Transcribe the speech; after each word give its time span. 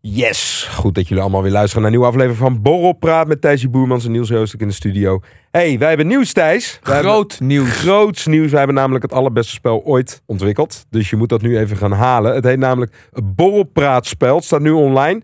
Yes, 0.00 0.68
goed 0.72 0.94
dat 0.94 1.08
jullie 1.08 1.22
allemaal 1.22 1.42
weer 1.42 1.52
luisteren 1.52 1.82
naar 1.82 1.92
een 1.92 1.98
nieuwe 1.98 2.12
aflevering 2.12 2.38
van 2.52 2.62
Borrelpraat 2.62 3.26
met 3.26 3.40
Thijsie 3.40 3.68
Boermans 3.68 4.04
en 4.04 4.10
Niels 4.10 4.28
Heustek 4.28 4.60
in 4.60 4.68
de 4.68 4.74
studio. 4.74 5.20
hey, 5.50 5.78
wij 5.78 5.88
hebben 5.88 6.06
nieuws 6.06 6.32
Thijs. 6.32 6.78
Wij 6.82 6.98
Groot 7.00 7.30
hebben 7.30 7.46
nieuws. 7.46 7.70
Groots 7.78 8.26
nieuws. 8.26 8.48
Wij 8.50 8.58
hebben 8.58 8.76
namelijk 8.76 9.02
het 9.04 9.12
allerbeste 9.12 9.52
spel 9.52 9.82
ooit 9.84 10.22
ontwikkeld. 10.26 10.86
Dus 10.90 11.10
je 11.10 11.16
moet 11.16 11.28
dat 11.28 11.42
nu 11.42 11.58
even 11.58 11.76
gaan 11.76 11.92
halen. 11.92 12.34
Het 12.34 12.44
heet 12.44 12.58
namelijk 12.58 12.92
het 13.12 13.34
Borrelpraatspel. 13.36 14.34
Het 14.34 14.44
staat 14.44 14.60
nu 14.60 14.70
online. 14.70 15.22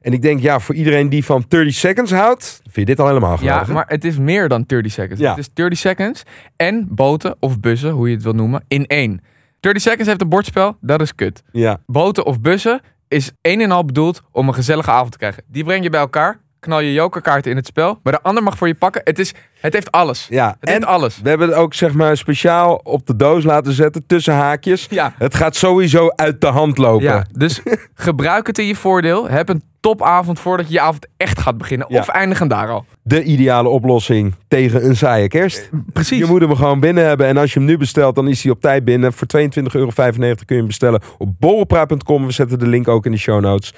En 0.00 0.12
ik 0.12 0.22
denk, 0.22 0.40
ja, 0.40 0.60
voor 0.60 0.74
iedereen 0.74 1.08
die 1.08 1.24
van 1.24 1.44
30 1.48 1.74
seconds 1.74 2.10
houdt, 2.12 2.60
vind 2.62 2.74
je 2.74 2.84
dit 2.84 3.00
al 3.00 3.06
helemaal 3.06 3.36
geweldig. 3.36 3.66
Ja, 3.68 3.72
maar 3.74 3.84
het 3.88 4.04
is 4.04 4.18
meer 4.18 4.48
dan 4.48 4.64
30 4.66 4.92
seconds. 4.92 5.20
Ja. 5.20 5.30
Het 5.30 5.38
is 5.38 5.52
30 5.52 5.78
seconds 5.78 6.22
en 6.56 6.86
boten 6.90 7.36
of 7.40 7.60
bussen, 7.60 7.90
hoe 7.90 8.08
je 8.08 8.14
het 8.14 8.22
wil 8.24 8.32
noemen, 8.32 8.64
in 8.68 8.86
één. 8.86 9.20
30 9.60 9.82
seconds 9.82 10.06
heeft 10.08 10.20
een 10.20 10.28
bordspel, 10.28 10.76
dat 10.80 11.00
is 11.00 11.14
kut. 11.14 11.42
ja. 11.52 11.80
Boten 11.86 12.26
of 12.26 12.40
bussen 12.40 12.80
is 13.10 13.30
één 13.40 13.60
en 13.60 13.70
al 13.70 13.84
bedoeld 13.84 14.22
om 14.32 14.48
een 14.48 14.54
gezellige 14.54 14.90
avond 14.90 15.12
te 15.12 15.18
krijgen. 15.18 15.42
Die 15.46 15.64
breng 15.64 15.82
je 15.82 15.90
bij 15.90 16.00
elkaar, 16.00 16.40
knal 16.60 16.80
je 16.80 16.92
jokerkaarten 16.92 17.50
in 17.50 17.56
het 17.56 17.66
spel, 17.66 18.00
maar 18.02 18.12
de 18.12 18.22
ander 18.22 18.42
mag 18.42 18.56
voor 18.56 18.66
je 18.66 18.74
pakken. 18.74 19.00
Het, 19.04 19.18
is, 19.18 19.34
het 19.60 19.72
heeft 19.72 19.90
alles. 19.90 20.26
ja. 20.30 20.56
Het 20.60 20.68
heeft 20.68 20.84
alles. 20.84 21.20
we 21.22 21.28
hebben 21.28 21.48
het 21.48 21.56
ook 21.56 21.74
zeg 21.74 21.92
maar 21.92 22.16
speciaal 22.16 22.80
op 22.82 23.06
de 23.06 23.16
doos 23.16 23.44
laten 23.44 23.72
zetten, 23.72 24.06
tussen 24.06 24.34
haakjes. 24.34 24.86
Ja. 24.90 25.14
Het 25.18 25.34
gaat 25.34 25.56
sowieso 25.56 26.08
uit 26.08 26.40
de 26.40 26.46
hand 26.46 26.78
lopen. 26.78 27.04
Ja, 27.04 27.24
dus 27.32 27.60
gebruik 27.94 28.46
het 28.46 28.58
in 28.58 28.66
je 28.66 28.76
voordeel. 28.76 29.28
Heb 29.28 29.48
een 29.48 29.62
topavond 29.80 30.40
voordat 30.40 30.66
je 30.66 30.72
je 30.72 30.80
avond 30.80 31.06
echt 31.16 31.40
gaat 31.40 31.58
beginnen. 31.58 31.86
Ja. 31.90 31.98
Of 31.98 32.08
eindigen 32.08 32.48
daar 32.48 32.68
al. 32.68 32.84
De 33.02 33.22
ideale 33.22 33.68
oplossing 33.68 34.34
tegen 34.48 34.84
een 34.84 34.96
saaie 34.96 35.28
kerst. 35.28 35.70
Precies. 35.92 36.18
Je 36.18 36.26
moet 36.26 36.40
hem 36.40 36.56
gewoon 36.56 36.80
binnen 36.80 37.04
hebben. 37.04 37.26
En 37.26 37.36
als 37.36 37.52
je 37.52 37.58
hem 37.58 37.68
nu 37.68 37.76
bestelt, 37.76 38.14
dan 38.14 38.28
is 38.28 38.42
hij 38.42 38.52
op 38.52 38.60
tijd 38.60 38.84
binnen. 38.84 39.12
Voor 39.12 39.26
22,95 39.36 39.72
euro 39.72 39.90
kun 39.94 40.34
je 40.46 40.54
hem 40.54 40.66
bestellen 40.66 41.00
op 41.18 41.28
borrelpraat.com. 41.38 42.26
We 42.26 42.32
zetten 42.32 42.58
de 42.58 42.66
link 42.66 42.88
ook 42.88 43.06
in 43.06 43.12
de 43.12 43.18
show 43.18 43.40
notes. 43.40 43.74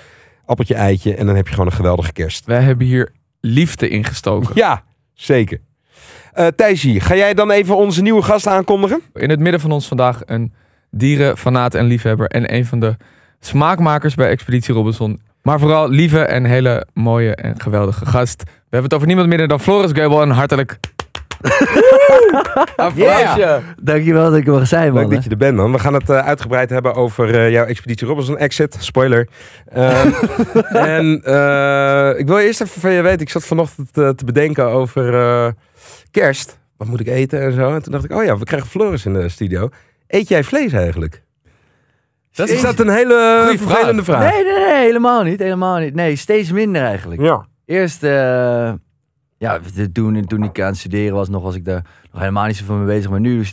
Appeltje, 0.53 0.75
eitje. 0.75 1.15
En 1.15 1.27
dan 1.27 1.37
heb 1.37 1.47
je 1.47 1.53
gewoon 1.53 1.67
een 1.67 1.77
geweldige 1.77 2.13
kerst. 2.13 2.45
Wij 2.45 2.63
hebben 2.63 2.87
hier 2.87 3.13
liefde 3.41 3.89
ingestoken. 3.89 4.51
Ja, 4.55 4.83
zeker. 5.15 5.61
Eh 6.33 6.47
Thijsie, 6.47 7.01
ga 7.01 7.17
jij 7.17 7.35
dan 7.35 7.51
even 7.51 7.77
onze 7.77 8.03
nieuwe 8.03 8.23
gast 8.23 8.47
aankondigen? 8.47 9.01
In 9.15 9.31
het 9.31 9.41
midden 9.41 9.61
van 9.61 9.73
ons 9.73 9.89
vandaag 9.89 10.21
een 10.25 10.53
dierenfanaat 10.91 11.75
en 11.75 11.85
liefhebber. 11.85 12.27
En 12.27 12.55
een 12.55 12.67
van 12.67 12.81
de 12.81 12.97
smaakmakers 13.41 14.15
bij 14.15 14.29
Expeditie 14.29 14.75
Robinson. 14.75 15.21
Maar 15.43 15.61
vooral 15.61 15.89
lieve 15.89 16.21
en 16.21 16.45
hele 16.45 16.87
mooie 16.95 17.35
en 17.35 17.61
geweldige 17.61 18.07
gast. 18.07 18.43
We 18.43 18.51
hebben 18.61 18.83
het 18.83 18.95
over 18.95 19.07
niemand 19.07 19.29
minder 19.29 19.49
dan 19.49 19.61
Floris 19.61 19.93
Geubel. 19.93 20.23
En 20.23 20.31
hartelijk... 20.31 20.79
Applausje. 22.77 23.61
Dankjewel 23.83 24.31
dat 24.31 24.39
ik 24.39 24.47
er 24.47 24.53
mag 24.53 24.67
zijn, 24.67 24.93
man. 24.93 25.03
Leuk 25.03 25.11
dat 25.11 25.25
je 25.25 25.31
er 25.31 25.37
bent, 25.37 25.57
man. 25.57 25.73
We 25.73 25.79
gaan 25.79 25.95
het 25.95 26.11
eh, 26.11 26.27
uitgebreid 26.27 26.71
hebben 26.71 26.95
over 26.95 27.35
eh, 27.35 27.51
jouw 27.51 27.65
Expeditie 27.65 28.07
Robinson 28.07 28.39
exit. 28.39 28.77
Spoiler. 28.79 29.29
Ehm, 29.69 30.11
en 30.97 31.23
eh, 31.25 32.19
ik 32.19 32.27
wil 32.27 32.39
eerst 32.39 32.61
even 32.61 32.81
van 32.81 32.93
je 32.93 33.03
weten. 33.03 33.21
Ik 33.21 33.31
zat 33.31 33.45
vanochtend 33.45 33.93
te 33.93 34.25
bedenken 34.25 34.67
over 34.67 35.15
eh, 35.15 35.49
kerst. 36.11 36.59
Wat 36.77 36.89
moet 36.89 37.01
ik 37.01 37.07
eten 37.07 37.41
en 37.41 37.53
zo. 37.53 37.75
En 37.75 37.83
toen 37.83 37.93
dacht 37.93 38.05
ik, 38.05 38.13
oh 38.13 38.25
ja, 38.25 38.39
we 38.39 38.45
krijgen 38.45 38.69
Floris 38.69 39.07
in 39.07 39.13
de 39.13 39.29
studio. 39.29 39.69
Eet 40.07 40.29
jij 40.29 40.45
vlees 40.45 40.73
eigenlijk? 40.73 41.23
Dat 42.33 42.49
Is 42.49 42.61
dat 42.63 42.79
een 42.79 42.89
hele 42.89 43.41
Goeie 43.43 43.59
vervelende 43.59 44.05
vraag? 44.05 44.33
Nee, 44.33 44.45
nee, 44.45 44.59
nee, 44.59 44.85
helemaal 44.85 45.23
niet. 45.23 45.39
Helemaal 45.39 45.79
niet. 45.79 45.95
Nee, 45.95 46.17
steeds 46.17 46.53
minder 46.53 46.83
eigenlijk. 46.83 47.21
Ja. 47.21 47.47
Eerst, 47.67 48.03
eh, 48.03 48.73
ja, 49.43 49.61
toen, 49.93 50.25
toen 50.27 50.43
ik 50.43 50.61
aan 50.61 50.67
het 50.67 50.77
studeren 50.77 51.15
was, 51.15 51.29
nog 51.29 51.43
was 51.43 51.55
ik 51.55 51.65
daar 51.65 51.85
nog 52.13 52.21
helemaal 52.21 52.47
niet 52.47 52.57
zo 52.57 52.65
van 52.65 52.77
mee 52.85 52.87
bezig. 52.97 53.11
Maar 53.11 53.21
nu 53.21 53.45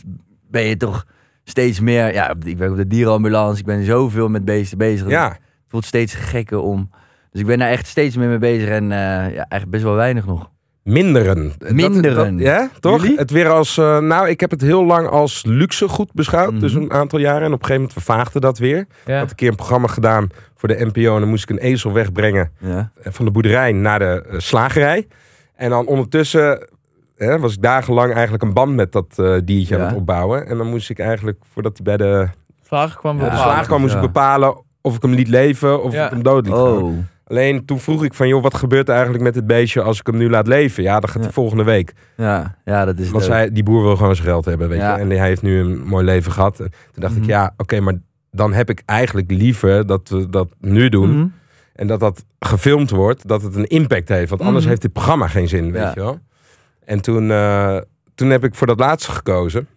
ben 0.50 0.62
je 0.62 0.76
toch 0.76 1.06
steeds 1.44 1.80
meer, 1.80 2.12
ja, 2.12 2.34
ik 2.44 2.58
werk 2.58 2.70
op 2.70 2.76
de 2.76 2.86
dierenambulance. 2.86 3.60
Ik 3.60 3.66
ben 3.66 3.84
zoveel 3.84 4.28
met 4.28 4.44
beesten 4.44 4.78
bezig. 4.78 5.08
Ja. 5.08 5.28
Het 5.28 5.38
voelt 5.68 5.84
steeds 5.84 6.14
gekker 6.14 6.58
om. 6.58 6.90
Dus 7.30 7.40
ik 7.40 7.46
ben 7.46 7.58
daar 7.58 7.68
echt 7.68 7.86
steeds 7.86 8.16
meer 8.16 8.28
mee 8.28 8.38
bezig 8.38 8.68
en 8.68 8.82
eh, 8.82 8.98
ja, 8.98 9.30
eigenlijk 9.34 9.70
best 9.70 9.82
wel 9.82 9.94
weinig 9.94 10.26
nog. 10.26 10.50
Minderen. 10.82 11.52
Minderen. 11.68 12.36
dat- 12.36 12.46
ja, 12.46 12.68
toch? 12.80 13.02
Jullie? 13.02 13.18
Het 13.18 13.30
weer 13.30 13.48
als, 13.48 13.78
eh, 13.78 13.98
nou, 13.98 14.28
ik 14.28 14.40
heb 14.40 14.50
het 14.50 14.60
heel 14.60 14.84
lang 14.84 15.08
als 15.08 15.44
luxe 15.46 15.88
goed 15.88 16.12
beschouwd. 16.12 16.50
Mhm. 16.50 16.60
Dus 16.60 16.74
een 16.74 16.92
aantal 16.92 17.18
jaren. 17.18 17.40
En 17.42 17.46
op 17.46 17.52
een 17.52 17.66
gegeven 17.66 17.74
moment 17.74 17.92
vervaagde 17.92 18.40
dat 18.40 18.58
weer. 18.58 18.78
Ik 18.78 18.86
Ja. 19.04 19.18
had 19.18 19.30
een 19.30 19.36
keer 19.36 19.48
een 19.48 19.56
programma 19.56 19.86
gedaan 19.86 20.28
voor 20.56 20.68
de 20.68 20.84
NPO. 20.92 21.14
En 21.14 21.20
dan 21.20 21.28
moest 21.28 21.42
ik 21.42 21.50
een 21.50 21.58
ezel 21.58 21.92
wegbrengen 21.92 22.50
Ja. 22.58 22.90
eh, 23.02 23.12
van 23.12 23.24
de 23.24 23.30
boerderij 23.30 23.72
naar 23.72 23.98
de 23.98 24.24
slagerij. 24.36 25.06
En 25.60 25.70
dan 25.70 25.86
ondertussen 25.86 26.68
hè, 27.16 27.38
was 27.38 27.54
ik 27.54 27.62
dagenlang 27.62 28.12
eigenlijk 28.12 28.42
een 28.42 28.52
band 28.52 28.74
met 28.74 28.92
dat 28.92 29.18
eh, 29.18 29.34
diertje 29.44 29.78
aan 29.78 29.86
het 29.86 29.96
opbouwen. 29.96 30.46
En 30.46 30.56
dan 30.58 30.66
moest 30.66 30.90
ik 30.90 30.98
eigenlijk, 30.98 31.38
voordat 31.52 31.72
hij 31.82 31.96
bij 31.96 32.06
de, 32.06 32.28
Vraag 32.62 32.96
kwam 32.96 33.18
Ja. 33.18 33.36
slager 33.36 33.66
kwam, 33.66 33.80
moest 33.80 33.94
ik 33.94 34.00
bepalen 34.00 34.62
of 34.80 34.96
ik 34.96 35.02
hem 35.02 35.12
liet 35.12 35.28
leven 35.28 35.82
of 35.82 35.92
Ja. 35.92 36.04
ik 36.04 36.10
hem 36.10 36.22
dood 36.22 36.46
liet 36.46 36.54
gaan. 36.54 36.82
Oh. 36.82 36.92
Alleen 37.26 37.64
toen 37.64 37.78
vroeg 37.80 38.04
ik 38.04 38.14
van, 38.14 38.28
joh, 38.28 38.42
wat 38.42 38.54
gebeurt 38.54 38.88
er 38.88 38.94
eigenlijk 38.94 39.24
met 39.24 39.34
dit 39.34 39.46
beestje 39.46 39.82
als 39.82 39.98
ik 40.00 40.06
hem 40.06 40.16
nu 40.16 40.30
laat 40.30 40.46
leven? 40.46 40.82
Ja, 40.82 41.00
dat 41.00 41.10
gaat 41.10 41.20
Ja. 41.22 41.26
de 41.28 41.32
volgende 41.34 41.64
week. 41.64 41.92
Ja, 42.16 42.56
ja, 42.64 42.84
dat 42.84 42.98
is 42.98 43.10
Want 43.10 43.24
zij, 43.24 43.52
die 43.52 43.62
boer 43.62 43.82
wil 43.82 43.96
gewoon 43.96 44.14
zijn 44.14 44.28
geld 44.28 44.44
hebben, 44.44 44.68
weet 44.68 44.78
Ja. 44.80 44.94
je. 44.96 45.00
En 45.02 45.10
hij 45.10 45.26
heeft 45.26 45.42
nu 45.42 45.60
een 45.60 45.82
mooi 45.86 46.04
leven 46.04 46.32
gehad. 46.32 46.60
En 46.60 46.70
toen 46.92 47.02
dacht 47.02 47.14
Mhm. 47.14 47.22
ik, 47.22 47.28
ja, 47.28 47.54
oké, 47.56 47.80
maar 47.80 47.94
dan 48.30 48.52
heb 48.52 48.70
ik 48.70 48.82
eigenlijk 48.86 49.30
liever 49.30 49.86
dat 49.86 50.08
we 50.08 50.28
dat 50.30 50.48
nu 50.60 50.88
doen. 50.88 51.10
Mhm. 51.16 51.26
En 51.74 51.86
dat 51.86 52.00
dat 52.00 52.24
gefilmd 52.38 52.90
wordt, 52.90 53.28
dat 53.28 53.42
het 53.42 53.54
een 53.54 53.66
impact 53.66 54.08
heeft. 54.08 54.30
Want 54.30 54.40
anders 54.42 54.60
Mhm. 54.60 54.68
heeft 54.68 54.82
dit 54.82 54.92
programma 54.92 55.26
geen 55.28 55.48
zin, 55.48 55.72
weet 55.72 55.82
Ja. 55.82 55.90
je 55.94 56.00
wel. 56.00 56.18
En 56.84 57.00
toen, 57.00 57.30
eh, 57.30 57.76
toen 58.14 58.30
heb 58.30 58.44
ik 58.44 58.54
voor 58.54 58.66
dat 58.66 58.78
laatste 58.78 59.10
gekozen. 59.12 59.68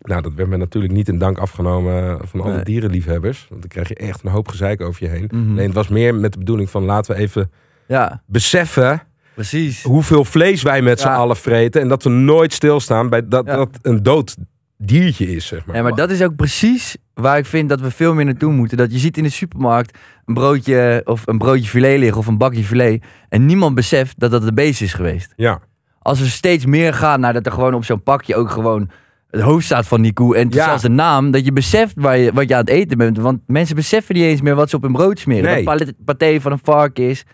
Nou, 0.00 0.22
dat 0.22 0.32
werd 0.34 0.48
me 0.48 0.56
natuurlijk 0.56 0.92
niet 0.94 1.08
in 1.08 1.18
dank 1.18 1.38
afgenomen 1.38 2.18
van 2.28 2.40
alle 2.40 2.52
Nee. 2.54 2.64
dierenliefhebbers. 2.64 3.46
Want 3.48 3.60
dan 3.60 3.70
krijg 3.70 3.88
je 3.88 3.94
echt 3.94 4.24
een 4.24 4.30
hoop 4.30 4.48
gezeik 4.48 4.80
over 4.80 5.04
je 5.04 5.10
heen. 5.10 5.28
Mhm. 5.32 5.54
Nee, 5.54 5.66
het 5.66 5.74
was 5.74 5.88
meer 5.88 6.14
met 6.14 6.32
de 6.32 6.38
bedoeling 6.38 6.70
van 6.70 6.84
laten 6.84 7.14
we 7.14 7.20
even 7.20 7.50
Ja, 7.88 8.22
beseffen 8.26 9.02
precies. 9.34 9.82
hoeveel 9.82 10.24
vlees 10.24 10.62
wij 10.62 10.82
met 10.82 11.00
z'n 11.00 11.08
allen 11.08 11.36
vreten. 11.36 11.80
En 11.80 11.88
dat 11.88 12.02
we 12.02 12.10
nooit 12.10 12.52
stilstaan 12.52 13.08
bij 13.08 13.28
dat 13.28 13.46
dat 13.46 13.78
een 13.82 14.02
dood 14.02 14.36
diertje 14.78 15.26
is, 15.34 15.46
zeg 15.46 15.66
maar. 15.66 15.76
Ja, 15.76 15.82
maar 15.82 15.94
dat 15.94 16.10
is 16.10 16.22
ook 16.22 16.36
precies 16.36 16.96
waar 17.20 17.38
ik 17.38 17.46
vind 17.46 17.68
dat 17.68 17.80
we 17.80 17.90
veel 17.90 18.14
meer 18.14 18.24
naartoe 18.24 18.52
moeten. 18.52 18.76
Dat 18.76 18.92
je 18.92 18.98
ziet 18.98 19.16
in 19.16 19.22
de 19.22 19.28
supermarkt 19.28 19.98
een 20.24 20.34
broodje 20.34 21.00
of 21.04 21.22
een 21.26 21.38
broodje 21.38 21.68
filet 21.70 21.98
liggen 21.98 22.18
of 22.18 22.26
een 22.26 22.38
bakje 22.38 22.64
filet. 22.64 23.04
En 23.28 23.46
niemand 23.46 23.74
beseft 23.74 24.18
dat 24.20 24.30
dat 24.30 24.42
de 24.42 24.52
beest 24.52 24.82
is 24.82 24.92
geweest. 24.92 25.32
Ja, 25.36 25.60
Als 25.98 26.20
we 26.20 26.26
steeds 26.26 26.66
meer 26.66 26.94
gaan 26.94 27.20
naar 27.20 27.32
dat 27.32 27.46
er 27.46 27.52
gewoon 27.52 27.74
op 27.74 27.84
zo'n 27.84 28.02
pakje 28.02 28.36
ook 28.36 28.50
gewoon 28.50 28.90
het 29.30 29.40
hoofd 29.40 29.64
staat 29.64 29.86
van 29.86 30.02
die 30.02 30.12
koe. 30.12 30.36
En 30.36 30.48
Ja. 30.50 30.64
zelfs 30.64 30.82
de 30.82 30.88
naam, 30.88 31.30
dat 31.30 31.44
je 31.44 31.52
beseft 31.52 31.94
waar 31.96 32.18
je, 32.18 32.32
wat 32.32 32.48
je 32.48 32.54
aan 32.54 32.60
het 32.60 32.68
eten 32.70 32.98
bent. 32.98 33.18
Want 33.18 33.40
mensen 33.46 33.76
beseffen 33.76 34.14
niet 34.14 34.24
eens 34.24 34.40
meer 34.40 34.54
wat 34.54 34.70
ze 34.70 34.76
op 34.76 34.82
hun 34.82 34.92
brood 34.92 35.18
smeren. 35.18 35.50
Nee. 35.50 35.62
Palet- 35.64 35.94
paté 36.04 36.40
van 36.40 36.52
een 36.52 36.60
vark 36.62 36.98
is, 36.98 37.24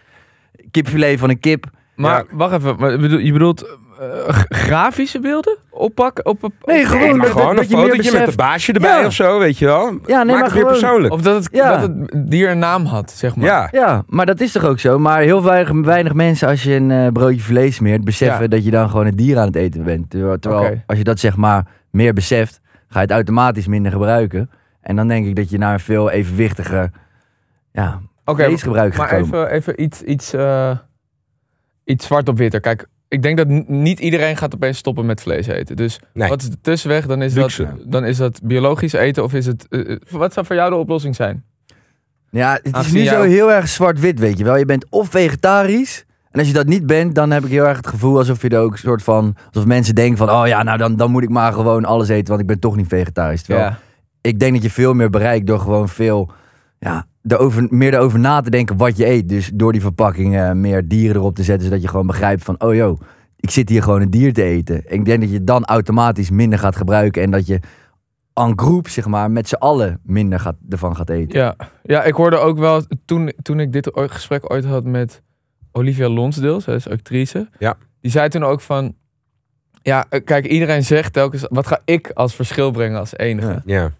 kipfilet 0.71 1.19
van 1.19 1.29
een 1.31 1.41
kip. 1.41 1.65
Maar 1.97 2.25
Ja. 2.29 2.37
wacht 2.37 2.53
even, 2.55 2.77
maar 2.79 2.91
je 3.23 3.33
bedoelt- 3.33 3.79
eh, 4.03 4.39
grafische 4.49 5.21
beelden? 5.21 5.57
Oppakken? 5.71 6.27
Op, 6.27 6.45
op, 6.45 6.53
Nee, 6.65 6.85
gewoon 6.87 7.19
dat- 7.19 7.29
gewoon 7.31 7.57
dat 7.57 7.65
een 7.65 7.71
fotootje 7.79 8.13
met 8.19 8.29
een 8.29 8.37
baasje 8.37 8.73
erbij 8.73 9.01
Ja. 9.01 9.07
of 9.07 9.13
zo, 9.13 9.39
weet 9.39 9.59
je 9.59 9.65
wel. 9.65 9.85
Ja, 9.85 9.89
nee, 9.89 10.07
Maak 10.07 10.27
maar 10.27 10.27
het 10.27 10.41
weer 10.41 10.51
gewoon- 10.51 10.67
persoonlijk. 10.81 11.13
Of 11.15 11.23
dat 11.23 11.35
het, 11.45 11.49
Ja. 11.53 11.77
dat 11.77 11.81
het 11.81 12.31
dier 12.31 12.51
een 12.51 12.59
naam 12.59 12.85
had, 12.85 13.11
zeg 13.11 13.37
maar. 13.37 13.47
ja. 13.47 13.69
Ja, 13.73 14.03
maar 14.09 14.27
dat 14.27 14.41
is 14.41 14.53
toch 14.53 14.65
ook 14.65 14.79
zo. 14.79 14.99
Maar 14.99 15.21
heel 15.21 15.43
weinig, 15.43 15.71
weinig 15.85 16.13
mensen, 16.15 16.49
als 16.49 16.63
je 16.63 16.75
een 16.75 16.91
eh, 16.91 17.07
broodje 17.13 17.41
vlees 17.41 17.75
smeert, 17.75 18.05
beseffen 18.05 18.43
Ja. 18.43 18.49
dat 18.49 18.65
je 18.65 18.71
dan 18.71 18.91
gewoon 18.91 19.07
het 19.07 19.17
dier 19.17 19.39
aan 19.39 19.47
het 19.47 19.57
eten 19.57 19.85
bent. 19.85 20.11
Terwijl, 20.11 20.81
als 20.87 20.99
je 20.99 21.05
dat 21.05 21.19
zeg 21.21 21.37
maar 21.37 21.67
meer 21.91 22.13
beseft, 22.13 22.61
ga 22.89 22.99
je 22.99 23.05
het 23.07 23.11
automatisch 23.11 23.67
minder 23.67 23.93
gebruiken. 23.93 24.51
En 24.81 24.97
dan 24.97 25.09
denk 25.09 25.27
ik 25.27 25.37
dat 25.37 25.51
je 25.51 25.59
naar 25.59 25.73
een 25.73 25.81
veel 25.81 26.11
evenwichtiger 26.11 26.91
ja, 27.73 28.01
vleesgebruik 28.25 28.95
gaat 28.95 29.11
maar 29.11 29.21
komen. 29.21 29.47
even, 29.47 29.51
even 29.51 29.83
iets, 29.83 30.03
iets, 30.03 30.33
eh, 30.33 30.71
iets 31.85 32.07
zwart 32.07 32.29
op 32.29 32.39
witter. 32.39 32.61
Kijk, 32.61 32.87
ik 33.13 33.23
denk 33.23 33.37
dat 33.37 33.49
niet 33.69 34.01
iedereen 34.01 34.37
gaat 34.37 34.55
opeens 34.55 34.79
stoppen 34.79 35.07
met 35.07 35.21
vlees 35.21 35.47
eten. 35.47 35.77
Dus 35.77 36.01
Nee. 36.13 36.29
wat 36.29 36.43
is 36.43 36.51
de 36.51 36.61
tussenweg? 36.61 37.07
Dan 37.07 37.23
is, 37.23 37.35
dat, 37.35 37.61
dan 37.85 38.05
is 38.05 38.17
dat 38.17 38.41
biologisch 38.43 38.93
eten 38.93 39.23
of 39.25 39.35
is 39.35 39.47
het... 39.47 39.67
eh, 39.69 39.91
eh, 39.91 39.99
wat 40.11 40.33
zou 40.33 40.47
voor 40.47 40.57
jou 40.57 40.71
de 40.71 40.77
oplossing 40.77 41.15
zijn? 41.17 41.45
Ja, 42.31 42.59
het 42.63 42.77
is 42.77 42.93
nu 42.93 43.05
zo 43.05 43.23
heel 43.23 43.53
erg 43.53 43.69
zwart-wit, 43.69 44.19
weet 44.19 44.39
je 44.39 44.45
wel. 44.45 44.57
Je 44.57 44.65
bent 44.65 44.87
of 44.91 45.09
vegetarisch. 45.11 46.05
En 46.31 46.39
als 46.39 46.49
je 46.49 46.55
dat 46.55 46.67
niet 46.67 46.87
bent, 46.87 47.15
dan 47.15 47.31
heb 47.31 47.45
ik 47.45 47.51
heel 47.51 47.67
erg 47.67 47.77
het 47.77 47.87
gevoel 47.87 48.19
alsof 48.19 48.43
je 48.43 48.49
er 48.49 48.61
ook 48.61 48.73
een 48.73 48.79
soort 48.79 49.03
van... 49.03 49.37
Alsof 49.47 49.67
mensen 49.67 49.95
denken 49.95 50.17
van, 50.19 50.31
oh 50.31 50.47
ja, 50.47 50.63
nou 50.63 50.79
dan, 50.79 50.97
dan 50.97 51.11
moet 51.11 51.23
ik 51.23 51.29
maar 51.29 51.53
gewoon 51.53 51.85
alles 51.85 52.09
eten, 52.09 52.29
want 52.29 52.41
ik 52.41 52.47
ben 52.47 52.59
toch 52.59 52.77
niet 52.77 52.87
vegetarisch. 52.89 53.43
Terwijl 53.43 53.67
Ja. 53.67 53.79
ik 54.21 54.39
denk 54.39 54.53
dat 54.55 54.63
je 54.63 54.71
veel 54.71 54.95
meer 54.95 55.11
bereikt 55.11 55.47
door 55.47 55.59
gewoon 55.61 55.89
veel 55.89 56.31
ja, 56.79 57.07
erover, 57.27 57.67
meer 57.71 57.95
erover 57.95 58.19
na 58.19 58.41
te 58.41 58.51
denken 58.51 58.77
wat 58.77 58.97
je 58.97 59.07
eet. 59.07 59.29
Dus 59.29 59.51
door 59.55 59.73
die 59.73 59.81
verpakking 59.81 60.37
eh, 60.37 60.53
meer 60.53 60.89
dieren 60.89 61.17
erop 61.17 61.35
te 61.35 61.43
zetten, 61.43 61.65
zodat 61.65 61.83
je 61.83 61.89
gewoon 61.89 62.07
begrijpt 62.07 62.45
van, 62.45 62.63
oh 62.63 62.75
joh, 62.75 63.01
ik 63.37 63.51
zit 63.51 63.69
hier 63.69 63.83
gewoon 63.83 64.01
een 64.01 64.11
dier 64.11 64.33
te 64.33 64.43
eten. 64.43 64.87
En 64.87 64.95
ik 64.99 65.05
denk 65.05 65.21
dat 65.21 65.31
je 65.31 65.45
dan 65.45 65.65
automatisch 65.65 66.31
minder 66.31 66.59
gaat 66.59 66.77
gebruiken 66.77 67.23
en 67.23 67.31
dat 67.31 67.47
je 67.47 67.61
en 68.35 68.59
groep, 68.59 68.89
zeg 68.89 69.07
maar, 69.07 69.31
met 69.31 69.49
z'n 69.49 69.55
allen 69.55 70.01
minder 70.03 70.41
gaat, 70.41 70.57
ervan 70.69 70.97
gaat 70.97 71.11
eten. 71.11 71.39
Ja. 71.39 71.57
ja, 71.83 72.03
ik 72.03 72.15
hoorde 72.15 72.37
ook 72.37 72.59
wel, 72.59 72.83
toen, 73.05 73.33
toen 73.43 73.61
ik 73.61 73.73
dit 73.73 73.91
gesprek 73.95 74.53
ooit 74.53 74.65
had 74.65 74.85
met 74.85 75.23
Olivia 75.73 76.09
Lonsdale, 76.09 76.61
zij 76.61 76.75
is 76.75 76.89
actrice. 76.89 77.49
Ja. 77.59 77.77
Die 78.01 78.11
zei 78.11 78.29
toen 78.29 78.45
ook 78.45 78.61
van, 78.61 78.95
ja, 79.83 80.07
eh, 80.09 80.25
kijk, 80.25 80.47
iedereen 80.47 80.85
zegt 80.85 81.13
telkens, 81.13 81.47
wat 81.49 81.67
ga 81.67 81.81
ik 81.85 82.11
als 82.15 82.35
verschil 82.35 82.71
brengen 82.71 82.99
als 82.99 83.17
enige? 83.17 83.63
Ja. 83.65 83.93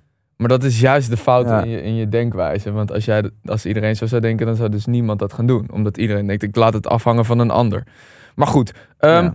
Maar 0.43 0.59
dat 0.59 0.65
is 0.65 0.81
juist 0.81 1.11
de 1.11 1.17
fout 1.17 1.47
Ja. 1.47 1.63
in, 1.63 1.71
je, 1.71 1.83
in 1.83 1.95
je 1.95 2.09
denkwijze. 2.09 2.73
Want 2.73 2.93
als, 2.93 3.05
jij, 3.05 3.31
als 3.45 3.67
iedereen 3.67 3.97
zo 3.97 4.07
zou 4.07 4.21
denken, 4.21 4.47
dan 4.47 4.57
zou 4.57 4.69
dus 4.69 4.87
niemand 4.87 5.19
dat 5.19 5.33
gaan 5.33 5.47
doen. 5.47 5.69
Omdat 5.73 5.97
iedereen 5.97 6.27
denkt, 6.27 6.43
ik 6.43 6.57
laat 6.57 6.75
het 6.75 6.87
afhangen 6.87 7.25
van 7.25 7.39
een 7.39 7.51
ander. 7.51 7.83
Maar 8.35 8.47
goed, 8.47 8.73
ehm, 8.99 9.25
Ja. 9.25 9.35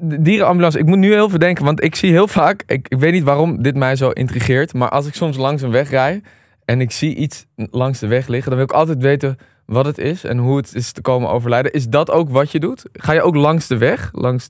de 0.00 0.22
dierenambulance. 0.22 0.78
Ik 0.78 0.86
moet 0.86 0.98
nu 0.98 1.12
heel 1.12 1.28
veel 1.28 1.38
denken, 1.38 1.64
want 1.64 1.84
ik 1.84 1.94
zie 1.94 2.10
heel 2.10 2.28
vaak... 2.28 2.62
Ik, 2.66 2.86
ik 2.88 2.98
weet 2.98 3.12
niet 3.12 3.22
waarom 3.22 3.62
dit 3.62 3.76
mij 3.76 3.96
zo 3.96 4.10
intrigeert. 4.10 4.74
Maar 4.74 4.88
als 4.88 5.06
ik 5.06 5.14
soms 5.14 5.36
langs 5.36 5.62
een 5.62 5.70
weg 5.70 5.90
rij 5.90 6.22
en 6.64 6.80
ik 6.80 6.90
zie 6.90 7.14
iets 7.14 7.46
langs 7.56 7.98
de 7.98 8.06
weg 8.06 8.26
liggen... 8.26 8.48
dan 8.50 8.58
wil 8.58 8.68
ik 8.68 8.74
altijd 8.74 9.02
weten 9.02 9.36
wat 9.66 9.86
het 9.86 9.98
is 9.98 10.24
en 10.24 10.38
hoe 10.38 10.56
het 10.56 10.74
is 10.74 10.92
te 10.92 11.00
komen 11.00 11.30
overlijden. 11.30 11.72
Is 11.72 11.88
dat 11.88 12.10
ook 12.10 12.30
wat 12.30 12.50
je 12.52 12.60
doet? 12.60 12.82
Ga 12.92 13.12
je 13.12 13.22
ook 13.22 13.34
langs 13.34 13.66
de 13.66 13.76
weg? 13.78 14.08
Langs... 14.12 14.48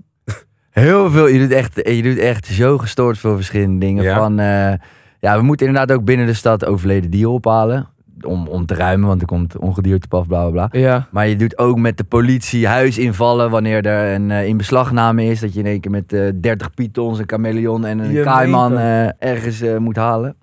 Heel 0.71 1.11
veel. 1.11 1.27
Je 1.27 1.39
doet 1.39 1.51
echt, 1.51 1.75
je 1.75 2.03
doet 2.03 2.19
echt 2.19 2.47
zo 2.47 2.79
gestoord 2.79 3.19
veel 3.19 3.35
verschillende 3.37 3.79
dingen. 3.87 4.05
Ja. 4.05 4.17
Van, 4.19 4.39
eh, 4.39 4.73
ja, 5.21 5.37
we 5.37 5.43
moeten 5.43 5.67
inderdaad 5.67 5.97
ook 5.97 6.05
binnen 6.05 6.27
de 6.27 6.35
stad 6.35 6.65
overleden 6.65 7.11
dieren 7.11 7.33
ophalen. 7.33 7.89
Om, 8.21 8.49
om 8.49 8.67
te 8.67 8.75
ruimen, 8.75 9.09
want 9.09 9.21
er 9.21 9.27
komt 9.27 9.57
ongediertepaf, 9.57 10.27
bla 10.27 10.49
bla 10.49 10.51
bla. 10.51 10.81
Ja, 10.81 11.09
Maar 11.11 11.29
je 11.29 11.37
doet 11.37 11.59
ook 11.59 11.79
met 11.79 11.97
de 11.97 12.05
politie 12.05 12.67
huis 12.67 12.99
invallen 12.99 13.51
wanneer 13.51 13.87
er 13.87 14.15
een 14.15 14.31
uh, 14.31 14.47
inbeslagname 14.47 15.25
is. 15.25 15.41
Dat 15.41 15.55
je 15.55 15.61
in 15.61 15.67
één 15.67 15.81
keer 15.81 15.91
met 15.91 16.13
eh 16.13 16.29
30 16.41 16.75
pythons, 16.75 17.19
een 17.19 17.29
chameleon 17.29 17.85
en 17.85 17.99
een 17.99 18.13
Je 18.13 18.23
kaiman 18.23 18.79
eh, 18.79 19.23
ergens 19.23 19.61
eh, 19.61 19.77
moet 19.77 19.97
halen. 19.97 20.37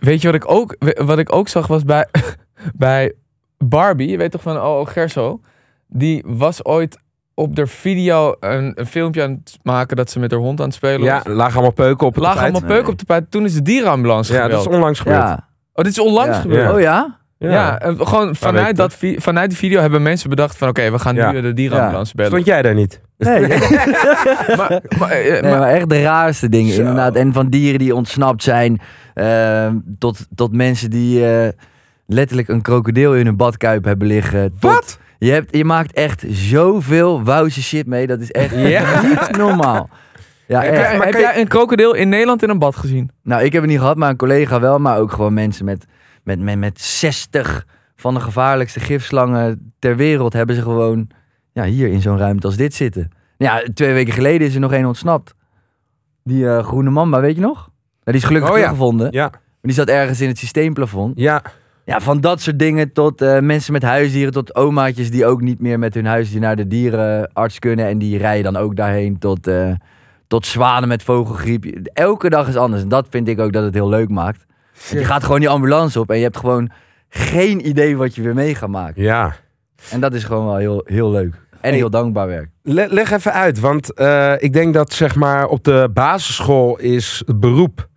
Weet 0.00 0.20
je 0.20 0.26
wat 0.26 0.36
ik 0.36 0.50
ook, 0.50 0.76
wat 0.96 1.18
ik 1.18 1.32
ook 1.32 1.48
zag 1.48 1.66
was 1.66 1.84
bij, 1.84 2.06
bij 2.74 3.12
Barbie, 3.58 4.08
je 4.08 4.16
weet 4.16 4.30
toch 4.30 4.42
van 4.42 4.56
oh, 4.56 4.86
Gerso, 4.86 5.40
die 5.86 6.22
was 6.26 6.64
ooit 6.64 6.98
op 7.38 7.56
de 7.56 7.66
video 7.66 8.34
een, 8.40 8.72
een 8.74 8.86
filmpje 8.86 9.22
aan 9.22 9.30
het 9.30 9.58
maken 9.62 9.96
dat 9.96 10.10
ze 10.10 10.18
met 10.18 10.30
haar 10.30 10.40
hond 10.40 10.60
aan 10.60 10.66
het 10.66 10.74
spelen 10.74 11.02
Ja, 11.02 11.22
was. 11.24 11.34
lagen 11.34 11.52
allemaal 11.54 11.70
peuken 11.72 12.06
op 12.06 12.14
het 12.14 12.22
Lagen 12.22 12.36
tapijt. 12.38 12.54
allemaal 12.54 12.74
peuken 12.76 12.92
op 12.92 12.98
de 12.98 13.04
pijp. 13.04 13.26
Toen 13.30 13.44
is 13.44 13.54
de 13.54 13.62
dierenambulance 13.62 14.32
Ja, 14.32 14.42
gebeld. 14.42 14.62
dat 14.62 14.70
is 14.70 14.76
onlangs 14.76 14.98
gebeurd. 14.98 15.22
Ja. 15.22 15.48
Oh, 15.72 15.84
dit 15.84 15.92
is 15.92 15.98
onlangs 15.98 16.36
Ja. 16.36 16.40
gebeurd. 16.42 16.62
Ja. 16.68 16.72
Oh 16.74 16.80
ja? 16.80 17.18
Ja, 17.38 17.78
en 17.80 18.06
gewoon 18.06 18.36
vanuit, 18.36 18.76
dat, 18.76 18.96
vanuit 19.16 19.48
die 19.48 19.58
video 19.58 19.80
hebben 19.80 20.02
mensen 20.02 20.30
bedacht 20.30 20.56
van 20.56 20.68
oké, 20.68 20.90
we 20.90 20.98
gaan 20.98 21.14
Ja. 21.14 21.30
nu 21.32 21.40
de 21.40 21.52
dierenambulance 21.52 22.14
bellen. 22.16 22.30
Stond 22.30 22.46
jij 22.46 22.62
daar 22.62 22.74
niet? 22.74 23.00
Nee, 23.18 23.40
nee, 23.46 23.58
Maar, 24.56 24.80
maar, 24.98 25.10
eh, 25.10 25.74
echt 25.76 25.88
de 25.88 26.02
raarste 26.02 26.48
dingen 26.48 26.72
Zo. 26.72 26.80
inderdaad. 26.80 27.14
En 27.14 27.32
van 27.32 27.48
dieren 27.48 27.78
die 27.78 27.94
ontsnapt 27.94 28.42
zijn. 28.42 28.80
eh, 29.14 29.68
tot, 29.98 30.26
tot 30.34 30.52
mensen 30.52 30.90
die 30.90 31.26
eh, 31.28 31.48
letterlijk 32.06 32.48
een 32.48 32.62
krokodil 32.62 33.14
in 33.14 33.26
hun 33.26 33.36
badkuip 33.36 33.84
hebben 33.84 34.06
liggen. 34.08 34.52
Tot- 34.60 34.72
Wat? 34.74 34.98
Je, 35.18 35.30
hebt, 35.30 35.56
je 35.56 35.64
maakt 35.64 35.92
echt 35.92 36.24
zoveel 36.28 37.22
wauwse 37.22 37.62
shit 37.62 37.86
mee. 37.86 38.06
Dat 38.06 38.20
is 38.20 38.30
echt 38.30 38.54
Ja. 38.76 39.02
niet 39.02 39.36
normaal. 39.36 39.88
Ja, 40.46 40.60
heb, 40.62 40.74
jij- 40.74 40.96
maar 40.96 41.06
heb 41.06 41.14
jij 41.20 41.40
een 41.40 41.48
krokodil 41.48 41.92
in 41.94 42.08
Nederland 42.08 42.42
in 42.42 42.50
een 42.50 42.58
bad 42.58 42.76
gezien? 42.76 43.10
Nou, 43.22 43.42
ik 43.42 43.52
heb 43.52 43.62
het 43.62 43.70
niet 43.70 43.80
gehad, 43.80 43.96
maar 43.96 44.10
een 44.10 44.16
collega 44.16 44.60
wel. 44.60 44.78
Maar 44.78 44.98
ook 44.98 45.12
gewoon 45.12 45.34
mensen 45.34 45.64
met, 45.64 45.84
met, 46.22 46.40
met, 46.40 46.58
met 46.58 46.80
60 46.80 47.66
van 47.96 48.14
de 48.14 48.20
gevaarlijkste 48.20 48.80
gifslangen 48.80 49.72
ter 49.78 49.96
wereld 49.96 50.32
hebben 50.32 50.56
ze 50.56 50.62
gewoon 50.62 51.08
ja, 51.52 51.64
hier 51.64 51.88
in 51.88 52.00
zo'n 52.00 52.18
ruimte 52.18 52.46
als 52.46 52.56
dit 52.56 52.74
zitten. 52.74 53.08
Ja, 53.36 53.62
twee 53.74 53.92
weken 53.92 54.12
geleden 54.12 54.46
is 54.46 54.54
er 54.54 54.60
nog 54.60 54.72
één 54.72 54.86
ontsnapt. 54.86 55.34
Die 56.24 56.48
eh, 56.48 56.64
groene 56.64 56.90
mamba, 56.90 57.20
weet 57.20 57.34
je 57.34 57.40
nog? 57.40 57.70
Ja, 58.02 58.12
die 58.12 58.20
is 58.20 58.26
gelukkig 58.26 58.50
Oh 58.50 58.56
ja. 58.56 58.62
teruggevonden. 58.62 59.08
Ja. 59.12 59.28
Maar 59.30 59.40
die 59.60 59.72
zat 59.72 59.88
ergens 59.88 60.20
in 60.20 60.28
het 60.28 60.38
systeemplafond. 60.38 61.18
Ja. 61.18 61.42
Ja, 61.86 62.00
van 62.00 62.20
dat 62.20 62.40
soort 62.40 62.58
dingen 62.58 62.92
tot 62.92 63.22
eh, 63.22 63.40
mensen 63.40 63.72
met 63.72 63.82
huisdieren, 63.82 64.32
tot 64.32 64.54
omaatjes 64.54 65.10
die 65.10 65.26
ook 65.26 65.40
niet 65.40 65.60
meer 65.60 65.78
met 65.78 65.94
hun 65.94 66.06
huisdier 66.06 66.40
naar 66.40 66.56
de 66.56 66.66
dierenarts 66.66 67.58
kunnen. 67.58 67.86
En 67.86 67.98
die 67.98 68.18
rijden 68.18 68.52
dan 68.52 68.62
ook 68.62 68.76
daarheen 68.76 69.18
tot, 69.18 69.46
eh, 69.46 69.70
tot 70.26 70.46
zwanen 70.46 70.88
met 70.88 71.02
vogelgriep. 71.02 71.64
Elke 71.92 72.30
dag 72.30 72.48
is 72.48 72.56
anders. 72.56 72.82
En 72.82 72.88
dat 72.88 73.06
vind 73.10 73.28
ik 73.28 73.40
ook 73.40 73.52
dat 73.52 73.64
het 73.64 73.74
heel 73.74 73.88
leuk 73.88 74.08
maakt. 74.08 74.46
Want 74.88 75.00
je 75.00 75.04
gaat 75.06 75.24
gewoon 75.24 75.40
die 75.40 75.48
ambulance 75.48 76.00
op 76.00 76.10
en 76.10 76.16
je 76.16 76.22
hebt 76.22 76.36
gewoon 76.36 76.70
geen 77.08 77.68
idee 77.68 77.96
wat 77.96 78.14
je 78.14 78.22
weer 78.22 78.34
mee 78.34 78.54
gaat 78.54 78.68
maken. 78.68 79.02
Ja. 79.02 79.36
En 79.90 80.00
dat 80.00 80.14
is 80.14 80.24
gewoon 80.24 80.46
wel 80.46 80.56
heel, 80.56 80.82
heel 80.84 81.10
leuk. 81.10 81.34
En 81.60 81.74
heel 81.74 81.90
dankbaar 81.90 82.26
werk. 82.26 82.48
Le- 82.62 82.88
leg 82.90 83.10
even 83.10 83.32
uit, 83.32 83.60
want 83.60 83.94
eh, 83.94 84.32
ik 84.38 84.52
denk 84.52 84.74
dat 84.74 84.92
zeg 84.92 85.14
maar 85.14 85.46
op 85.46 85.64
de 85.64 85.90
basisschool 85.94 86.78
is 86.78 87.22
het 87.26 87.40
beroep 87.40 87.88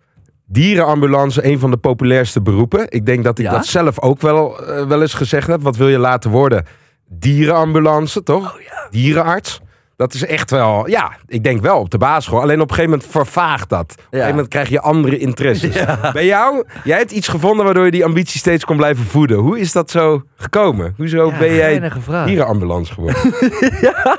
dierenambulance 0.52 1.44
een 1.44 1.58
van 1.58 1.70
de 1.70 1.76
populairste 1.76 2.42
beroepen. 2.42 2.86
Ik 2.88 3.06
denk 3.06 3.24
dat 3.24 3.38
ik 3.38 3.44
Ja? 3.44 3.50
dat 3.52 3.66
zelf 3.66 4.00
ook 4.00 4.20
wel, 4.20 4.66
eh, 4.66 4.86
wel 4.86 5.00
eens 5.00 5.14
gezegd 5.14 5.46
heb. 5.46 5.62
Wat 5.62 5.76
wil 5.76 5.88
je 5.88 5.98
laten 5.98 6.30
worden? 6.30 6.64
Dierenambulance, 7.08 8.22
toch? 8.22 8.58
Dierenarts. 8.90 9.60
Dat 9.96 10.14
is 10.14 10.24
echt 10.26 10.50
wel, 10.50 10.88
ja, 10.88 11.12
ik 11.26 11.44
denk 11.44 11.60
wel 11.60 11.78
op 11.78 11.90
de 11.90 11.98
basisschool. 11.98 12.40
Alleen 12.40 12.60
op 12.60 12.68
een 12.68 12.74
gegeven 12.74 12.90
moment 12.90 13.10
vervaagt 13.10 13.68
dat. 13.68 13.80
Op 13.90 13.96
een 13.98 14.04
gegeven 14.10 14.30
moment 14.30 14.48
krijg 14.48 14.68
je 14.68 14.80
andere 14.80 15.18
interesses. 15.18 15.84
Bij 16.12 16.26
jou, 16.26 16.64
jij 16.84 16.98
hebt 16.98 17.10
iets 17.10 17.28
gevonden 17.28 17.64
waardoor 17.64 17.84
je 17.84 17.90
die 17.90 18.04
ambitie 18.04 18.38
steeds 18.38 18.64
kon 18.64 18.76
blijven 18.76 19.04
voeden. 19.04 19.36
Hoe 19.38 19.58
is 19.60 19.72
dat 19.72 19.90
zo 19.90 20.22
gekomen? 20.36 20.94
Hoezo 20.96 21.32
ben 21.38 21.54
jij 21.54 21.90
dierenambulance 22.24 22.92
geworden? 22.94 23.20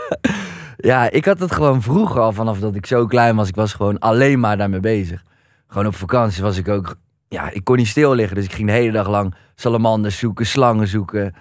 Ja, 0.77 1.09
ik 1.11 1.25
had 1.25 1.39
het 1.39 1.51
gewoon 1.51 1.81
vroeger 1.81 2.21
al 2.21 2.31
vanaf 2.31 2.59
dat 2.59 2.75
ik 2.75 2.85
zo 2.85 3.05
klein 3.05 3.35
was. 3.35 3.47
Ik 3.47 3.55
was 3.55 3.73
gewoon 3.73 3.99
alleen 3.99 4.39
maar 4.39 4.57
daarmee 4.57 4.79
bezig. 4.79 5.21
Gewoon 5.71 5.87
op 5.87 5.95
vakantie 5.95 6.43
was 6.43 6.57
ik 6.57 6.67
ook... 6.67 6.95
Ja, 7.27 7.49
ik 7.51 7.63
kon 7.63 7.77
niet 7.77 7.87
stil 7.87 8.13
liggen. 8.13 8.35
Dus 8.35 8.45
ik 8.45 8.53
ging 8.53 8.67
de 8.67 8.73
hele 8.73 8.91
dag 8.91 9.07
lang 9.09 9.33
salamanders 9.55 10.17
zoeken, 10.17 10.45
slangen 10.45 10.87
zoeken. 10.87 11.33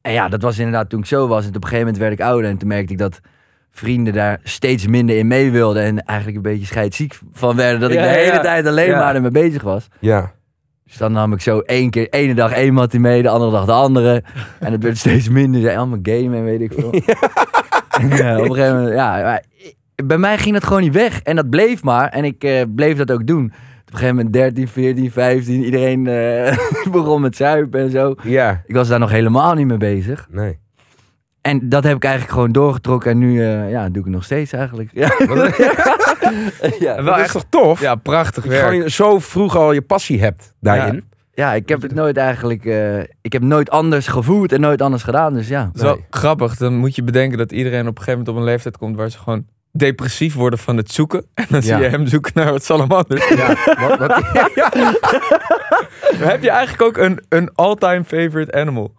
En 0.00 0.12
ja, 0.12 0.28
dat 0.28 0.42
was 0.42 0.58
inderdaad 0.58 0.88
toen 0.90 1.00
ik 1.00 1.06
zo 1.06 1.26
was. 1.28 1.42
En 1.42 1.48
op 1.48 1.54
een 1.54 1.62
gegeven 1.62 1.78
moment 1.84 1.98
werd 1.98 2.12
ik 2.12 2.20
ouder. 2.20 2.50
En 2.50 2.56
toen 2.56 2.68
merkte 2.68 2.92
ik 2.92 2.98
dat 2.98 3.20
vrienden 3.70 4.12
daar 4.12 4.40
steeds 4.42 4.86
minder 4.86 5.16
in 5.18 5.26
mee 5.26 5.50
wilden. 5.50 5.82
En 5.82 6.04
eigenlijk 6.04 6.36
een 6.36 6.42
beetje 6.52 6.66
scheidsziek 6.66 7.18
van 7.32 7.56
werden. 7.56 7.80
Dat 7.80 7.90
ik 7.90 7.96
Ja, 7.96 8.02
de 8.02 8.08
hele 8.08 8.32
ja. 8.32 8.40
tijd 8.40 8.66
alleen 8.66 8.88
Ja. 8.88 8.98
maar 8.98 9.14
ermee 9.14 9.30
bezig 9.30 9.62
was. 9.62 9.88
Ja. 10.00 10.32
Dus 10.84 10.96
dan 10.96 11.12
nam 11.12 11.32
ik 11.32 11.40
zo 11.40 11.58
één 11.58 11.90
keer, 11.90 12.08
ene 12.10 12.34
dag 12.34 12.52
één 12.52 12.74
mattie 12.74 13.00
mee, 13.00 13.22
de 13.22 13.28
andere 13.28 13.50
dag 13.50 13.64
de 13.64 13.72
andere. 13.72 14.22
En 14.60 14.72
het 14.72 14.82
werd 14.82 14.98
steeds 14.98 15.28
minder. 15.28 15.60
Zei 15.60 15.76
allemaal 15.76 15.98
game 16.02 16.36
en 16.36 16.44
weet 16.44 16.60
ik 16.60 16.72
veel. 16.72 16.90
Ja, 18.16 18.38
op 18.38 18.44
een 18.44 18.54
gegeven 18.54 18.76
moment, 18.76 18.94
ja. 18.94 19.22
maar 19.22 19.42
bij 20.04 20.18
mij 20.18 20.38
ging 20.38 20.54
dat 20.54 20.64
gewoon 20.64 20.82
niet 20.82 20.92
weg. 20.92 21.20
En 21.22 21.36
dat 21.36 21.50
bleef 21.50 21.82
maar. 21.82 22.08
En 22.08 22.24
ik 22.24 22.44
eh, 22.44 22.62
bleef 22.74 22.96
dat 22.96 23.10
ook 23.10 23.26
doen. 23.26 23.44
Op 23.44 23.92
een 23.92 23.98
gegeven 23.98 24.16
moment 24.16 24.32
13, 24.32 24.68
14, 24.68 25.10
15. 25.10 25.64
Iedereen 25.64 26.06
eh, 26.06 26.58
begon 26.92 27.20
met 27.20 27.36
zuipen 27.36 27.80
en 27.80 27.90
zo. 27.90 28.14
Ja. 28.22 28.62
Ik 28.66 28.74
was 28.74 28.88
daar 28.88 28.98
nog 28.98 29.10
helemaal 29.10 29.54
niet 29.54 29.66
mee 29.66 29.76
bezig. 29.76 30.26
Nee. 30.30 30.58
En 31.40 31.68
dat 31.68 31.84
heb 31.84 31.96
ik 31.96 32.04
eigenlijk 32.04 32.32
gewoon 32.32 32.52
doorgetrokken. 32.52 33.10
En 33.10 33.18
nu 33.18 33.42
eh, 33.44 33.70
ja, 33.70 33.88
doe 33.88 33.96
ik 33.98 34.04
het 34.04 34.14
nog 34.14 34.24
steeds 34.24 34.52
eigenlijk. 34.52 34.90
Ja, 34.92 35.12
ja, 36.86 37.02
Dat 37.02 37.18
is 37.18 37.32
toch 37.32 37.44
tof? 37.48 37.80
Ja, 37.80 37.94
prachtig 37.94 38.44
Dat 38.44 38.52
je 38.52 38.58
gewoon 38.58 38.90
zo 38.90 39.18
vroeg 39.18 39.56
al 39.56 39.72
je 39.72 39.82
passie 39.82 40.20
hebt 40.20 40.52
daarin. 40.60 41.04
ja, 41.32 41.52
ik 41.54 41.68
heb 41.68 41.82
het 41.82 41.94
nooit 41.94 42.16
eigenlijk... 42.16 42.64
eh, 42.64 42.98
ik 42.98 43.32
heb 43.32 43.42
nooit 43.42 43.70
anders 43.70 44.06
gevoeld 44.06 44.52
en 44.52 44.60
nooit 44.60 44.82
anders 44.82 45.02
gedaan. 45.02 45.34
Dus 45.34 45.48
ja. 45.48 45.70
Nee. 45.72 46.04
grappig. 46.10 46.56
Dan 46.56 46.76
moet 46.76 46.94
je 46.94 47.02
bedenken 47.02 47.38
dat 47.38 47.52
iedereen 47.52 47.80
op 47.80 47.98
een 47.98 48.04
gegeven 48.04 48.18
moment 48.18 48.28
op 48.28 48.36
een 48.36 48.44
leeftijd 48.44 48.76
komt 48.76 48.96
waar 48.96 49.10
ze 49.10 49.18
gewoon 49.18 49.44
depressief 49.76 50.34
worden 50.34 50.58
van 50.58 50.76
het 50.76 50.92
zoeken. 50.92 51.26
En 51.34 51.46
dan 51.48 51.62
zie 51.62 51.76
je 51.76 51.88
hem 51.88 52.06
zoeken 52.06 52.32
naar 52.34 52.52
wat 52.52 52.64
salamanders. 52.64 53.28
Ja. 53.28 53.56
Wat, 53.78 53.98
wat, 53.98 54.08
Maar 56.18 56.30
heb 56.30 56.42
je 56.42 56.50
eigenlijk 56.50 56.82
ook 56.82 56.96
een, 56.96 57.24
een 57.28 57.50
all-time 57.54 58.04
favorite 58.04 58.52
animal? 58.52 58.94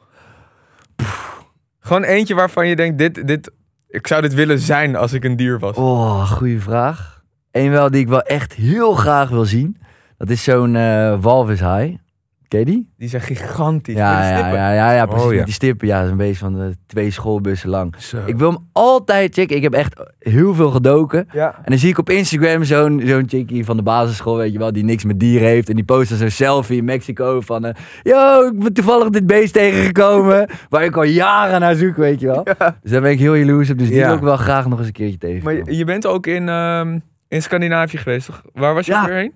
Gewoon 1.80 2.04
eentje 2.04 2.36
waarvan 2.36 2.68
je 2.68 2.76
denkt, 2.76 2.98
dit, 2.98 3.28
dit, 3.28 3.52
ik 3.88 4.08
zou 4.08 4.22
dit 4.22 4.34
willen 4.34 4.60
zijn 4.60 4.96
als 4.96 5.14
ik 5.14 5.24
een 5.24 5.36
dier 5.36 5.60
was. 5.60 5.76
Oh, 5.76 6.32
goede 6.32 6.60
vraag. 6.60 7.24
Eén 7.52 7.72
wel 7.72 7.92
die 7.92 8.02
ik 8.02 8.08
wel 8.08 8.22
echt 8.22 8.54
heel 8.54 8.94
graag 8.94 9.30
wil 9.30 9.46
zien. 9.46 9.78
Dat 10.18 10.30
is 10.30 10.44
zo'n 10.44 10.76
eh 10.76 11.22
walvishaai. 11.22 12.00
Ken 12.48 12.60
je 12.60 12.66
die? 12.66 12.90
Die 12.98 13.10
zijn 13.10 13.22
gigantisch. 13.22 13.96
Ja, 13.96 14.22
die 14.22 14.38
ja, 14.38 14.54
ja, 14.54 14.74
ja, 14.74 14.92
ja, 14.94 15.06
precies. 15.06 15.26
Oh, 15.26 15.32
ja. 15.32 15.38
Met 15.38 15.46
die 15.46 15.54
stippen. 15.54 15.88
Ja, 15.88 15.96
dat 15.96 16.06
is 16.06 16.12
een 16.12 16.18
beetje 16.18 16.36
van 16.36 16.54
de 16.54 16.76
twee 16.86 17.12
schoolbussen 17.12 17.70
lang. 17.70 17.96
Zo. 17.98 18.18
Ik 18.26 18.38
wil 18.38 18.50
hem 18.52 18.68
altijd 18.72 19.34
checken. 19.34 19.56
Ik 19.56 19.62
heb 19.64 19.74
echt 19.74 20.02
heel 20.20 20.54
veel 20.56 20.70
gedoken. 20.72 21.28
Ja. 21.32 21.56
En 21.56 21.64
dan 21.66 21.78
zie 21.78 21.90
ik 21.90 21.98
op 21.98 22.10
Instagram 22.10 22.64
zo'n 22.64 23.02
zo'n 23.06 23.24
chickie 23.28 23.66
van 23.66 23.78
de 23.78 23.84
basisschool, 23.84 24.38
weet 24.38 24.52
je 24.52 24.58
wel, 24.58 24.72
die 24.72 24.84
niks 24.84 25.04
met 25.04 25.20
dieren 25.20 25.48
heeft. 25.48 25.70
En 25.70 25.76
die 25.76 25.84
post 25.84 26.10
dan 26.10 26.18
zo'n 26.18 26.30
selfie 26.30 26.78
in 26.78 26.86
Mexico 26.86 27.42
van, 27.42 27.66
eh, 27.66 27.74
yo, 28.04 28.48
ik 28.48 28.60
ben 28.60 28.74
toevallig 28.74 29.10
dit 29.10 29.28
beest 29.28 29.54
tegengekomen. 29.54 30.50
waar 30.70 30.84
ik 30.84 30.96
al 30.96 31.04
jaren 31.04 31.60
naar 31.60 31.76
zoek, 31.76 31.96
weet 31.96 32.20
je 32.20 32.28
wel. 32.28 32.44
Dus 32.82 32.92
daar 32.92 33.02
ben 33.02 33.12
ik 33.12 33.20
heel 33.20 33.36
jaloers 33.36 33.70
op. 33.70 33.78
Dus 33.78 33.88
die 33.88 33.98
Ja. 33.98 34.06
wil 34.08 34.16
ik 34.16 34.22
wel 34.22 34.38
graag 34.38 34.68
nog 34.68 34.78
eens 34.78 34.88
een 34.88 34.94
keertje 34.94 35.18
tegen. 35.18 35.44
Maar 35.44 35.54
je, 35.54 35.76
je 35.78 35.86
bent 35.86 36.06
ook 36.06 36.28
in, 36.28 36.50
ehm, 36.50 37.00
in 37.28 37.42
Scandinavië 37.42 37.98
geweest, 37.98 38.26
toch? 38.26 38.42
Waar 38.54 38.74
was 38.74 38.86
je 38.86 38.92
Ja. 38.92 39.06
weer 39.06 39.16
heen? 39.16 39.34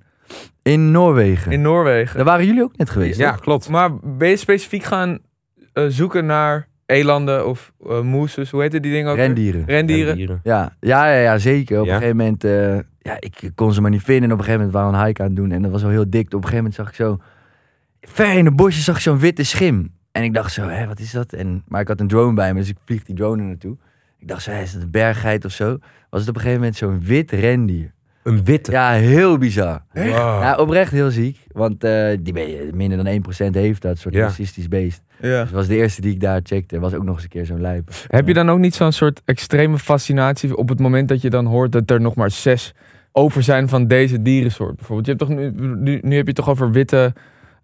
In 0.61 0.91
Noorwegen. 0.91 1.51
In 1.51 1.61
Noorwegen. 1.61 2.15
Daar 2.15 2.25
waren 2.25 2.45
jullie 2.45 2.63
ook 2.63 2.77
net 2.77 2.89
geweest, 2.89 3.19
Ja, 3.19 3.31
toch? 3.31 3.39
klopt. 3.41 3.69
Maar 3.69 3.89
ben 3.99 4.29
je 4.29 4.35
specifiek 4.35 4.83
gaan 4.83 5.19
eh, 5.73 5.85
zoeken 5.87 6.25
naar 6.25 6.67
elanden 6.85 7.47
of 7.47 7.71
eh 7.87 8.01
moeses? 8.01 8.49
Hoe 8.51 8.61
heette 8.61 8.79
die 8.79 8.91
dingen 8.91 9.09
ook? 9.09 9.15
weer? 9.17 9.25
Rendieren. 9.25 9.63
Rendieren. 9.65 10.39
Ja, 10.43 10.75
ja, 10.79 11.05
ja, 11.11 11.21
ja 11.21 11.37
zeker. 11.37 11.79
Op 11.79 11.85
Ja? 11.85 11.91
een 11.93 11.97
gegeven 11.99 12.17
moment, 12.17 12.43
eh, 12.43 12.75
ja, 12.99 13.15
ik 13.19 13.51
kon 13.55 13.73
ze 13.73 13.81
maar 13.81 13.91
niet 13.91 14.03
vinden. 14.03 14.23
En 14.23 14.31
op 14.31 14.37
een 14.39 14.43
gegeven 14.45 14.65
moment 14.65 14.73
waren 14.83 14.91
we 14.91 14.97
een 14.97 15.05
hike 15.07 15.21
aan 15.21 15.27
het 15.27 15.35
doen. 15.35 15.51
En 15.51 15.61
dat 15.61 15.71
was 15.71 15.81
wel 15.81 15.91
heel 15.91 16.09
dik. 16.09 16.25
Op 16.25 16.33
een 16.33 16.39
gegeven 16.39 16.55
moment 16.57 16.75
zag 16.75 16.87
ik 16.89 16.95
zo, 16.95 17.17
ver 18.01 18.37
in 18.37 18.43
de 18.43 18.51
bosjes 18.51 18.83
zag 18.83 18.95
ik 18.95 19.01
zo'n 19.01 19.19
witte 19.19 19.43
schim. 19.43 19.93
En 20.11 20.23
ik 20.23 20.33
dacht 20.33 20.53
zo, 20.53 20.67
hé, 20.67 20.87
wat 20.87 20.99
is 20.99 21.11
dat? 21.11 21.33
En, 21.33 21.63
maar 21.67 21.81
ik 21.81 21.87
had 21.87 21.99
een 21.99 22.07
drone 22.07 22.33
bij 22.33 22.53
me, 22.53 22.59
dus 22.59 22.69
ik 22.69 22.77
vlieg 22.85 23.03
die 23.03 23.15
drone 23.15 23.43
naartoe. 23.43 23.77
Ik 24.19 24.27
dacht 24.27 24.41
zo, 24.43 24.51
hé, 24.51 24.61
is 24.61 24.73
dat 24.73 24.81
een 24.81 24.91
berggeit 24.91 25.45
of 25.45 25.51
zo? 25.51 25.77
Was 26.09 26.19
het 26.19 26.29
op 26.29 26.35
een 26.35 26.41
gegeven 26.41 26.59
moment 26.61 26.77
zo'n 26.77 26.99
wit 27.01 27.31
rendier. 27.31 27.93
Een 28.23 28.43
witte. 28.43 28.71
Ja, 28.71 28.91
heel 28.91 29.37
bizar. 29.37 29.83
Wow. 29.93 30.05
Ja, 30.07 30.55
oprecht 30.55 30.91
heel 30.91 31.11
ziek. 31.11 31.37
Want 31.51 31.83
eh, 31.83 32.17
die 32.19 32.33
ben 32.33 32.49
je, 32.49 32.69
minder 32.73 33.03
dan 33.03 33.23
1% 33.49 33.55
heeft 33.55 33.81
dat 33.81 33.97
soort 33.97 34.13
Ja. 34.13 34.21
racistisch 34.21 34.67
beest. 34.67 35.01
Ja. 35.21 35.27
Dus 35.29 35.37
dat 35.37 35.49
was 35.49 35.67
de 35.67 35.75
eerste 35.75 36.01
die 36.01 36.11
ik 36.13 36.19
daar 36.19 36.39
checkte. 36.43 36.79
Was 36.79 36.93
ook 36.93 37.03
nog 37.03 37.13
eens 37.15 37.23
een 37.23 37.29
keer 37.29 37.45
zo'n 37.45 37.61
lijp. 37.61 37.89
Heb 38.07 38.27
je 38.27 38.33
dan 38.33 38.49
ook 38.49 38.59
niet 38.59 38.75
zo'n 38.75 38.91
soort 38.91 39.21
extreme 39.25 39.77
fascinatie 39.77 40.57
op 40.57 40.69
het 40.69 40.79
moment 40.79 41.07
dat 41.07 41.21
je 41.21 41.29
dan 41.29 41.45
hoort 41.45 41.71
dat 41.71 41.89
er 41.89 42.01
nog 42.01 42.15
maar 42.15 42.31
zes 42.31 42.73
over 43.11 43.43
zijn 43.43 43.69
van 43.69 43.87
deze 43.87 44.21
dierensoort? 44.21 44.75
Bijvoorbeeld, 44.75 45.05
je 45.05 45.13
hebt 45.13 45.23
toch 45.25 45.37
nu, 45.37 45.51
nu, 45.75 45.99
nu 46.01 46.15
heb 46.15 46.23
je 46.23 46.31
het 46.31 46.35
toch 46.35 46.49
over 46.49 46.71
witte, 46.71 47.13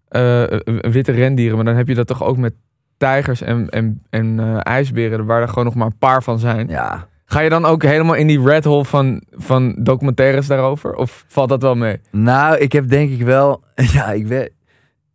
eh, 0.10 0.44
eh, 0.44 0.60
witte 0.82 1.12
rendieren, 1.12 1.56
maar 1.56 1.66
dan 1.66 1.76
heb 1.76 1.88
je 1.88 1.96
dat 1.96 2.08
toch 2.08 2.24
ook 2.24 2.38
met 2.38 2.54
tijgers 2.98 3.42
en, 3.42 3.70
en, 3.70 4.02
en 4.10 4.40
eh, 4.40 4.58
ijsberen, 4.60 5.26
waar 5.26 5.42
er 5.42 5.48
gewoon 5.48 5.66
nog 5.66 5.76
maar 5.76 5.88
een 5.88 5.98
paar 5.98 6.24
van 6.24 6.40
zijn. 6.40 6.68
Ja, 6.68 7.08
Ga 7.30 7.40
je 7.40 7.50
dan 7.50 7.66
ook 7.66 7.84
helemaal 7.84 8.16
in 8.16 8.28
die 8.28 8.42
red 8.44 8.64
hole 8.64 8.86
van, 8.86 9.22
van 9.32 9.76
documentaires 9.80 10.48
daarover? 10.48 10.94
Of 10.96 11.26
valt 11.28 11.50
dat 11.50 11.62
wel 11.62 11.76
mee? 11.76 11.98
Nou, 12.12 12.58
ik 12.58 12.72
heb 12.72 12.90
denk 12.90 13.12
ik 13.12 13.22
wel. 13.22 13.64
Ja, 13.94 14.12
ik 14.12 14.28
weet. 14.28 14.52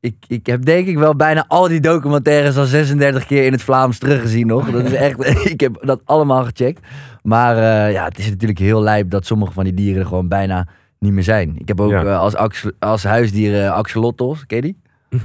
Ik, 0.00 0.14
ik 0.26 0.46
heb 0.46 0.64
denk 0.64 0.86
ik 0.86 0.98
wel 0.98 1.16
bijna 1.16 1.44
al 1.48 1.68
die 1.68 1.80
documentaires 1.80 2.56
al 2.56 2.64
36 2.64 3.26
keer 3.26 3.44
in 3.44 3.52
het 3.52 3.62
Vlaams 3.62 3.98
teruggezien 3.98 4.46
nog. 4.46 4.70
Dat 4.70 4.84
is 4.84 4.92
echt. 4.92 5.26
ik 5.54 5.60
heb 5.60 5.78
dat 5.80 6.00
allemaal 6.04 6.44
gecheckt. 6.44 6.80
Maar 7.22 7.56
eh, 7.56 7.92
ja, 7.92 8.04
het 8.04 8.18
is 8.18 8.28
natuurlijk 8.30 8.58
heel 8.58 8.82
lijp 8.82 9.10
dat 9.10 9.26
sommige 9.26 9.52
van 9.52 9.64
die 9.64 9.74
dieren 9.74 10.00
er 10.00 10.06
gewoon 10.08 10.28
bijna 10.28 10.66
niet 10.98 11.12
meer 11.12 11.22
zijn. 11.22 11.54
Ik 11.58 11.68
heb 11.68 11.80
ook 11.80 11.90
Ja. 11.90 12.04
eh, 12.04 12.18
als, 12.18 12.64
als 12.78 13.04
huisdieren 13.04 13.72
axolotls. 13.74 14.46
Ken 14.46 14.56
je 14.56 14.62
die? 14.62 14.80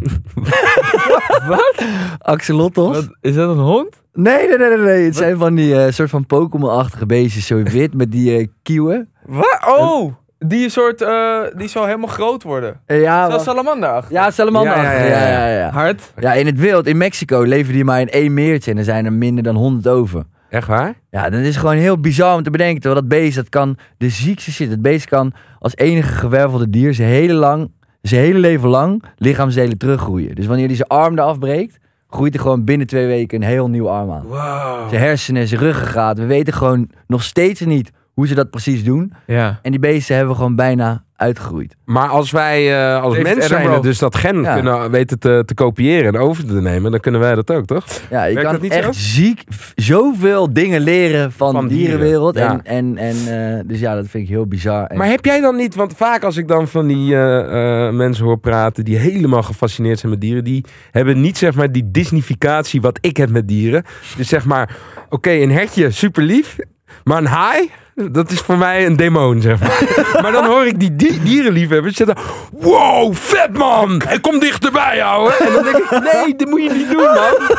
Wat? 1.48 1.84
Axolotls? 2.20 2.96
Wat? 2.98 3.10
Is 3.22 3.36
dat 3.36 3.50
een 3.50 3.64
hond? 3.64 4.02
Nee, 4.20 4.48
nee, 4.48 4.58
nee, 4.58 4.70
nee, 4.70 4.78
nee. 4.78 5.06
Het 5.06 5.16
zijn 5.16 5.38
van 5.38 5.56
die 5.56 5.76
eh, 5.84 5.92
soort 5.92 6.10
van 6.10 6.26
Pokémon-achtige 6.26 7.06
beestjes, 7.06 7.46
zo 7.48 7.64
wit 7.64 7.94
met 7.94 8.12
die 8.12 8.38
eh 8.38 8.48
kieuwen. 8.64 9.10
Wat? 9.26 9.60
Oh, 9.80 10.14
die 10.40 10.70
soort, 10.70 11.02
eh, 11.02 11.40
die 11.56 11.68
zal 11.68 11.86
helemaal 11.86 12.08
groot 12.08 12.44
worden. 12.44 12.80
Eh, 12.86 13.02
ja, 13.02 13.26
Zoals 13.26 13.46
wa- 13.46 13.52
salamander. 13.52 14.04
ja, 14.10 14.32
salamander. 14.32 14.76
Ja, 14.76 14.92
ja, 14.92 15.00
ja, 15.06 15.06
ja. 15.28 15.48
ja, 15.48 15.58
ja. 15.58 15.70
Hard. 15.70 16.14
Ja, 16.20 16.34
in 16.34 16.46
het 16.46 16.60
wild, 16.60 16.88
in 16.88 16.98
Mexico, 16.98 17.42
leven 17.42 17.74
die 17.74 17.84
maar 17.84 18.02
in 18.02 18.10
één 18.10 18.34
meertje 18.34 18.72
en 18.72 18.78
er 18.78 18.84
zijn 18.84 19.06
er 19.06 19.14
minder 19.14 19.44
dan 19.44 19.56
100 19.56 19.88
over. 19.88 20.24
Echt 20.50 20.68
waar? 20.68 20.94
Ja, 21.12 21.30
dat 21.30 21.40
is 21.42 21.56
gewoon 21.56 21.76
heel 21.76 22.00
bizar 22.00 22.36
om 22.36 22.44
te 22.44 22.50
bedenken. 22.50 22.82
Terwijl 22.82 23.02
dat 23.02 23.10
beest, 23.10 23.36
dat 23.36 23.50
kan 23.50 23.78
de 23.98 24.10
ziekste 24.10 24.52
shit. 24.52 24.70
Het 24.70 24.82
beest 24.82 25.06
kan 25.06 25.34
als 25.60 25.76
enige 25.76 26.14
gewervelde 26.14 26.70
dier 26.70 26.94
zijn 26.94 27.10
hele, 27.10 27.34
lang, 27.34 27.72
zijn 28.02 28.22
hele 28.22 28.40
leven 28.40 28.70
lang 28.70 29.04
lichaamsdelen 29.18 29.78
teruggroeien. 29.78 30.36
Dus 30.36 30.46
wanneer 30.46 30.68
hij 30.68 30.76
zijn 30.76 30.88
arm 30.88 31.14
eraf 31.18 31.40
breekt, 31.40 31.78
groeit 32.10 32.34
er 32.34 32.40
gewoon 32.40 32.64
binnen 32.64 32.88
twee 32.88 33.08
weken 33.08 33.42
een 33.42 33.48
heel 33.48 33.70
nieuw 33.70 33.90
arm 33.90 34.12
aan. 34.12 34.24
Wow. 34.24 34.90
Zijn 34.90 35.02
hersenen, 35.02 35.48
zijn 35.48 35.62
ruggengraat. 35.62 36.18
We 36.18 36.26
weten 36.26 36.54
gewoon 36.54 36.90
nog 37.08 37.24
steeds 37.24 37.62
niet 37.62 37.92
hoe 38.14 38.28
ze 38.28 38.36
dat 38.36 38.50
precies 38.50 38.84
doen. 38.84 39.14
Ja. 39.26 39.60
En 39.62 39.72
die 39.72 39.80
beesten 39.80 40.16
hebben 40.16 40.34
we 40.34 40.40
gewoon 40.40 40.56
bijna 40.56 41.04
uitgegroeid. 41.18 41.76
Maar 41.86 42.08
als 42.08 42.32
wij 42.32 42.74
eh, 42.80 43.02
als 43.02 43.16
David 43.18 43.34
mens 43.36 43.48
zijn 43.48 43.82
dus 43.82 44.00
dat 44.00 44.16
gen 44.16 44.42
Ja. 44.42 44.54
kunnen 44.54 44.92
weten 44.92 45.20
te, 45.20 45.44
te 45.46 45.54
kopiëren 45.54 46.14
en 46.16 46.20
over 46.22 46.46
te 46.46 46.54
nemen, 46.62 46.92
dan 46.92 47.00
kunnen 47.00 47.22
wij 47.22 47.36
dat 47.36 47.52
ook, 47.52 47.66
toch? 47.66 47.86
Ja, 48.10 48.24
je 48.24 48.34
Werkt 48.36 48.50
kan 48.52 48.62
niet 48.62 48.72
echt 48.72 48.84
zo? 48.86 48.92
ziek 48.94 49.44
zoveel 49.76 50.54
dingen 50.54 50.82
leren 50.82 51.32
van, 51.32 51.52
Van 51.54 51.68
de 51.68 51.74
dieren, 51.74 51.98
dierenwereld. 51.98 52.38
ja. 52.38 52.60
En, 52.64 52.98
en, 52.98 52.98
en, 52.98 53.58
eh, 53.58 53.64
dus 53.68 53.80
ja, 53.80 53.96
dat 53.96 54.06
vind 54.08 54.24
ik 54.24 54.30
heel 54.30 54.46
bizar. 54.48 54.86
En- 54.86 54.98
Maar 54.98 55.08
heb 55.08 55.26
jij 55.26 55.42
dan 55.42 55.56
niet, 55.56 55.76
want 55.76 55.94
vaak 55.96 56.24
als 56.24 56.38
ik 56.38 56.48
dan 56.48 56.68
van 56.68 56.88
die 56.88 57.16
eh, 57.16 57.88
eh, 57.88 57.94
mensen 57.94 58.26
hoor 58.26 58.40
praten 58.40 58.86
die 58.86 58.98
helemaal 58.98 59.44
gefascineerd 59.44 60.00
zijn 60.00 60.12
met 60.12 60.22
dieren, 60.22 60.44
die 60.44 60.66
hebben 60.92 61.22
niet 61.22 61.38
zeg 61.38 61.56
maar 61.56 61.72
die 61.72 61.92
Disneyficatie 61.92 62.82
wat 62.82 62.98
ik 63.02 63.18
heb 63.18 63.30
met 63.30 63.48
dieren. 63.48 63.84
Dus 64.18 64.28
zeg 64.28 64.46
maar, 64.46 64.76
oké, 65.10 65.32
een 65.32 65.52
hertje, 65.52 65.92
super 65.92 66.24
lief, 66.24 66.56
maar 67.04 67.18
een 67.18 67.26
haai, 67.26 67.72
dat 68.12 68.32
is 68.32 68.40
voor 68.40 68.58
mij 68.58 68.86
een 68.86 68.96
demon, 68.96 69.42
zeg 69.42 69.60
maar. 69.60 69.84
maar 70.22 70.32
dan 70.32 70.46
hoor 70.46 70.66
ik 70.66 70.80
die 70.80 70.96
di 70.96 71.20
dierenliefhebbers 71.24 71.96
zeggen, 71.96 72.16
wow, 72.52 73.14
vet 73.16 73.58
man, 73.58 74.02
hij 74.06 74.20
komt 74.20 74.42
dichterbij, 74.42 75.04
ouwe. 75.04 75.34
En 75.34 75.54
dan 75.54 75.64
denk 75.64 75.76
ik, 75.76 75.90
nee, 76.14 76.36
dat 76.36 76.48
moet 76.50 76.64
je 76.64 76.70
niet 76.70 76.92
doen, 76.92 77.04
man. 77.04 77.58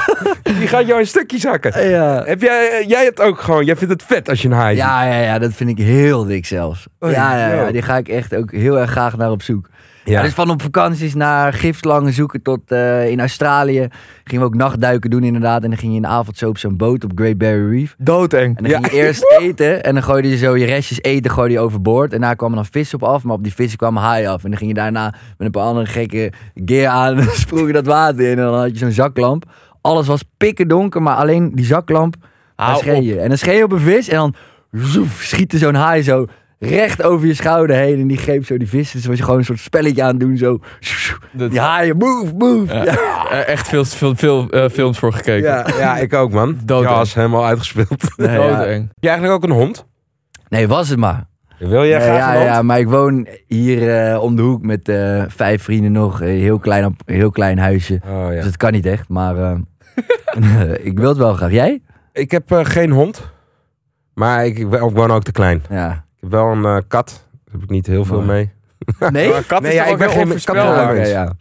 Die 0.59 0.69
gaat 0.69 0.87
jou 0.87 1.01
een 1.01 1.07
stukje 1.07 1.39
zakken. 1.39 1.89
ja. 1.89 2.23
Heb 2.25 2.41
jij, 2.41 2.85
jij 2.87 3.05
hebt 3.05 3.21
ook 3.21 3.41
gewoon, 3.41 3.65
jij 3.65 3.77
vindt 3.77 3.93
het 3.93 4.03
vet 4.03 4.29
als 4.29 4.43
je 4.43 4.49
een 4.49 4.55
haai 4.55 4.75
ziet. 4.77 4.85
Ja, 4.85 5.05
ja, 5.05 5.21
ja, 5.21 5.39
dat 5.39 5.53
vind 5.53 5.71
ik 5.71 5.79
heel 5.79 6.25
dik 6.25 6.47
zelfs. 6.47 6.87
Oh, 6.99 7.11
ja, 7.11 7.37
ja, 7.39 7.55
ja, 7.55 7.65
yo. 7.65 7.73
die 7.73 7.83
ga 7.83 7.97
ik 7.97 8.09
echt 8.09 8.35
ook 8.35 8.53
heel 8.53 8.79
erg 8.79 8.91
graag 8.91 9.17
naar 9.17 9.31
op 9.31 9.43
zoek. 9.43 9.69
Ja. 10.09 10.23
Dus 10.23 10.33
van 10.35 10.51
op 10.51 10.63
vakanties 10.63 11.15
naar 11.15 11.53
gifslangen 11.53 12.13
zoeken 12.13 12.43
tot 12.43 12.61
eh, 12.73 13.09
in 13.11 13.21
Australië. 13.21 13.89
Gingen 14.25 14.45
we 14.45 14.51
ook 14.51 14.57
nachtduiken 14.59 15.11
doen 15.11 15.23
inderdaad. 15.25 15.63
En 15.63 15.69
dan 15.69 15.79
ging 15.79 15.91
je 15.91 15.97
in 15.97 16.03
de 16.03 16.09
avond 16.09 16.39
zo 16.39 16.49
op 16.49 16.59
zo'n 16.59 16.77
boot 16.77 17.05
op 17.05 17.13
Great 17.15 17.39
Barrier 17.39 17.71
Reef. 17.71 17.95
Doodeng. 17.99 18.57
En 18.57 18.63
dan 18.63 18.73
Ja. 18.73 18.79
ging 18.79 18.91
je 18.91 18.97
eerst 18.99 19.35
eten 19.41 19.85
en 19.85 19.95
dan 19.95 20.03
gooide 20.03 20.29
je 20.29 20.37
zo 20.37 20.57
je 20.57 20.65
restjes 20.65 21.03
eten 21.03 21.31
gooide 21.31 21.55
je 21.55 21.61
overboord. 21.61 22.13
En 22.13 22.21
daar 22.21 22.37
kwamen 22.37 22.57
dan 22.57 22.67
vissen 22.67 23.03
op 23.03 23.09
af, 23.09 23.23
maar 23.23 23.35
op 23.35 23.43
die 23.43 23.55
vissen 23.55 23.79
kwam 23.79 23.97
haai 23.97 24.27
af. 24.27 24.45
En 24.45 24.49
dan 24.51 24.59
ging 24.59 24.71
je 24.71 24.77
daarna 24.77 25.05
met 25.11 25.47
een 25.47 25.51
paar 25.51 25.63
andere 25.63 25.87
gekke 25.87 26.33
gear 26.65 26.87
aan 26.93 27.17
en 27.19 27.25
dan 27.27 27.35
sprong 27.35 27.67
je 27.67 27.73
dat 27.73 27.87
water 27.87 28.21
in. 28.21 28.31
En 28.39 28.45
dan 28.45 28.55
had 28.55 28.71
je 28.71 28.79
zo'n 28.79 28.91
zaklamp. 28.91 29.45
Alles 29.81 30.07
was 30.07 30.23
pikken 30.37 30.69
donker, 30.69 31.03
maar 31.03 31.17
alleen 31.17 31.53
die 31.55 31.65
zaklamp, 31.65 32.15
daar 32.57 32.77
schreeuw 32.77 33.01
je. 33.03 33.21
En 33.21 33.29
dan 33.29 33.39
schreeuw 33.39 33.57
je 33.57 33.65
op 33.65 33.73
een 33.73 33.79
vis 33.81 34.09
en 34.09 34.17
dan 34.17 34.35
zoef, 34.73 35.23
schiet 35.23 35.53
er 35.53 35.59
zo'n 35.59 35.75
haai 35.75 36.03
zo 36.03 36.27
recht 36.59 37.03
over 37.03 37.27
je 37.27 37.35
schouder 37.35 37.77
heen. 37.77 38.01
En 38.01 38.07
die 38.07 38.17
greep 38.17 38.45
zo 38.47 38.57
die 38.57 38.69
vis. 38.69 38.91
Dus 38.93 39.07
was 39.07 39.17
je 39.17 39.23
gewoon 39.23 39.39
een 39.39 39.45
soort 39.45 39.59
spelletje 39.59 40.03
aan 40.03 40.09
het 40.11 40.21
doen. 40.21 40.37
Zo. 40.37 40.59
Dat- 41.33 41.51
Die 41.51 41.61
haaien, 41.61 41.97
move, 41.97 42.33
move. 42.39 42.75
Ja. 42.75 42.85
Ja. 42.85 43.31
Eh, 43.31 43.49
echt 43.49 43.69
veel, 43.69 43.85
veel, 43.85 44.15
veel 44.17 44.51
eh, 44.51 44.69
films 44.71 44.99
voor 44.99 45.13
gekeken. 45.13 45.49
Ja, 45.49 45.67
ja, 45.79 45.97
ik 45.97 46.15
ook, 46.15 46.33
man. 46.33 46.59
Doodeng. 46.65 46.95
Ja, 46.95 47.01
is 47.01 47.15
helemaal 47.15 47.47
uitgespeeld. 47.47 48.17
Nee, 48.17 48.31
ja. 48.31 48.37
Doodeng. 48.59 48.83
Heb 48.89 48.97
je 49.01 49.09
eigenlijk 49.09 49.37
ook 49.45 49.51
een 49.51 49.57
hond? 49.57 49.87
Nee, 50.49 50.69
was 50.69 50.89
het 50.89 50.99
maar. 50.99 51.27
Wil 51.59 51.85
jij 51.87 51.99
Nee, 51.99 52.07
graag 52.09 52.19
ja, 52.19 52.31
een 52.31 52.37
hond? 52.41 52.49
ja, 52.49 52.63
maar 52.63 52.79
ik 52.79 52.89
woon 52.89 53.27
hier 53.47 53.97
eh, 54.13 54.23
om 54.23 54.37
de 54.37 54.43
hoek 54.43 54.63
met 54.63 54.89
eh, 54.89 55.23
vijf 55.29 55.63
vrienden 55.63 55.93
nog. 55.93 56.21
Een 56.21 56.27
heel 56.29 56.59
klein, 56.59 56.85
op- 56.85 57.01
heel 57.05 57.31
klein 57.31 57.59
huisje. 57.59 58.01
Oh, 58.07 58.11
ja. 58.29 58.31
Dus 58.31 58.45
het 58.45 58.57
kan 58.57 58.73
niet 58.73 58.87
echt, 58.87 59.09
maar 59.09 59.37
eh, 59.37 59.57
ik 60.87 60.99
wil 60.99 61.09
het 61.09 61.19
wel 61.19 61.35
graag. 61.35 61.51
Jij? 61.51 61.83
Ik 62.13 62.31
heb 62.31 62.51
eh, 62.53 62.65
geen 62.65 62.91
hond. 62.91 63.31
Maar 64.15 64.47
ik, 64.47 64.59
ik 64.59 64.67
woon 64.69 65.11
ook 65.11 65.23
te 65.23 65.33
klein. 65.33 65.63
Ja. 65.71 66.05
Ik 66.21 66.25
heb 66.25 66.31
wel 66.31 66.47
een 66.51 66.65
eh, 66.65 66.77
kat. 66.89 67.25
Daar 67.33 67.53
heb 67.53 67.63
ik 67.63 67.71
niet 67.71 67.87
heel 67.87 68.05
veel 68.05 68.21
mee. 68.21 68.51
Nee? 69.11 69.29
Maar 69.29 69.37
een 69.39 69.47
kat 69.47 69.61
Nee, 69.63 69.71
is 69.71 69.77
ja, 69.77 69.85
ik 69.85 69.97
ben 69.99 70.09
heel 70.09 70.17
geen 70.17 70.23
onvoorspelbaar. 70.27 71.07
ja. 71.09 71.33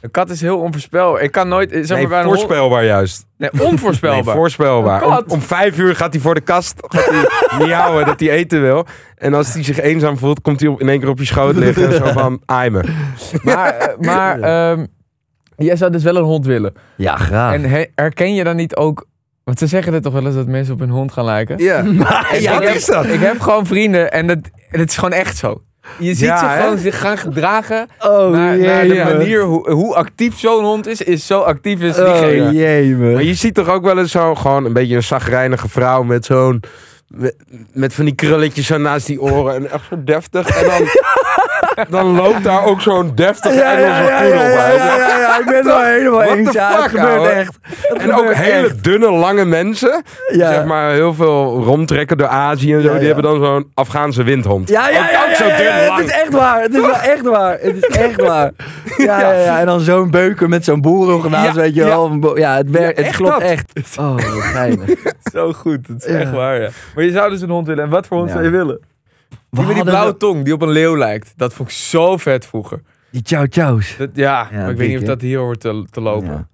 Een 0.00 0.10
kat 0.10 0.30
is 0.30 0.40
heel 0.40 0.58
onvoorspelbaar. 0.58 1.22
Ik 1.22 1.32
kan 1.32 1.48
nooit, 1.48 1.70
zeg 1.70 1.88
maar 1.88 1.96
Nee, 1.98 2.06
bij 2.08 2.18
een 2.18 2.24
hond... 2.24 2.38
voorspelbaar 2.38 2.84
juist. 2.84 3.26
Nee, 3.36 3.50
Nee, 3.52 3.66
onvoorspelbaar. 3.66 4.34
voorspelbaar. 4.34 5.02
Een 5.02 5.08
kat. 5.08 5.24
Om, 5.24 5.30
om 5.32 5.40
vijf 5.40 5.78
uur 5.78 5.96
gaat 5.96 6.12
hij 6.12 6.22
voor 6.22 6.34
de 6.34 6.40
kast 6.40 6.74
gaat 6.86 7.04
hij 7.10 7.26
miauwen 7.66 8.06
dat 8.06 8.20
hij 8.20 8.30
eten 8.30 8.60
wil. 8.62 8.86
En 9.16 9.34
als 9.34 9.52
hij 9.54 9.62
zich 9.64 9.80
eenzaam 9.80 10.18
voelt, 10.18 10.40
komt 10.40 10.60
hij 10.60 10.68
op, 10.68 10.80
in 10.80 10.88
één 10.88 11.00
keer 11.00 11.08
op 11.08 11.18
je 11.18 11.24
schoot 11.24 11.54
liggen. 11.56 11.86
En 11.86 11.92
zo 12.06 12.12
van, 12.12 12.40
aai 12.44 12.70
me. 12.70 12.84
maar 13.42 13.74
eh, 13.76 13.96
maar 13.98 14.40
ehm, 14.40 14.86
jij 15.56 15.76
zou 15.76 15.90
dus 15.92 16.02
wel 16.02 16.16
een 16.16 16.24
hond 16.24 16.46
willen. 16.46 16.74
Ja, 16.96 17.16
graag. 17.16 17.54
En 17.54 17.64
he- 17.64 17.86
herken 17.94 18.34
je 18.34 18.44
dan 18.44 18.56
niet 18.56 18.76
ook... 18.76 19.06
Want 19.48 19.60
ze 19.60 19.66
zeggen 19.66 19.92
het 19.92 20.02
toch 20.02 20.12
wel 20.12 20.26
eens 20.26 20.34
dat 20.34 20.46
mensen 20.46 20.74
op 20.74 20.80
hun 20.80 20.90
hond 20.90 21.12
gaan 21.12 21.24
lijken? 21.24 21.58
Ja. 21.58 21.76
ja, 22.38 22.52
Wat 22.52 22.62
ik, 22.62 22.68
heb, 22.68 22.74
is 22.76 22.86
dat? 22.86 23.06
ik 23.06 23.20
heb 23.20 23.40
gewoon 23.40 23.66
vrienden 23.66 24.12
en 24.12 24.26
dat, 24.26 24.38
is 24.70 24.94
gewoon 24.94 25.12
echt 25.12 25.36
zo. 25.36 25.62
Je 25.98 26.14
ziet 26.14 26.18
Ja, 26.18 26.38
ze 26.38 26.44
hè? 26.44 26.60
gewoon 26.60 26.78
zich 26.78 27.00
gaan 27.00 27.18
gedragen 27.18 27.88
oh, 28.00 28.30
naar, 28.30 28.58
naar 28.58 28.82
de 28.82 28.94
jee, 28.94 29.04
manier 29.04 29.42
hoe, 29.42 29.70
hoe 29.70 29.94
actief 29.94 30.38
zo'n 30.38 30.64
hond 30.64 30.86
is, 30.86 31.02
is 31.02 31.26
zo 31.26 31.40
actief 31.40 31.80
is 31.80 31.98
Oh, 31.98 32.04
diegene. 32.04 32.52
jee, 32.52 32.94
me. 32.94 33.12
Maar 33.12 33.22
je 33.22 33.34
ziet 33.34 33.54
toch 33.54 33.68
ook 33.68 33.84
wel 33.84 33.98
eens 33.98 34.10
zo 34.10 34.34
gewoon 34.34 34.64
een 34.64 34.72
beetje 34.72 34.96
een 34.96 35.02
zagrijnige 35.02 35.68
vrouw 35.68 36.02
met 36.02 36.24
zo'n... 36.24 36.62
Met, 37.08 37.36
met 37.72 37.94
van 37.94 38.04
die 38.04 38.14
krulletjes 38.14 38.66
zo 38.66 38.78
naast 38.78 39.06
die 39.06 39.20
oren 39.22 39.54
en 39.54 39.70
echt 39.70 39.84
zo 39.90 40.04
deftig. 40.04 40.48
En 40.48 40.66
dan, 40.66 40.82
dan 41.88 42.06
loopt 42.16 42.44
daar 42.44 42.64
ook 42.64 42.80
zo'n 42.80 43.12
deftige 43.14 43.54
Ja, 43.54 43.72
ja, 43.72 43.86
Engelse 43.86 44.02
ja, 44.10 44.20
poedel 44.20 44.38
ja, 44.38 44.54
bij. 44.54 44.76
ja, 44.76 44.96
ja, 44.96 45.18
ja, 45.18 45.38
ik 45.38 45.44
ben 45.44 45.54
het 45.54 45.64
wel 45.64 45.82
helemaal 45.82 46.22
eens. 46.22 46.52
Ja, 46.52 46.72
het 46.82 46.90
gebeurt 46.90 47.06
ouwe? 47.16 47.28
echt. 47.28 47.58
Het 47.62 47.98
En 47.98 48.12
ook 48.14 48.32
hele 48.34 48.74
dunne, 48.80 49.10
lange 49.12 49.44
mensen. 49.44 50.02
Ja. 50.32 50.52
Zeg 50.52 50.64
maar 50.64 50.90
heel 50.90 51.14
veel 51.14 51.62
rondtrekken 51.64 52.18
door 52.18 52.26
Azië 52.28 52.74
en 52.74 52.80
zo. 52.82 52.86
Ja, 52.86 52.92
ja. 52.92 52.98
Die 52.98 53.06
hebben 53.06 53.24
dan 53.24 53.44
zo'n 53.44 53.70
Afghaanse 53.74 54.22
windhond. 54.22 54.68
Ja, 54.68 54.88
ja, 54.88 54.98
Ook- 55.04 55.10
ja, 55.10 55.22
ook 55.22 55.28
ja, 55.28 55.34
zo 55.34 55.46
ja, 55.46 55.56
dun 55.56 55.66
ja, 55.66 55.86
lang. 55.86 55.98
het 55.98 56.06
is 56.08 56.12
echt 56.12 56.32
waar. 56.32 56.62
Het 56.62 56.74
is 56.74 56.80
wel 56.80 56.94
echt 56.94 57.22
waar. 57.22 57.58
Het 57.60 57.76
is 57.76 57.96
echt 57.96 58.20
waar. 58.30 58.50
Ja, 58.96 59.20
ja, 59.20 59.32
ja. 59.32 59.60
En 59.60 59.66
dan 59.66 59.80
zo'n 59.80 60.10
beuker 60.10 60.48
met 60.48 60.64
zo'n 60.64 60.80
Ja, 61.30 61.52
weet 61.52 61.74
je 61.74 61.84
wel. 61.84 62.36
Ja, 62.38 62.56
het, 62.56 62.70
werkt, 62.70 62.96
Ja, 62.96 63.02
het 63.02 63.06
echt 63.06 63.16
klopt 63.16 63.32
dat. 63.32 63.42
echt. 63.42 63.72
Oh, 63.98 64.10
wat 64.14 64.22
geinig. 64.42 64.88
Zo 65.32 65.52
goed, 65.52 65.86
het 65.86 66.04
is 66.04 66.12
Ja. 66.12 66.18
echt 66.18 66.30
waar, 66.30 66.60
ja. 66.60 66.68
Maar 66.94 67.04
je 67.04 67.10
zou 67.10 67.30
dus 67.30 67.40
een 67.40 67.50
hond 67.50 67.66
willen. 67.66 67.84
En 67.84 67.90
wat 67.90 68.06
voor 68.06 68.16
hond 68.16 68.28
Ja. 68.28 68.34
zou 68.34 68.46
je 68.46 68.52
willen? 68.56 68.80
Die 69.50 69.64
met 69.66 69.74
die 69.74 69.84
blauwe 69.84 70.12
we- 70.12 70.16
tong, 70.18 70.44
die 70.44 70.52
op 70.54 70.62
een 70.62 70.70
leeuw 70.70 70.96
lijkt. 70.96 71.32
Dat 71.36 71.54
vond 71.54 71.68
ik 71.68 71.74
zo 71.74 72.16
vet 72.16 72.46
vroeger. 72.46 72.80
Die 73.10 73.22
chow 73.24 73.46
chows. 73.50 73.96
Dat, 73.96 74.10
ja, 74.12 74.48
Ja, 74.52 74.58
maar 74.60 74.70
ik 74.70 74.76
weet 74.76 74.88
niet 74.88 74.98
of 74.98 75.04
dat 75.04 75.20
hier 75.20 75.38
hoort 75.38 75.60
te, 75.60 75.84
te 75.90 76.00
lopen. 76.00 76.28
Ja. 76.28 76.46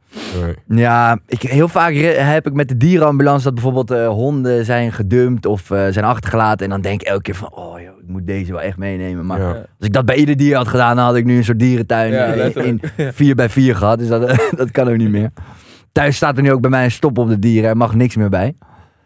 Nee. 0.45 0.79
Ja, 0.81 1.19
ik, 1.27 1.43
heel 1.43 1.69
vaak 1.69 1.95
heb 2.17 2.47
ik 2.47 2.53
met 2.53 2.69
de 2.69 2.77
dierenambulance 2.77 3.45
dat 3.45 3.55
bijvoorbeeld 3.55 3.91
eh, 3.91 4.09
honden 4.09 4.65
zijn 4.65 4.93
gedumpt 4.93 5.47
of 5.47 5.71
eh, 5.71 5.87
zijn 5.91 6.05
achtergelaten. 6.05 6.65
En 6.65 6.71
dan 6.71 6.81
denk 6.81 7.01
ik 7.01 7.07
elke 7.07 7.23
keer 7.23 7.35
van, 7.35 7.51
oh 7.55 7.81
joh, 7.81 7.99
ik 8.01 8.09
moet 8.09 8.27
deze 8.27 8.53
wel 8.53 8.61
echt 8.61 8.77
meenemen. 8.77 9.27
Maar 9.27 9.41
Ja. 9.41 9.49
als 9.51 9.87
ik 9.87 9.93
dat 9.93 10.05
bij 10.05 10.17
ieder 10.17 10.37
dier 10.37 10.57
had 10.57 10.69
gedaan, 10.69 10.97
dan 10.97 11.05
had 11.05 11.17
ik 11.17 11.25
nu 11.25 11.37
een 11.37 11.45
soort 11.45 11.59
dierentuin 11.59 12.13
Ja, 12.13 12.25
in, 12.25 12.37
letterlijk. 12.37 12.93
in 12.97 13.13
4 13.13 13.35
bij 13.35 13.49
4 13.49 13.77
gehad. 13.77 13.99
Dus 13.99 14.09
dat, 14.09 14.21
dat 14.57 14.71
kan 14.71 14.89
ook 14.89 14.97
niet 14.97 15.11
meer. 15.11 15.31
Thuis 15.93 16.17
staat 16.17 16.37
er 16.37 16.43
nu 16.43 16.53
ook 16.53 16.61
bij 16.61 16.71
mij 16.71 16.85
een 16.85 16.91
stop 16.91 17.19
op 17.19 17.29
de 17.29 17.39
dieren. 17.39 17.71
Er 17.71 17.77
mag 17.77 17.95
niks 17.95 18.17
meer 18.17 18.29
bij. 18.31 18.55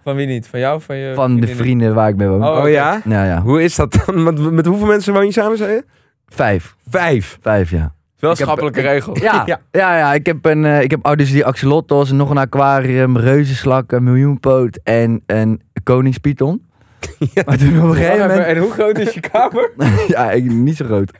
Van 0.08 0.16
wie 0.16 0.26
niet? 0.26 0.46
Van 0.46 0.60
jou 0.60 0.76
of 0.76 0.84
van 0.84 0.96
je 0.96 1.14
Van 1.14 1.40
de 1.40 1.46
vrienden 1.46 1.94
waar 1.94 2.08
ik 2.08 2.16
mee 2.16 2.28
woon. 2.28 2.44
Oh, 2.48 2.62
Oh 2.62 2.70
ja? 2.70 3.00
Ja, 3.04 3.24
ja. 3.24 3.40
Hoe 3.42 3.62
is 3.62 3.74
dat 3.76 3.98
dan? 4.06 4.22
Met, 4.22 4.52
met 4.52 4.66
hoeveel 4.66 4.86
mensen 4.86 5.12
woon 5.12 5.24
je 5.26 5.32
samen, 5.32 5.56
zei 5.58 5.72
je? 5.72 5.84
Vijf. 6.28 6.76
Vijf. 6.90 7.38
Vijf, 7.42 7.70
ja. 7.70 7.76
Wel 7.76 8.30
een 8.30 8.36
Ik 8.36 8.38
heb- 8.38 8.46
schappelijke 8.48 8.78
ik- 8.80 8.84
regel. 8.86 9.16
Ja, 9.18 9.42
Ja. 9.46 9.60
ja. 9.70 9.96
ja, 9.98 10.14
Ik 10.14 10.26
heb, 10.26 10.44
een, 10.44 10.64
eh, 10.64 10.82
ik 10.82 10.90
heb 10.90 11.06
oh, 11.06 11.12
dus 11.12 11.30
die 11.32 11.44
axolotls, 11.44 12.10
nog 12.12 12.30
een 12.30 12.38
aquarium, 12.38 13.16
reuzenslak, 13.18 13.92
een 13.92 14.04
miljoenpoot 14.04 14.78
en 14.84 15.22
een 15.26 15.60
koningspython. 15.82 16.62
Maar 17.46 17.56
toen 17.58 17.78
op 17.82 17.84
een 17.88 17.94
gegeven 17.94 18.14
even, 18.14 18.28
moment... 18.28 18.46
En 18.46 18.58
hoe 18.58 18.70
groot 18.70 18.98
is 18.98 19.14
je 19.14 19.20
kamer? 19.20 19.70
ja, 20.08 20.30
ik, 20.30 20.44
niet 20.44 20.76
zo 20.76 20.84
groot. 20.84 21.10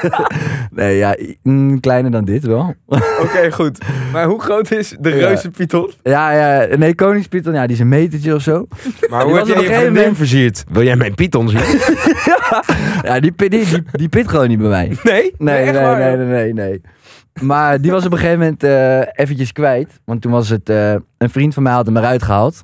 nee, 0.70 0.96
ja, 0.96 1.16
mm, 1.42 1.80
kleiner 1.80 2.10
dan 2.10 2.24
dit 2.24 2.44
wel. 2.46 2.74
Oké, 3.22 3.52
goed. 3.52 3.78
Maar 4.12 4.24
hoe 4.26 4.40
groot 4.40 4.70
is 4.70 4.96
de 5.00 5.08
Ja. 5.08 5.26
reuzenpython? 5.26 5.90
ja, 6.02 6.32
ja, 6.62 6.76
nee, 6.76 6.94
koningspython, 6.94 7.54
ja, 7.54 7.62
die 7.66 7.74
is 7.74 7.80
een 7.80 7.88
metertje 7.88 8.34
of 8.34 8.42
zo. 8.42 8.66
Maar 9.10 9.22
hoe 9.24 9.36
heb 9.36 9.46
je 9.46 9.52
gegeven 9.52 9.74
vriendin 9.74 9.94
moment- 9.94 10.16
versierd? 10.16 10.64
Wil 10.70 10.82
jij 10.82 10.96
mijn 10.96 11.14
python 11.14 11.48
zien? 11.48 11.60
Ja, 13.02 13.20
die, 13.20 13.32
pit- 13.32 13.50
die, 13.50 13.64
die, 13.64 13.82
die 13.92 14.08
pit 14.08 14.28
gewoon 14.28 14.48
niet 14.48 14.58
bij 14.58 14.68
mij. 14.68 14.86
Nee? 15.02 15.34
Nee, 15.38 15.62
Nee, 15.64 15.72
nee, 15.72 15.82
waar, 15.82 15.98
nee, 15.98 16.16
nee, 16.16 16.26
nee, 16.26 16.52
nee. 16.52 16.80
Maar 17.40 17.80
die 17.80 17.90
was 17.90 18.04
op 18.06 18.12
een 18.12 18.18
gegeven 18.18 18.38
moment 18.38 18.62
eh 18.62 19.00
eventjes 19.24 19.52
kwijt. 19.52 20.00
Want 20.04 20.22
toen 20.22 20.32
was 20.32 20.48
het, 20.48 20.68
eh, 20.68 20.94
een 21.18 21.30
vriend 21.30 21.54
van 21.54 21.62
mij 21.62 21.72
had 21.72 21.86
hem 21.86 21.96
eruit 21.96 22.22
gehaald. 22.22 22.62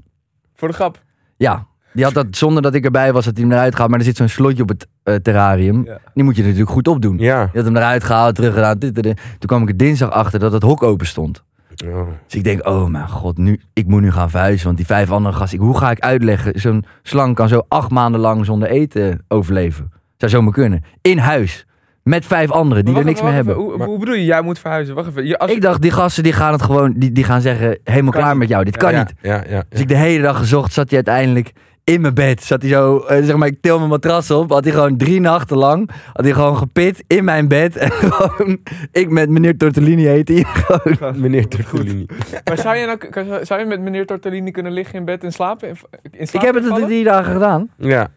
Voor 0.55 0.69
de 0.69 0.75
grap. 0.75 1.03
Ja, 1.37 1.67
die 1.93 2.05
had 2.05 2.15
dat 2.15 2.27
zonder 2.31 2.63
dat 2.63 2.75
ik 2.75 2.85
erbij 2.85 3.13
was, 3.13 3.25
had 3.25 3.35
hij 3.37 3.45
hem 3.45 3.53
eruit 3.53 3.73
gehaald. 3.73 3.91
Maar 3.91 3.99
er 3.99 4.05
zit 4.05 4.17
zo'n 4.17 4.29
slotje 4.29 4.63
op 4.63 4.69
het 4.69 4.87
eh, 5.03 5.15
terrarium. 5.15 5.85
Ja. 5.85 5.99
Die 6.15 6.25
moet 6.25 6.37
je 6.37 6.43
natuurlijk 6.43 6.71
goed 6.71 6.89
opdoen. 6.89 7.19
Ja. 7.19 7.41
Die 7.45 7.51
had 7.55 7.65
hem 7.65 7.77
eruit 7.77 8.05
gehaald, 8.05 8.35
teruggedaan. 8.35 8.79
dit, 8.79 8.95
dit, 8.95 9.05
dit. 9.05 9.17
Toen 9.17 9.49
kwam 9.49 9.63
ik 9.63 9.69
er 9.69 9.77
dinsdag 9.77 10.11
achter 10.11 10.39
dat 10.41 10.53
het 10.53 10.63
hok 10.63 10.83
open 10.83 11.07
stond. 11.07 11.45
Oh. 11.87 12.09
Dus 12.27 12.35
ik 12.35 12.45
denk, 12.45 12.67
oh 12.69 12.87
mijn 12.89 13.09
god, 13.09 13.39
nu, 13.39 13.61
ik 13.73 13.87
moet 13.87 14.01
nu 14.01 14.13
gaan 14.13 14.31
verhuizen. 14.31 14.65
Want 14.67 14.77
die 14.77 14.87
vijf 14.87 15.11
andere 15.11 15.35
gasten, 15.37 15.59
ik- 15.59 15.65
hoe 15.65 15.79
ga 15.79 15.91
ik 15.91 16.01
uitleggen? 16.01 16.61
Zo'n 16.61 16.85
slang 17.03 17.35
kan 17.35 17.49
zo 17.49 17.63
acht 17.69 17.91
maanden 17.91 18.21
lang 18.21 18.45
zonder 18.45 18.69
eten 18.69 19.25
overleven. 19.29 19.93
Zou 20.17 20.31
zomaar 20.33 20.53
kunnen. 20.53 20.85
In 21.01 21.19
huis. 21.19 21.67
Met 22.03 22.27
vijf 22.27 22.51
anderen 22.51 22.85
die 22.85 22.97
er 22.97 23.05
niks 23.05 23.23
meer 23.23 23.33
hebben. 23.33 23.55
Hoe, 23.55 23.83
hoe 23.85 23.99
bedoel 23.99 24.15
je, 24.15 24.25
jij 24.25 24.43
moet 24.43 24.59
verhuizen? 24.59 24.95
Wacht 24.95 25.09
even. 25.09 25.27
Je, 25.27 25.39
als 25.39 25.51
Ik 25.51 25.61
dacht, 25.61 25.83
die 25.83 25.91
gasten 25.91 26.23
die 26.23 26.33
gaan 26.33 26.53
het 26.53 26.63
gewoon, 26.63 26.93
die, 26.97 27.13
die 27.13 27.25
gaan 27.25 27.41
zeggen, 27.41 27.79
helemaal 27.85 28.11
Kan 28.11 28.21
klaar 28.21 28.31
niet. 28.31 28.39
met 28.41 28.49
jou. 28.49 28.65
Dit 28.65 28.77
kan 28.77 28.93
ja, 28.93 28.99
niet. 28.99 29.13
Ja, 29.23 29.45
ja. 29.49 29.63
Dus 29.69 29.81
ik 29.81 29.89
de 29.89 29.97
hele 29.97 30.23
dag 30.23 30.39
gezocht, 30.39 30.73
zat 30.73 30.87
hij 30.87 30.95
uiteindelijk 30.95 31.53
in 31.85 32.01
mijn 32.01 32.15
bed. 32.15 32.43
Zat 32.43 32.63
hij 32.63 32.71
zo, 32.71 32.99
eh, 32.99 33.25
zeg 33.25 33.37
maar, 33.37 33.49
ik 33.49 33.61
til 33.61 33.79
mijn 33.79 33.91
matras 33.91 34.31
op. 34.31 34.51
Had 34.51 34.65
hij 34.65 34.73
gewoon 34.73 34.97
drie 34.97 35.21
nachten 35.21 35.57
lang, 35.57 35.91
had 36.13 36.25
hij 36.25 36.35
gewoon 36.35 36.57
gepit 36.57 37.05
in 37.07 37.25
mijn 37.25 37.49
bed. 37.49 37.77
En 37.83 37.91
gewoon, 37.91 38.59
ik 38.93 39.11
met 39.11 39.29
meneer 39.29 39.57
Tortellini 39.57 40.07
heet 40.07 40.29
hij. 40.29 40.45
Gewoon. 40.47 41.21
Meneer 41.21 41.49
Tertulini. 41.49 42.07
Maar 42.45 42.59
zou 42.59 42.77
je, 42.77 42.87
nou, 42.87 43.45
zou 43.45 43.61
je 43.61 43.67
met 43.67 43.81
meneer 43.81 44.07
Tortellini 44.07 44.51
kunnen 44.51 44.73
liggen 44.73 44.95
in 44.95 45.05
bed 45.05 45.25
en 45.25 45.33
slapen? 45.33 45.69
In, 45.69 45.77
in 46.11 46.29
Ik 46.33 46.41
heb 46.41 46.55
het 46.55 46.67
vallen? 46.67 46.89
die 46.89 47.05
dagen 47.05 47.33
gedaan. 47.33 47.69
Ja. 47.77 48.09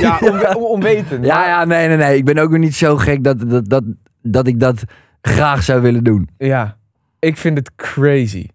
Ja, 0.00 0.18
om, 0.20 0.40
om, 0.56 0.62
onwetend. 0.62 1.24
Ja, 1.24 1.46
ja, 1.46 1.64
nee, 1.64 1.88
nee, 1.88 1.96
nee. 1.96 2.16
Ik 2.16 2.24
ben 2.24 2.38
ook 2.38 2.50
weer 2.50 2.58
niet 2.58 2.74
zo 2.74 2.96
gek 2.96 3.24
dat, 3.24 3.50
dat, 3.50 3.68
dat, 3.68 3.82
dat 4.22 4.46
ik 4.46 4.60
dat 4.60 4.84
graag 5.20 5.62
zou 5.62 5.82
willen 5.82 6.04
doen. 6.04 6.28
Ja. 6.38 6.76
Ik 7.18 7.36
vind 7.36 7.58
het 7.58 7.70
crazy. 7.76 8.46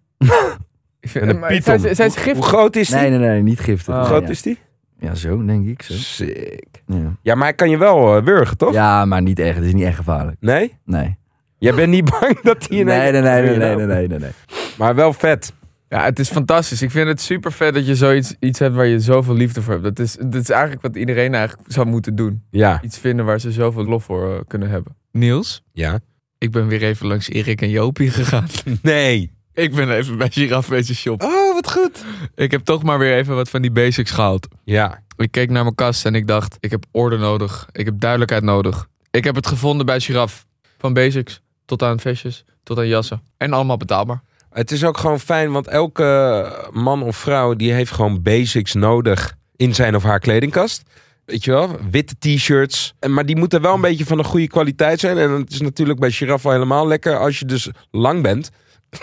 En 1.14 1.28
de 1.28 1.34
maar 1.34 1.48
python. 1.48 1.62
Zijn, 1.78 1.80
ze- 1.80 1.94
zijn 1.94 2.10
ze 2.10 2.16
Hoe 2.18 2.24
giftig? 2.28 2.46
groot 2.46 2.76
is 2.76 2.88
die? 2.88 2.96
Nee, 2.98 3.10
nee, 3.10 3.18
nee, 3.18 3.42
niet 3.42 3.60
giftig. 3.60 3.94
Oh, 3.94 4.00
Hoe 4.00 4.08
groot 4.08 4.22
ja. 4.22 4.28
is 4.28 4.42
die? 4.42 4.58
Ja, 4.98 5.14
zo 5.14 5.44
denk 5.44 5.66
ik. 5.66 5.82
Zo. 5.82 5.94
Sick. 5.94 6.82
Ja. 6.86 7.16
Ja, 7.22 7.34
maar 7.34 7.44
hij 7.44 7.54
kan 7.54 7.70
je 7.70 7.78
wel 7.78 8.16
eh, 8.16 8.24
wurgen, 8.24 8.56
toch? 8.56 8.72
ja, 8.72 9.04
maar 9.04 9.22
niet 9.22 9.38
echt. 9.38 9.56
Het 9.56 9.64
is 9.64 9.72
niet 9.74 9.84
echt 9.84 9.96
gevaarlijk. 9.96 10.36
Nee? 10.40 10.76
Nee. 10.84 11.16
Jij 11.58 11.74
bent 11.74 11.90
niet 11.90 12.10
bang 12.20 12.40
dat 12.42 12.68
hij 12.68 12.82
Nee, 12.84 13.06
in 13.06 13.12
nee, 13.12 13.22
nee, 13.22 13.56
nee, 13.56 13.56
nee, 13.76 13.86
nee, 13.86 14.08
nee, 14.08 14.18
nee. 14.18 14.30
Maar 14.78 14.94
wel 14.94 15.12
vet. 15.12 15.52
Ja, 15.88 16.04
het 16.04 16.18
is 16.18 16.30
fantastisch. 16.30 16.82
Ik 16.82 16.90
vind 16.90 17.08
het 17.08 17.20
super 17.20 17.52
vet 17.52 17.74
dat 17.74 17.86
je 17.86 17.94
zoiets 17.94 18.34
iets 18.40 18.58
hebt 18.58 18.74
waar 18.74 18.86
je 18.86 19.00
zoveel 19.00 19.34
liefde 19.34 19.62
voor 19.62 19.72
hebt. 19.72 19.84
Dat 19.84 19.98
is, 19.98 20.16
dat 20.20 20.34
is 20.34 20.50
eigenlijk 20.50 20.82
wat 20.82 20.96
iedereen 20.96 21.34
eigenlijk 21.34 21.72
zou 21.72 21.86
moeten 21.86 22.14
doen. 22.16 22.42
Ja. 22.50 22.82
Iets 22.82 22.98
vinden 22.98 23.24
waar 23.24 23.40
ze 23.40 23.52
zoveel 23.52 23.84
lof 23.84 24.04
voor 24.04 24.32
eh, 24.34 24.40
kunnen 24.46 24.68
hebben. 24.70 24.96
Niels, 25.12 25.62
Ja. 25.72 25.98
ik 26.38 26.50
ben 26.50 26.66
weer 26.68 26.82
even 26.82 27.06
langs 27.06 27.28
Erik 27.28 27.62
en 27.62 27.70
Jopie 27.70 28.10
gegaan. 28.10 28.46
Nee. 28.82 29.32
Ik 29.56 29.74
ben 29.74 29.90
even 29.90 30.18
bij 30.18 30.30
Giraffe 30.30 30.94
shoppen. 30.94 31.28
Oh, 31.28 31.54
wat 31.54 31.70
goed. 31.70 32.04
Ik 32.34 32.50
heb 32.50 32.64
toch 32.64 32.82
maar 32.82 32.98
weer 32.98 33.16
even 33.16 33.34
wat 33.34 33.50
van 33.50 33.62
die 33.62 33.70
basics 33.70 34.10
gehaald. 34.10 34.48
Ja. 34.64 35.02
Ik 35.16 35.30
keek 35.30 35.50
naar 35.50 35.62
mijn 35.62 35.74
kast 35.74 36.06
en 36.06 36.14
ik 36.14 36.26
dacht, 36.26 36.56
ik 36.60 36.70
heb 36.70 36.84
orde 36.90 37.16
nodig. 37.16 37.68
Ik 37.72 37.84
heb 37.84 38.00
duidelijkheid 38.00 38.42
nodig. 38.42 38.86
Ik 39.10 39.24
heb 39.24 39.34
het 39.34 39.46
gevonden 39.46 39.86
bij 39.86 40.00
Giraffe. 40.00 40.44
Van 40.78 40.92
basics 40.92 41.40
tot 41.64 41.82
aan 41.82 42.00
vestjes, 42.00 42.44
tot 42.62 42.78
aan 42.78 42.88
jassen. 42.88 43.22
En 43.36 43.52
allemaal 43.52 43.76
betaalbaar. 43.76 44.22
Het 44.50 44.70
is 44.70 44.84
ook 44.84 44.98
gewoon 44.98 45.20
fijn, 45.20 45.52
want 45.52 45.66
elke 45.68 46.68
man 46.72 47.02
of 47.02 47.16
vrouw 47.16 47.54
die 47.54 47.72
heeft 47.72 47.92
gewoon 47.92 48.22
basics 48.22 48.74
nodig 48.74 49.36
in 49.56 49.74
zijn 49.74 49.96
of 49.96 50.02
haar 50.02 50.18
kledingkast. 50.18 50.82
Weet 51.24 51.44
je 51.44 51.50
wel, 51.50 51.76
witte 51.90 52.14
t-shirts. 52.18 52.94
Maar 53.08 53.26
die 53.26 53.36
moeten 53.36 53.62
wel 53.62 53.74
een 53.74 53.80
beetje 53.80 54.06
van 54.06 54.18
een 54.18 54.24
goede 54.24 54.46
kwaliteit 54.46 55.00
zijn. 55.00 55.18
En 55.18 55.30
het 55.30 55.52
is 55.52 55.60
natuurlijk 55.60 55.98
bij 55.98 56.10
Giraffe 56.10 56.48
helemaal 56.50 56.86
lekker 56.86 57.18
als 57.18 57.38
je 57.38 57.44
dus 57.44 57.70
lang 57.90 58.22
bent. 58.22 58.50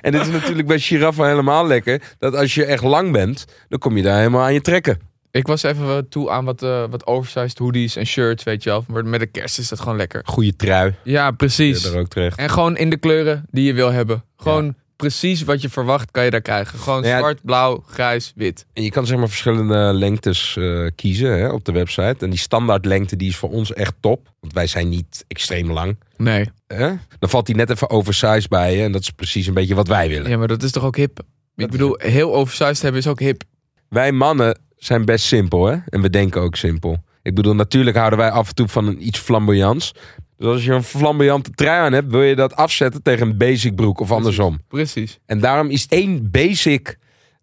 en 0.00 0.14
het 0.14 0.26
is 0.26 0.32
natuurlijk 0.32 0.68
bij 0.68 0.78
Giraffe 0.78 1.24
helemaal 1.24 1.66
lekker 1.66 2.02
dat 2.18 2.34
als 2.34 2.54
je 2.54 2.64
echt 2.64 2.82
lang 2.82 3.12
bent, 3.12 3.46
dan 3.68 3.78
kom 3.78 3.96
je 3.96 4.02
daar 4.02 4.18
helemaal 4.18 4.42
aan 4.42 4.52
je 4.52 4.60
trekken. 4.60 5.08
Ik 5.32 5.46
was 5.46 5.62
even 5.62 6.08
toe 6.08 6.30
aan 6.30 6.44
wat, 6.44 6.62
eh, 6.62 6.84
wat 6.90 7.06
oversized 7.06 7.58
hoodies 7.58 7.96
en 7.96 8.06
shirts, 8.06 8.44
weet 8.44 8.62
je 8.62 8.70
wel. 8.70 8.84
Maar 8.88 9.04
met 9.04 9.20
de 9.20 9.26
kerst 9.26 9.58
is 9.58 9.68
dat 9.68 9.80
gewoon 9.80 9.96
lekker. 9.96 10.22
Goede 10.24 10.56
trui. 10.56 10.94
Ja, 11.02 11.30
precies. 11.30 11.84
Er 11.84 11.98
ook 11.98 12.08
terecht. 12.08 12.38
En 12.38 12.50
gewoon 12.50 12.76
in 12.76 12.90
de 12.90 12.96
kleuren 12.96 13.46
die 13.50 13.64
je 13.64 13.72
wil 13.72 13.92
hebben. 13.92 14.24
Gewoon 14.36 14.74
precies 15.00 15.42
wat 15.42 15.62
je 15.62 15.68
verwacht 15.68 16.10
kan 16.10 16.24
je 16.24 16.30
daar 16.30 16.40
krijgen. 16.40 16.78
Gewoon 16.78 17.02
Ja. 17.02 17.18
zwart, 17.18 17.42
blauw, 17.44 17.84
grijs, 17.86 18.32
wit. 18.36 18.66
En 18.72 18.82
je 18.82 18.90
kan 18.90 19.06
zeg 19.06 19.18
maar 19.18 19.28
verschillende 19.28 19.74
lengtes 19.94 20.56
eh, 20.56 20.86
kiezen 20.94 21.38
hè, 21.38 21.48
op 21.48 21.64
de 21.64 21.72
website. 21.72 22.16
En 22.24 22.30
die 22.30 22.38
standaardlengte 22.38 23.16
die 23.16 23.28
is 23.28 23.36
voor 23.36 23.50
ons 23.50 23.72
echt 23.72 23.94
top. 24.00 24.28
Want 24.40 24.52
wij 24.52 24.66
zijn 24.66 24.88
niet 24.88 25.24
extreem 25.28 25.70
lang. 25.72 25.96
Nee. 26.16 26.48
Hè? 26.66 26.86
Dan 27.18 27.28
valt 27.30 27.46
die 27.46 27.54
net 27.54 27.70
even 27.70 27.90
oversized 27.90 28.48
bij 28.48 28.76
je. 28.76 28.82
En 28.82 28.92
dat 28.92 29.00
is 29.00 29.10
precies 29.10 29.46
een 29.46 29.54
beetje 29.54 29.74
wat 29.74 29.88
wij 29.88 30.08
willen. 30.08 30.30
Ja, 30.30 30.36
maar 30.38 30.48
dat 30.48 30.62
is 30.62 30.70
toch 30.70 30.84
ook 30.84 30.96
hip? 30.96 31.16
Dat 31.16 31.24
Ik 31.66 31.70
bedoel, 31.70 31.94
heel 31.98 32.34
oversized 32.34 32.82
hebben 32.82 33.00
is 33.00 33.06
ook 33.06 33.20
hip. 33.20 33.42
Wij 33.88 34.12
mannen 34.12 34.58
zijn 34.76 35.04
best 35.04 35.24
simpel 35.24 35.66
hè. 35.66 35.76
En 35.88 36.00
we 36.02 36.10
denken 36.10 36.40
ook 36.40 36.56
simpel. 36.56 36.98
Ik 37.22 37.34
bedoel, 37.34 37.54
natuurlijk 37.54 37.96
houden 37.96 38.18
wij 38.18 38.30
af 38.30 38.48
en 38.48 38.54
toe 38.54 38.68
van 38.68 38.86
een 38.86 39.06
iets 39.06 39.18
flamboyants. 39.18 39.92
Dus 40.40 40.48
als 40.48 40.64
je 40.64 40.72
een 40.72 40.82
flamboyante 40.82 41.50
trui 41.50 41.80
aan 41.86 41.92
hebt, 41.92 42.10
wil 42.10 42.22
je 42.22 42.34
dat 42.36 42.56
afzetten 42.56 43.02
tegen 43.02 43.26
een 43.28 43.36
basic 43.36 43.74
broek 43.74 44.00
of 44.00 44.10
andersom. 44.10 44.60
Precies. 44.68 45.18
En 45.26 45.40
daarom 45.40 45.68
is 45.70 45.86
één 45.88 46.30
basic 46.30 46.98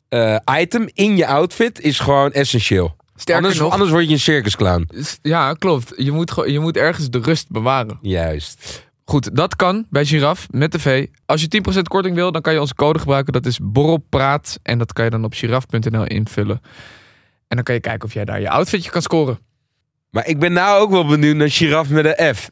eh, 0.10 0.36
item 0.60 0.90
in 0.94 1.18
je 1.18 1.28
outfit 1.28 1.82
is 1.82 2.00
gewoon 2.00 2.32
essentieel. 2.32 2.96
Sterker 3.16 3.36
Anders, 3.44 3.60
nog, 3.62 3.72
anders 3.72 3.92
word 3.92 4.06
je 4.08 4.12
een 4.14 4.20
circusclown. 4.20 4.90
s- 5.02 5.20
ja, 5.22 5.54
klopt. 5.54 5.94
Je 5.98 6.12
moet, 6.12 6.32
gewoon- 6.32 6.52
je 6.52 6.60
moet 6.60 6.78
ergens 6.78 7.10
de 7.10 7.20
rust 7.20 7.50
bewaren. 7.50 7.98
Juist. 8.02 8.86
Goed, 9.06 9.36
dat 9.36 9.56
kan 9.56 9.86
bij 9.90 10.06
Giraffe 10.06 10.48
met 10.52 10.72
de 10.72 10.80
V. 10.80 11.08
Als 11.26 11.42
je 11.42 11.48
10% 11.48 11.82
korting 11.88 12.16
wil, 12.16 12.32
dan 12.32 12.42
kan 12.42 12.54
je 12.54 12.60
onze 12.60 12.76
code 12.76 13.00
gebruiken. 13.00 13.34
Dat 13.34 13.46
is 13.46 13.60
borrelpraat. 13.62 14.60
En 14.64 14.78
dat 14.78 14.94
kan 14.94 15.06
je 15.06 15.12
dan 15.12 15.24
op 15.24 15.34
giraffe.nl 15.34 16.04
invullen. 16.04 16.62
En 17.48 17.56
dan 17.56 17.64
kan 17.64 17.76
je 17.76 17.82
kijken 17.82 18.08
of 18.08 18.14
jij 18.14 18.26
daar 18.26 18.42
je 18.42 18.50
outfitje 18.50 18.90
kan 18.92 19.02
scoren. 19.02 19.40
Maar 20.10 20.28
ik 20.28 20.40
ben 20.40 20.54
nou 20.54 20.82
ook 20.82 20.90
wel 20.92 21.06
benieuwd 21.06 21.36
naar 21.36 21.50
giraf 21.50 21.90
met 21.90 22.06
een 22.20 22.36
F. 22.36 22.50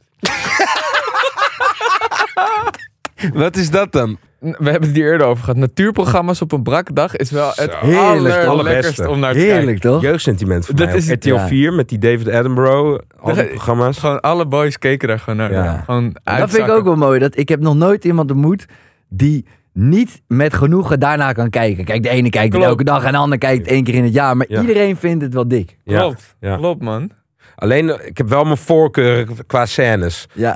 Wat 3.33 3.55
is 3.55 3.69
dat 3.69 3.91
dan? 3.91 4.17
We 4.39 4.69
hebben 4.69 4.87
het 4.89 4.95
hier 4.97 5.11
eerder 5.11 5.27
over 5.27 5.43
gehad. 5.43 5.59
Natuurprogramma's 5.59 6.41
op 6.41 6.51
een 6.51 6.63
brakke 6.63 6.93
dag 6.93 7.15
is 7.15 7.31
wel 7.31 7.51
het. 7.55 7.75
Heerlijk, 7.75 8.35
toch? 8.35 8.45
allerlekkerst 8.45 9.05
om 9.07 9.19
naar 9.19 9.31
te 9.33 9.37
kijken. 9.37 9.55
Heerlijk, 9.55 9.79
toch? 9.79 10.01
Jeugdsentiment 10.01 10.65
voor 10.65 10.75
Dat 10.75 10.87
mij. 10.87 10.95
is 10.97 11.03
op 11.03 11.09
het, 11.09 11.23
RTL 11.25 11.33
ja. 11.35 11.47
4 11.47 11.73
met 11.73 11.89
die 11.89 11.97
David 11.97 12.29
Attenborough. 12.29 12.99
Al 13.19 13.33
die 13.33 13.43
Dat- 13.43 13.49
programma's. 13.49 13.97
Gewoon 13.97 14.19
alle 14.21 14.45
boys 14.47 14.77
keken 14.77 15.07
daar 15.07 15.19
gewoon 15.19 15.37
naar. 15.37 15.51
Ja. 15.51 15.81
Gewoon 15.85 16.15
Dat 16.23 16.49
vind 16.51 16.67
ik 16.67 16.73
ook 16.73 16.83
wel 16.83 16.95
mooi. 16.95 17.19
Dat, 17.19 17.37
ik 17.37 17.49
heb 17.49 17.59
nog 17.59 17.75
nooit 17.75 18.05
iemand 18.05 18.31
ontmoet 18.31 18.65
die 19.09 19.45
niet 19.73 20.21
met 20.27 20.53
genoegen 20.53 20.99
daarna 20.99 21.31
kan 21.31 21.49
kijken. 21.49 21.85
Kijk, 21.85 22.03
de 22.03 22.09
ene 22.09 22.29
kijkt 22.29 22.55
elke 22.55 22.83
dag 22.83 23.03
en 23.03 23.11
de 23.11 23.17
ander 23.17 23.37
kijkt 23.37 23.67
één 23.67 23.83
keer 23.83 23.93
in 23.95 24.03
het 24.03 24.13
jaar. 24.13 24.37
Maar 24.37 24.45
Ja. 24.49 24.61
iedereen 24.61 24.95
vindt 24.97 25.23
het 25.23 25.33
wel 25.33 25.47
dik. 25.47 25.77
Ja. 25.83 25.99
Klopt, 25.99 26.35
ja. 26.39 26.55
klopt 26.57 26.81
man. 26.81 27.11
Alleen, 27.55 27.89
eh, 27.89 28.07
ik 28.07 28.17
heb 28.17 28.29
wel 28.29 28.43
mijn 28.43 28.57
voorkeur 28.57 29.27
qua 29.47 29.65
scènes. 29.65 30.25
Ja. 30.33 30.51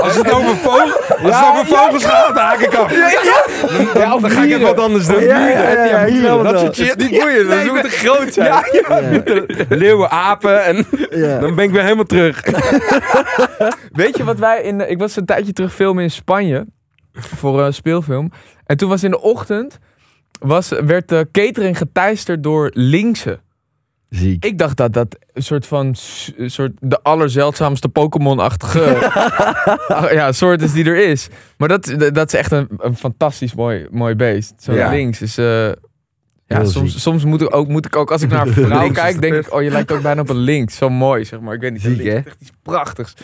Als 0.00 0.16
het 0.16 0.32
over, 0.32 0.56
vogel, 0.56 1.00
als 1.22 1.36
het 1.36 1.44
over 1.50 1.66
vogels 1.66 2.04
gaat, 2.04 2.26
dan 2.34 2.44
haak 2.44 2.58
ik 2.58 2.74
af. 2.74 2.92
Dan, 2.92 4.10
dan, 4.10 4.20
dan 4.20 4.30
ga 4.30 4.42
ik 4.42 4.62
wat 4.62 4.78
anders 4.78 5.06
doen. 5.06 5.22
Ja, 5.22 5.48
ja, 5.48 5.70
ja, 5.70 5.84
ja, 5.84 6.04
mieren, 6.04 6.44
dat 6.44 6.60
soort 6.60 6.76
shit. 6.76 6.96
Niet 6.96 7.10
boeiend, 7.10 7.48
dat 7.48 7.64
moet 7.64 7.82
te 7.82 7.90
groot 7.90 8.32
zijn. 8.32 8.46
Ja, 8.46 8.64
ja. 8.72 9.44
Leeuwen, 9.68 10.10
apen 10.10 10.64
en 10.64 10.86
Ja. 11.10 11.38
dan 11.38 11.54
ben 11.54 11.64
ik 11.64 11.70
weer 11.70 11.82
helemaal 11.82 12.04
terug. 12.04 12.42
Weet 13.92 14.16
je 14.16 14.24
wat 14.24 14.38
wij 14.38 14.62
in... 14.62 14.90
Ik 14.90 14.98
was 14.98 15.16
een 15.16 15.26
tijdje 15.26 15.52
terug 15.52 15.74
filmen 15.74 16.02
in 16.02 16.10
Spanje. 16.10 16.66
Voor 17.12 17.60
een 17.60 17.74
speelfilm. 17.74 18.32
En 18.66 18.76
toen 18.76 18.88
was 18.88 19.02
in 19.02 19.10
de 19.10 19.20
ochtend... 19.20 19.78
Was, 20.40 20.68
werd 20.68 21.08
de 21.08 21.28
catering 21.32 21.78
geteisterd 21.78 22.42
door 22.42 22.70
linkse. 22.74 23.40
Ziek. 24.12 24.44
Ik 24.44 24.58
dacht 24.58 24.76
dat 24.76 24.92
dat 24.92 25.18
een 25.32 25.42
soort 25.42 25.66
van... 25.66 25.94
een 26.36 26.50
soort 26.50 26.72
de 26.80 27.02
allerzeldzaamste 27.02 27.88
Pokémon-achtige 27.88 28.80
ja, 30.18 30.32
soort 30.32 30.62
is 30.62 30.72
die 30.72 30.84
er 30.84 31.08
is. 31.08 31.28
Maar 31.56 31.68
dat, 31.68 31.94
dat 32.12 32.32
is 32.32 32.38
echt 32.38 32.52
een, 32.52 32.68
een 32.78 32.96
fantastisch 32.96 33.54
mooi, 33.54 33.86
mooi 33.90 34.14
beest. 34.14 34.54
Zo'n 34.56 34.74
Ja. 34.74 34.90
links 34.90 35.22
is... 35.22 35.38
eh, 35.38 35.70
ja, 36.46 36.64
soms, 36.64 37.02
soms 37.02 37.24
moet, 37.24 37.40
ik 37.40 37.54
ook, 37.54 37.68
moet 37.68 37.86
ik 37.86 37.96
ook, 37.96 38.10
als 38.10 38.22
ik 38.22 38.30
naar 38.30 38.46
een 38.46 38.52
vrouw 38.52 38.90
kijk, 38.90 39.14
de 39.14 39.20
denk 39.20 39.34
ik, 39.34 39.54
oh, 39.54 39.62
je 39.62 39.70
lijkt 39.70 39.92
ook 39.92 40.02
bijna 40.02 40.20
op 40.20 40.28
een 40.28 40.36
links. 40.36 40.76
Zo 40.76 40.88
mooi, 40.90 41.24
zeg 41.24 41.40
maar. 41.40 41.54
Ik 41.54 41.60
weet 41.60 41.72
niet, 41.72 41.82
Ziek, 41.82 41.96
links 41.96 42.12
hè? 42.12 42.18
is 42.18 42.24
echt 42.26 42.40
iets 42.40 42.52
prachtigs. 42.62 43.14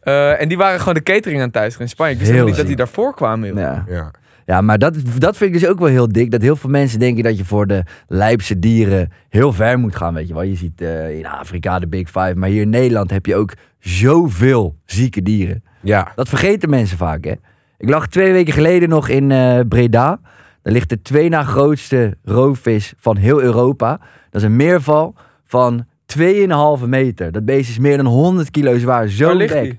Eh, 0.00 0.40
en 0.40 0.48
die 0.48 0.56
waren 0.56 0.78
gewoon 0.78 0.94
de 0.94 1.02
catering 1.02 1.42
aan 1.42 1.50
teisteren 1.50 1.80
in 1.86 1.88
Spanje. 1.92 2.12
Ik 2.12 2.18
wist 2.18 2.44
niet 2.44 2.56
dat 2.56 2.66
die 2.66 2.76
daarvoor 2.76 3.14
kwamen, 3.14 3.48
joh. 3.48 3.58
Ja. 3.58 3.84
Ja. 3.88 4.10
Ja, 4.46 4.60
maar 4.60 4.78
dat, 4.78 4.94
dat 5.18 5.36
vind 5.36 5.54
ik 5.54 5.60
dus 5.60 5.68
ook 5.68 5.78
wel 5.78 5.88
heel 5.88 6.08
dik. 6.08 6.30
Dat 6.30 6.42
heel 6.42 6.56
veel 6.56 6.70
mensen 6.70 6.98
denken 6.98 7.24
dat 7.24 7.38
je 7.38 7.44
voor 7.44 7.66
de 7.66 7.82
lijpse 8.08 8.58
dieren 8.58 9.12
heel 9.28 9.52
ver 9.52 9.78
moet 9.78 9.96
gaan. 9.96 10.14
Weet 10.14 10.28
je 10.28 10.34
wel, 10.34 10.42
je 10.42 10.54
ziet 10.54 10.80
eh, 10.80 11.18
in 11.18 11.26
Afrika 11.26 11.78
de 11.78 11.88
Big 11.88 12.06
Five. 12.06 12.32
Maar 12.34 12.48
hier 12.48 12.62
in 12.62 12.68
Nederland 12.68 13.10
heb 13.10 13.26
je 13.26 13.36
ook 13.36 13.52
zoveel 13.78 14.76
zieke 14.84 15.22
dieren. 15.22 15.62
ja. 15.80 16.12
Dat 16.14 16.28
vergeten 16.28 16.70
mensen 16.70 16.96
vaak, 16.96 17.24
hè. 17.24 17.32
Ik 17.78 17.88
lag 17.88 18.06
twee 18.08 18.32
weken 18.32 18.52
geleden 18.52 18.88
nog 18.88 19.08
in 19.08 19.30
eh, 19.30 19.60
Breda. 19.68 20.20
Daar 20.62 20.72
ligt 20.72 20.88
de 20.88 21.02
twee 21.02 21.28
na 21.28 21.42
grootste 21.42 22.16
roofvis 22.24 22.94
van 22.96 23.16
heel 23.16 23.42
Europa. 23.42 24.00
Dat 24.30 24.40
is 24.40 24.42
een 24.42 24.56
meerval 24.56 25.14
van 25.44 25.86
2,5 26.18 26.86
meter. 26.86 27.32
Dat 27.32 27.44
beest 27.44 27.70
is 27.70 27.78
meer 27.78 27.96
dan 27.96 28.06
100 28.06 28.50
kilo 28.50 28.78
zwaar. 28.78 29.08
Zo 29.08 29.36
dik. 29.36 29.76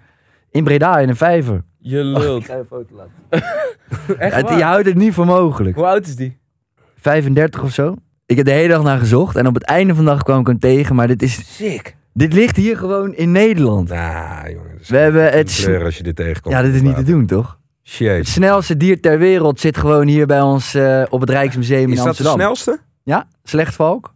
In 0.52 0.64
Breda, 0.64 1.00
in 1.00 1.10
een 1.10 1.16
vijver. 1.16 1.64
Je 1.88 2.04
lult. 2.04 2.46
ga 2.46 2.54
je 2.54 2.60
een 2.60 2.66
foto 2.70 2.96
laten. 2.96 3.14
Echt 4.20 4.36
Het, 4.36 4.50
waar? 4.50 4.58
je 4.58 4.64
houdt 4.64 4.86
het 4.86 4.96
niet 4.96 5.14
voor 5.14 5.26
mogelijk. 5.26 5.76
Hoe 5.76 5.86
oud 5.86 6.06
is 6.08 6.16
die? 6.16 6.38
35 7.00 7.64
of 7.64 7.72
zo. 7.72 7.96
Ik 8.26 8.38
heb 8.38 8.46
de 8.46 8.52
hele 8.52 8.68
dag 8.68 8.84
naar 8.84 9.00
gezocht. 9.00 9.36
En 9.36 9.48
op 9.48 9.54
het 9.54 9.64
einde 9.64 9.96
van 9.96 10.04
de 10.06 10.10
dag 10.12 10.24
kwam 10.24 10.40
ik 10.40 10.48
hem 10.48 10.60
tegen. 10.60 10.96
Maar 10.96 11.08
dit, 11.08 11.22
is, 11.24 11.56
Sick. 11.56 11.96
dit 12.14 12.34
ligt 12.34 12.56
hier 12.56 12.78
gewoon 12.78 13.14
in 13.14 13.32
Nederland. 13.32 13.90
Nou, 13.90 14.52
jongens. 14.52 14.90
We 14.90 14.98
hebben 14.98 15.32
het... 15.32 15.60
Kleur 15.64 15.84
als 15.84 15.98
je 15.98 16.04
dit 16.04 16.16
tegenkomt. 16.16 16.56
Ja, 16.56 16.62
dit 16.62 16.74
is 16.74 16.82
niet 16.82 16.96
te 16.96 17.04
doen, 17.04 17.26
toch? 17.26 17.48
Het 17.84 17.94
Shit. 17.94 18.28
snelste 18.28 18.78
dier 18.78 19.02
ter 19.02 19.18
wereld 19.18 19.60
zit 19.60 19.78
gewoon 19.78 20.08
hier 20.08 20.26
bij 20.26 20.42
ons 20.42 20.74
eh, 20.74 21.04
op 21.10 21.22
het 21.22 21.30
Rijksmuseum 21.30 21.78
Is 21.80 21.90
in 21.90 21.90
dat 21.96 22.04
de 22.04 22.08
Amsterdam. 22.08 22.34
snelste? 22.36 22.80
Ja, 23.04 23.28
slechtvalk. 23.44 24.14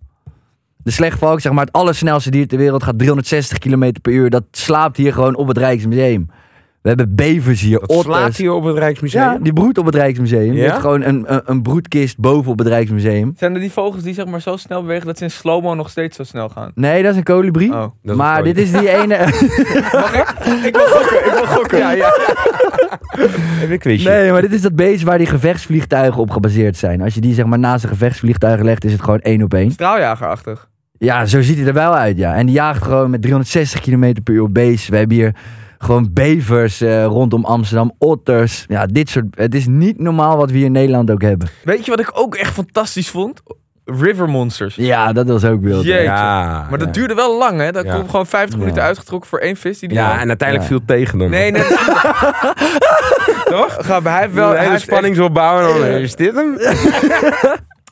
De 0.77 0.91
slechtvalk, 0.91 1.39
zeg 1.41 1.51
maar 1.51 1.65
het 1.65 1.73
allersnelste 1.73 2.29
dier 2.31 2.47
ter 2.47 2.57
wereld, 2.57 2.83
gaat 2.83 2.97
360 2.97 3.57
km 3.57 3.91
per 4.01 4.11
uur. 4.13 4.29
Dat 4.29 4.43
slaapt 4.51 4.97
hier 4.97 5.13
gewoon 5.13 5.35
op 5.35 5.47
het 5.47 5.57
Rijksmuseum. 5.57 6.29
We 6.81 6.87
hebben 6.89 7.15
bevers 7.15 7.61
hier, 7.61 7.79
Dat 7.79 8.01
slaat 8.01 8.35
hier 8.35 8.51
op 8.51 8.63
het 8.63 8.77
Rijksmuseum? 8.77 9.23
Ja, 9.23 9.37
die 9.41 9.53
broedt 9.53 9.77
op 9.77 9.85
het 9.85 9.95
Rijksmuseum. 9.95 10.53
Ja? 10.53 10.61
heeft 10.63 10.79
gewoon 10.79 11.01
een, 11.01 11.33
een, 11.33 11.41
een 11.45 11.61
broedkist 11.61 12.17
boven 12.17 12.51
op 12.51 12.57
het 12.57 12.67
Rijksmuseum. 12.67 13.33
Zijn 13.37 13.53
er 13.53 13.59
die 13.59 13.71
vogels 13.71 14.03
die 14.03 14.13
zeg 14.13 14.25
maar 14.25 14.41
zo 14.41 14.57
snel 14.57 14.81
bewegen 14.81 15.05
dat 15.05 15.17
ze 15.17 15.23
in 15.23 15.31
slow-mo 15.31 15.73
nog 15.73 15.89
steeds 15.89 16.15
zo 16.15 16.23
snel 16.23 16.49
gaan? 16.49 16.71
Nee, 16.75 17.03
dat 17.03 17.11
is 17.11 17.17
een 17.17 17.23
kolibrie. 17.23 17.73
Oh. 17.73 17.85
Maar 18.01 18.43
dit 18.43 18.57
is 18.57 18.71
die 18.71 18.89
ene... 19.01 19.15
Ik 20.65 20.75
wil 20.75 20.87
gokken, 20.87 21.25
ik 21.25 21.31
wil 21.33 21.45
gokken. 21.45 21.77
Ja, 21.77 21.91
ja. 21.91 22.13
Even 23.61 23.71
een 23.71 23.79
quizje. 23.79 24.09
nee, 24.09 24.31
maar 24.31 24.41
dit 24.41 24.53
is 24.53 24.61
dat 24.61 24.75
beest 24.75 25.03
waar 25.03 25.17
die 25.17 25.27
gevechtsvliegtuigen 25.27 26.21
op 26.21 26.29
gebaseerd 26.29 26.77
zijn. 26.77 27.01
Als 27.01 27.13
je 27.13 27.21
die 27.21 27.33
zeg 27.33 27.45
maar 27.45 27.59
naast 27.59 27.83
een 27.83 27.89
gevechtsvliegtuig 27.89 28.61
legt, 28.61 28.83
is 28.85 28.91
het 28.91 29.01
gewoon 29.01 29.19
één 29.19 29.43
op 29.43 29.53
één. 29.53 29.71
Straaljagerachtig. 29.71 30.69
Ja, 30.97 31.25
zo 31.25 31.41
ziet 31.41 31.57
hij 31.57 31.67
er 31.67 31.73
wel 31.73 31.95
uit, 31.95 32.17
ja. 32.17 32.35
En 32.35 32.45
die 32.45 32.55
jaagt 32.55 32.83
gewoon 32.83 33.09
met 33.09 33.21
360 33.21 33.81
km 33.81 34.13
per 34.23 34.33
uur 34.33 34.51
beest. 34.51 34.89
We 34.89 34.97
hebben 34.97 35.17
hier 35.17 35.35
gewoon 35.81 36.09
bevers 36.13 36.81
eh, 36.81 37.05
rondom 37.05 37.45
Amsterdam, 37.45 37.91
otters. 37.97 38.65
Ja, 38.67 38.85
dit 38.85 39.09
soort... 39.09 39.25
Het 39.31 39.55
is 39.55 39.67
niet 39.67 39.99
normaal 39.99 40.37
wat 40.37 40.51
we 40.51 40.57
hier 40.57 40.65
in 40.65 40.71
Nederland 40.71 41.11
ook 41.11 41.21
hebben. 41.21 41.47
Weet 41.63 41.85
je 41.85 41.91
wat 41.91 41.99
ik 41.99 42.11
ook 42.13 42.35
echt 42.35 42.53
fantastisch 42.53 43.09
vond? 43.09 43.41
River 43.85 44.29
Monsters. 44.29 44.75
Ja, 44.75 45.13
dat 45.13 45.27
was 45.27 45.45
ook 45.45 45.61
wild. 45.61 45.83
hè. 45.83 45.89
Jeetje. 45.89 46.03
Ja. 46.03 46.67
Maar 46.69 46.77
dat 46.79 46.87
Ja. 46.87 46.93
duurde 46.93 47.13
wel 47.13 47.37
lang, 47.37 47.59
hè? 47.59 47.71
Dat 47.71 47.85
Ja. 47.85 48.03
gewoon 48.05 48.25
50 48.27 48.53
Ja. 48.53 48.57
minuten 48.63 48.83
uitgetrokken 48.83 49.29
voor 49.29 49.39
één 49.39 49.55
vis 49.55 49.79
die 49.79 49.89
die 49.89 49.97
Ja, 49.97 50.19
en 50.19 50.27
uiteindelijk 50.27 50.69
Ja. 50.69 50.75
viel 50.75 50.77
het 50.77 50.87
tegen 50.87 51.19
hem. 51.19 51.29
Nee, 51.29 51.51
nee. 51.51 51.61
Toch? 53.55 53.77
Ga, 53.79 54.01
hij 54.01 54.21
heeft 54.21 54.33
wel 54.33 54.43
Wel, 54.43 54.49
hij 54.49 54.57
hele 54.59 54.69
heeft 54.71 54.83
spanningsopbouw 54.83 55.59
en 55.59 55.79
dan 55.79 55.83
eh, 55.83 56.01
is 56.01 56.15
dit 56.15 56.35
hem? 56.35 56.57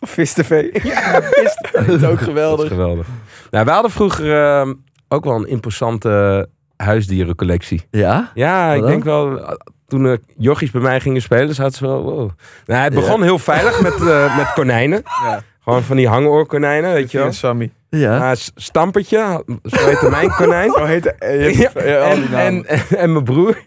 Vis 0.02 0.34
TV. 0.34 0.84
Ja, 0.84 1.22
vis 1.22 1.54
TV. 1.62 1.72
Dat 1.74 1.88
is 1.88 1.94
ook 1.94 2.02
Dat 2.02 2.12
is 2.20 2.26
geweldig. 2.26 2.68
geweldig. 2.68 3.08
Nou, 3.52 3.66
we 3.66 3.72
hadden 3.72 3.92
vroeger 3.92 4.42
eh, 4.60 4.68
ook 5.08 5.24
wel 5.24 5.36
een 5.36 5.48
imposante 5.48 6.48
huisdierencollectie. 6.78 7.88
Ja? 7.92 8.32
Ja, 8.34 8.74
ik 8.74 8.86
denk 8.86 9.04
wel, 9.04 9.40
toen 9.88 10.20
jochies 10.38 10.72
bij 10.72 10.82
mij 10.82 11.00
gingen 11.00 11.22
spelen, 11.22 11.56
zaten 11.56 11.78
ze 11.78 11.86
wel, 11.88 12.02
wow. 12.04 12.30
Nou, 12.66 12.82
het 12.84 12.94
Ja. 12.94 13.00
begon 13.00 13.24
heel 13.24 13.40
veilig 13.40 13.82
met, 13.82 13.94
eh, 14.08 14.38
met 14.38 14.54
konijnen. 14.54 15.02
Ja. 15.26 15.42
Gewoon 15.64 15.84
van 15.84 15.96
die 15.98 16.08
hangoorkonijnen, 16.08 16.94
weet 16.94 17.12
je 17.12 17.18
wel. 17.18 17.32
Sammy. 17.34 17.72
Ja. 17.90 18.16
Ja, 18.16 18.36
s- 18.36 18.52
Stampertje, 18.56 19.44
zo 19.64 19.86
heette 19.86 20.10
mijn 20.10 20.30
konijn. 20.32 20.72
Zo 20.78 20.84
heet 20.86 21.04
Ja, 21.20 21.70
en, 21.82 22.34
en, 22.34 22.66
en, 22.68 22.82
en 22.98 23.12
mijn 23.12 23.24
broer, 23.24 23.64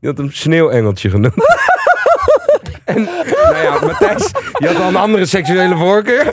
die 0.00 0.08
had 0.10 0.16
hem 0.18 0.30
sneeuwengeltje 0.30 1.10
genoemd. 1.10 1.34
en 2.84 3.02
nou 3.42 3.56
ja, 3.62 3.78
Matthijs, 3.86 4.32
die 4.52 4.68
had 4.68 4.76
al 4.80 4.88
een 4.88 4.96
andere 4.96 5.26
seksuele 5.26 5.76
voorkeur. 5.76 6.32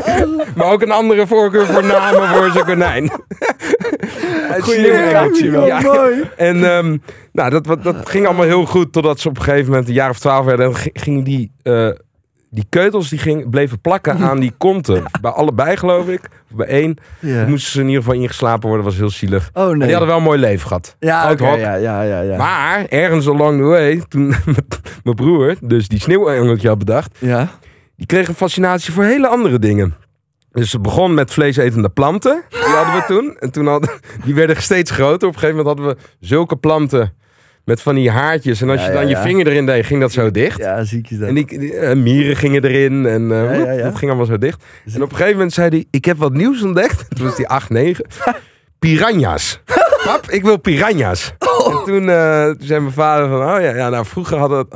Maar 0.55 0.67
ook 0.71 0.82
een 0.82 0.91
andere 0.91 1.27
voorkeur 1.27 1.65
voor 1.65 1.86
namen 1.86 2.27
voor 2.29 2.49
zijn 2.51 2.65
konijn. 2.65 3.12
Het 4.53 4.63
sneeuwengeltje 4.63 5.49
wel. 5.49 5.65
Ja. 5.65 5.81
mooi. 5.81 6.23
En 6.38 6.63
ehm, 6.63 6.97
nou, 7.31 7.62
dat, 7.81 8.09
ging 8.09 8.25
allemaal 8.25 8.45
heel 8.45 8.65
goed, 8.65 8.93
totdat 8.93 9.19
ze 9.19 9.29
op 9.29 9.38
een 9.38 9.43
gegeven 9.43 9.69
moment 9.69 9.88
een 9.88 9.93
jaar 9.93 10.09
of 10.09 10.19
twaalf 10.19 10.45
werden. 10.45 10.65
En 10.65 10.75
gingen 10.93 11.23
die, 11.23 11.51
eh, 11.62 11.89
die 12.49 12.65
keutels 12.69 13.09
die 13.09 13.19
ging, 13.19 13.49
bleven 13.49 13.81
plakken 13.81 14.17
aan 14.17 14.39
die 14.39 14.53
konten. 14.57 15.03
Bij 15.21 15.31
allebei 15.31 15.77
geloof 15.77 16.07
ik, 16.07 16.21
of 16.51 16.57
bij 16.57 16.67
één. 16.67 16.97
Ja. 17.19 17.45
Moesten 17.45 17.71
ze 17.71 17.79
in 17.79 17.88
ieder 17.88 18.03
geval 18.03 18.19
ingeslapen 18.19 18.67
worden, 18.67 18.85
was 18.85 18.97
heel 18.97 19.09
zielig. 19.09 19.49
Oh 19.53 19.67
nee. 19.67 19.77
Die 19.77 19.89
hadden 19.89 20.07
wel 20.07 20.17
een 20.17 20.23
mooi 20.23 20.39
leven 20.39 20.67
gehad. 20.67 20.95
ja, 20.99 21.29
ja, 21.38 21.75
ja, 21.75 22.01
ja, 22.01 22.21
ja. 22.21 22.38
Maar 22.38 22.85
ergens 22.85 23.27
along 23.27 23.59
the 23.59 23.65
way, 23.65 24.03
toen 24.07 24.27
mijn 25.03 25.15
broer, 25.15 25.55
dus 25.62 25.88
die 25.88 25.99
sneeuwengeltje 25.99 26.67
had 26.67 26.77
bedacht, 26.77 27.17
ja. 27.19 27.49
die 27.95 28.05
kreeg 28.05 28.27
een 28.27 28.35
fascinatie 28.35 28.93
voor 28.93 29.03
hele 29.03 29.27
andere 29.27 29.59
dingen. 29.59 29.93
Dus 30.51 30.71
het 30.71 30.81
begon 30.81 31.13
met 31.13 31.31
vleesetende 31.31 31.89
planten. 31.89 32.43
Die 32.49 32.59
hadden 32.59 32.93
we 32.93 33.03
toen. 33.07 33.38
En 33.39 33.51
toen 33.51 33.67
hadden, 33.67 33.89
die 34.25 34.35
werden 34.35 34.62
steeds 34.62 34.91
groter. 34.91 35.27
Op 35.27 35.33
een 35.33 35.39
gegeven 35.39 35.63
moment 35.63 35.77
hadden 35.77 35.95
we 35.95 36.27
zulke 36.27 36.55
planten 36.55 37.13
met 37.65 37.81
van 37.81 37.95
die 37.95 38.09
haartjes. 38.12 38.62
En 38.62 38.69
als 38.69 38.79
Ja, 38.79 38.85
je 38.85 38.91
ja, 38.93 38.99
dan 38.99 39.09
je 39.09 39.17
vinger 39.17 39.47
erin 39.47 39.65
deed, 39.65 39.85
ging 39.85 40.01
dat 40.01 40.12
zo 40.12 40.31
dicht. 40.31 40.57
Ja, 40.57 40.83
ziek 40.83 41.09
is 41.09 41.17
dat. 41.17 41.27
En 41.27 41.33
die, 41.35 41.59
die, 41.59 41.75
eh, 41.75 41.95
mieren 41.95 42.35
gingen 42.35 42.63
erin 42.63 43.05
en 43.05 43.31
eh, 43.31 43.83
dat 43.83 43.95
ging 43.95 44.12
allemaal 44.12 44.25
zo 44.25 44.38
dicht. 44.38 44.63
En 44.93 45.01
op 45.01 45.09
een 45.09 45.15
gegeven 45.15 45.33
moment 45.33 45.53
zei 45.53 45.69
hij, 45.69 45.85
ik 45.91 46.05
heb 46.05 46.17
wat 46.17 46.33
nieuws 46.33 46.63
ontdekt. 46.63 47.05
Toen 47.15 47.25
was 47.25 47.38
hij 47.38 47.47
8, 47.47 47.69
9. 47.69 48.05
Piranha's. 48.79 49.62
Pap, 50.03 50.29
ik 50.29 50.43
wil 50.43 50.57
piranha's. 50.57 51.33
En 51.39 51.83
toen, 51.85 52.05
toen 52.05 52.05
zei 52.67 52.79
mijn 52.79 52.91
vader 52.91 53.29
van, 53.29 53.38
oh 53.38 53.62
ja, 53.62 53.75
ja 53.75 53.89
nou 53.89 54.05
vroeger 54.05 54.38
hadden, 54.38 54.67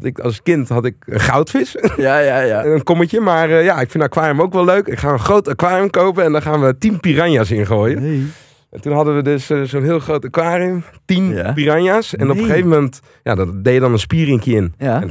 had 0.00 0.08
ik 0.08 0.18
als 0.18 0.42
kind 0.42 0.68
had 0.68 0.84
ik 0.84 0.94
een 1.06 1.20
goudvis. 1.20 1.76
Ja, 1.96 2.18
ja, 2.18 2.40
ja. 2.40 2.64
een 2.64 2.82
kommetje. 2.82 3.20
Maar 3.20 3.50
eh, 3.50 3.64
ja, 3.64 3.72
ik 3.80 3.90
vind 3.90 3.94
een 3.94 4.08
aquarium 4.10 4.40
ook 4.42 4.52
wel 4.52 4.64
leuk. 4.64 4.86
Ik 4.86 4.98
ga 4.98 5.12
een 5.12 5.18
groot 5.18 5.48
aquarium 5.48 5.90
kopen 5.90 6.24
en 6.24 6.32
dan 6.32 6.42
gaan 6.42 6.60
we 6.60 6.78
10 6.78 7.00
piranha's 7.00 7.50
ingooien. 7.50 8.02
Nee. 8.02 8.26
En 8.70 8.80
toen 8.80 8.92
hadden 8.92 9.16
we 9.16 9.22
dus 9.22 9.50
eh, 9.50 9.62
zo'n 9.62 9.82
heel 9.82 9.98
groot 10.00 10.24
aquarium. 10.24 10.84
10 11.04 11.28
Ja. 11.34 11.52
piranha's. 11.52 12.16
En 12.16 12.30
op 12.30 12.36
een 12.38 12.44
gegeven 12.44 12.68
moment, 12.68 13.00
ja, 13.22 13.34
dat 13.34 13.64
deed 13.64 13.74
je 13.74 13.80
dan 13.80 13.92
een 13.92 13.98
spierinkje 13.98 14.52
in. 14.54 14.74
Ja. 14.78 15.02
En 15.02 15.10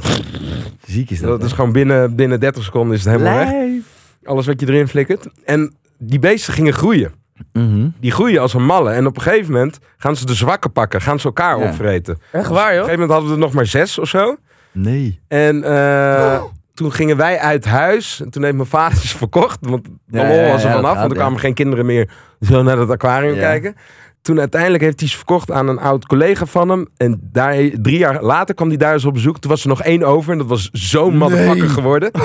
Ziek 0.86 1.10
is 1.10 1.20
dat. 1.20 1.30
dat 1.30 1.42
is 1.42 1.52
gewoon 1.52 1.72
binnen, 1.72 2.14
binnen 2.14 2.40
30 2.40 2.64
seconden 2.64 2.96
is 2.96 3.04
het 3.04 3.12
helemaal 3.12 3.36
weg. 3.38 3.48
Lijf. 3.50 3.82
Alles 4.24 4.46
wat 4.46 4.60
je 4.60 4.66
erin 4.68 4.88
flikkert. 4.88 5.26
En 5.44 5.74
die 5.98 6.18
beesten 6.18 6.52
gingen 6.52 6.72
groeien. 6.72 7.12
Mhm. 7.52 7.88
Die 8.00 8.10
groeien 8.10 8.40
als 8.40 8.54
een 8.54 8.64
malle. 8.64 8.90
En 8.90 9.06
op 9.06 9.16
een 9.16 9.22
gegeven 9.22 9.52
moment 9.52 9.78
gaan 9.96 10.16
ze 10.16 10.26
de 10.26 10.34
zwakke 10.34 10.68
pakken. 10.68 11.00
Gaan 11.00 11.18
ze 11.20 11.26
elkaar 11.26 11.58
Ja. 11.58 11.68
opvreten. 11.68 12.14
Op 12.14 12.20
Echt 12.32 12.48
waar, 12.48 12.68
een 12.68 12.74
joh? 12.74 12.84
gegeven 12.84 12.92
moment 13.00 13.10
hadden 13.10 13.28
we 13.28 13.34
er 13.34 13.40
nog 13.40 13.52
maar 13.52 13.66
zes 13.66 13.98
of 13.98 14.08
zo. 14.08 14.36
Nee. 14.72 15.20
En 15.28 15.64
eh, 15.64 16.42
toen 16.74 16.92
gingen 16.92 17.16
wij 17.16 17.38
uit 17.38 17.64
huis. 17.64 18.20
En 18.24 18.30
toen 18.30 18.42
heeft 18.42 18.54
mijn 18.56 18.68
vader 18.68 18.98
ze 18.98 19.16
verkocht. 19.16 19.58
Want 19.60 19.84
de 19.84 20.18
Ja, 20.18 20.50
was 20.52 20.62
er 20.62 20.68
ja, 20.68 20.74
vanaf. 20.74 20.96
want 20.96 21.10
er 21.10 21.16
kwamen 21.16 21.40
geen 21.40 21.54
kinderen 21.54 21.86
meer 21.86 22.10
zo 22.40 22.62
naar 22.62 22.78
het 22.78 22.90
aquarium 22.90 23.34
Ja. 23.34 23.40
kijken. 23.40 23.74
Toen 24.22 24.38
uiteindelijk 24.38 24.82
heeft 24.82 25.00
hij 25.00 25.08
ze 25.08 25.16
verkocht 25.16 25.50
aan 25.50 25.68
een 25.68 25.78
oud 25.78 26.06
collega 26.06 26.46
van 26.46 26.68
hem. 26.68 26.88
En 26.96 27.20
daar, 27.32 27.54
drie 27.82 27.98
jaar 27.98 28.22
later 28.22 28.54
kwam 28.54 28.68
hij 28.68 28.76
daar 28.76 28.92
eens 28.92 29.04
op 29.04 29.12
bezoek. 29.12 29.38
Toen 29.38 29.50
was 29.50 29.62
er 29.62 29.68
nog 29.68 29.82
één 29.82 30.02
over 30.02 30.32
en 30.32 30.38
dat 30.38 30.46
was 30.46 30.68
zo'n 30.72 31.16
motherfucker 31.16 31.68
geworden. 31.68 32.10
Die 32.12 32.20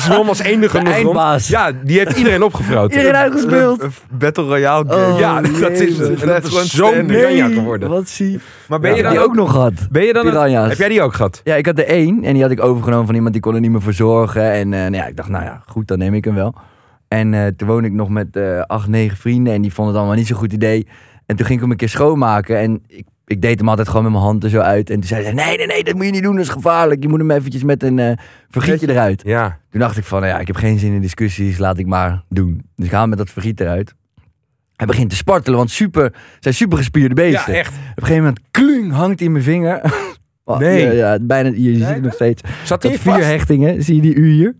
zwom 0.00 0.28
als 0.28 0.38
enige 0.38 0.78
De 0.78 0.84
nog 1.02 1.14
rond. 1.14 1.46
Ja, 1.46 1.72
die 1.84 1.98
heeft 1.98 2.16
iedereen 2.16 2.42
opgevroten. 2.42 2.96
Iedereen 2.96 3.20
uitgespeeld. 3.20 3.86
Battle 4.10 4.44
Royale 4.44 4.84
game. 4.88 5.12
Oh, 5.12 5.18
ja, 5.18 5.40
dat 5.40 5.70
is 5.70 5.78
jezus. 5.78 5.98
het. 5.98 6.20
En 6.20 6.26
dat 6.28 6.44
gewoon 6.44 6.62
is 6.62 6.74
zo'n 6.74 7.06
piranha 7.06 7.48
geworden. 7.48 7.88
Wat 7.88 8.08
zie 8.08 8.40
Maar 8.68 8.80
ben 8.80 8.90
Ja, 8.90 8.96
je 8.96 9.02
dan 9.02 9.12
je 9.12 9.18
ook 9.18 9.26
ook 9.26 9.34
nog 9.34 9.50
gehad? 9.50 9.72
Ben 9.90 10.04
je 10.04 10.12
dan 10.12 10.26
een-. 10.26 10.68
Heb 10.68 10.78
jij 10.78 10.88
die 10.88 11.02
ook 11.02 11.14
gehad? 11.14 11.40
Ja, 11.44 11.54
ik 11.54 11.66
had 11.66 11.78
er 11.78 11.86
één 11.86 12.24
en 12.24 12.32
die 12.32 12.42
had 12.42 12.50
ik 12.50 12.62
overgenomen 12.62 13.06
van 13.06 13.14
iemand 13.14 13.32
die 13.32 13.42
kon 13.42 13.54
er 13.54 13.60
niet 13.60 13.70
meer 13.70 13.82
voor 13.82 13.92
zorgen. 13.92 14.52
En 14.52 14.72
eh, 14.72 14.80
nou 14.80 14.94
ja, 14.94 15.06
ik 15.06 15.16
dacht, 15.16 15.28
nou 15.28 15.44
ja, 15.44 15.62
goed, 15.66 15.88
dan 15.88 15.98
neem 15.98 16.14
ik 16.14 16.24
hem 16.24 16.34
wel. 16.34 16.54
En 17.08 17.34
eh, 17.34 17.46
toen 17.56 17.68
woonde 17.68 17.88
ik 17.88 17.94
nog 17.94 18.08
met 18.08 18.36
eh, 18.36 18.60
acht, 18.60 18.88
negen 18.88 19.16
vrienden 19.16 19.52
en 19.52 19.62
die 19.62 19.72
vonden 19.72 19.92
het 19.92 20.02
allemaal 20.02 20.18
niet 20.18 20.28
zo'n 20.28 20.38
goed 20.38 20.52
idee. 20.52 20.86
En 21.26 21.36
toen 21.36 21.46
ging 21.46 21.58
ik 21.58 21.60
hem 21.60 21.70
een 21.70 21.76
keer 21.76 21.88
schoonmaken 21.88 22.58
en 22.58 22.82
ik, 22.86 23.06
ik 23.26 23.42
deed 23.42 23.58
hem 23.58 23.68
altijd 23.68 23.88
gewoon 23.88 24.02
met 24.02 24.12
mijn 24.12 24.24
hand 24.24 24.44
er 24.44 24.50
zo 24.50 24.58
uit. 24.58 24.90
En 24.90 24.94
toen 24.94 25.08
zei 25.08 25.24
ze, 25.24 25.32
nee, 25.32 25.56
nee, 25.56 25.66
nee, 25.66 25.84
dat 25.84 25.94
moet 25.94 26.04
je 26.04 26.10
niet 26.10 26.22
doen, 26.22 26.36
dat 26.36 26.44
is 26.44 26.50
gevaarlijk. 26.50 27.02
Je 27.02 27.08
moet 27.08 27.18
hem 27.18 27.30
eventjes 27.30 27.62
met 27.62 27.82
een 27.82 27.98
eh 27.98 28.16
vergietje 28.48 28.90
eruit. 28.90 29.22
Ja. 29.24 29.58
Toen 29.70 29.80
dacht 29.80 29.96
ik 29.96 30.04
van, 30.04 30.20
nou 30.20 30.32
ja, 30.32 30.38
ik 30.38 30.46
heb 30.46 30.56
geen 30.56 30.78
zin 30.78 30.92
in 30.92 31.00
discussies, 31.00 31.58
laat 31.58 31.78
ik 31.78 31.86
maar 31.86 32.22
doen. 32.28 32.62
Dus 32.76 32.86
ik 32.86 32.92
haal 32.92 33.00
hem 33.00 33.08
met 33.08 33.18
dat 33.18 33.30
vergiet 33.30 33.60
eruit. 33.60 33.94
Hij 34.76 34.86
begint 34.86 35.10
te 35.10 35.16
spartelen, 35.16 35.58
want 35.58 35.70
super, 35.70 36.12
zijn 36.40 36.54
super 36.54 36.78
gespierde 36.78 37.22
ja, 37.22 37.30
beesten. 37.30 37.54
echt. 37.54 37.68
Op 37.72 37.74
een 37.96 38.02
gegeven 38.02 38.16
moment, 38.22 38.40
kling, 38.50 38.92
hangt 38.92 39.18
hij 39.18 39.26
in 39.26 39.32
mijn 39.32 39.44
vinger. 39.44 39.80
Oh, 40.48 40.58
Nee. 40.58 40.84
Ja, 40.84 40.90
ja, 40.90 41.18
bijna, 41.22 41.50
je 41.54 41.74
ziet 41.74 41.86
het 41.86 42.02
nog 42.02 42.12
steeds. 42.12 42.42
Zat 42.64 42.82
Dat 42.82 42.92
vier 42.92 43.24
hechtingen, 43.24 43.82
zie 43.82 43.94
je 43.94 44.00
die 44.02 44.14
u 44.14 44.30
hier? 44.30 44.56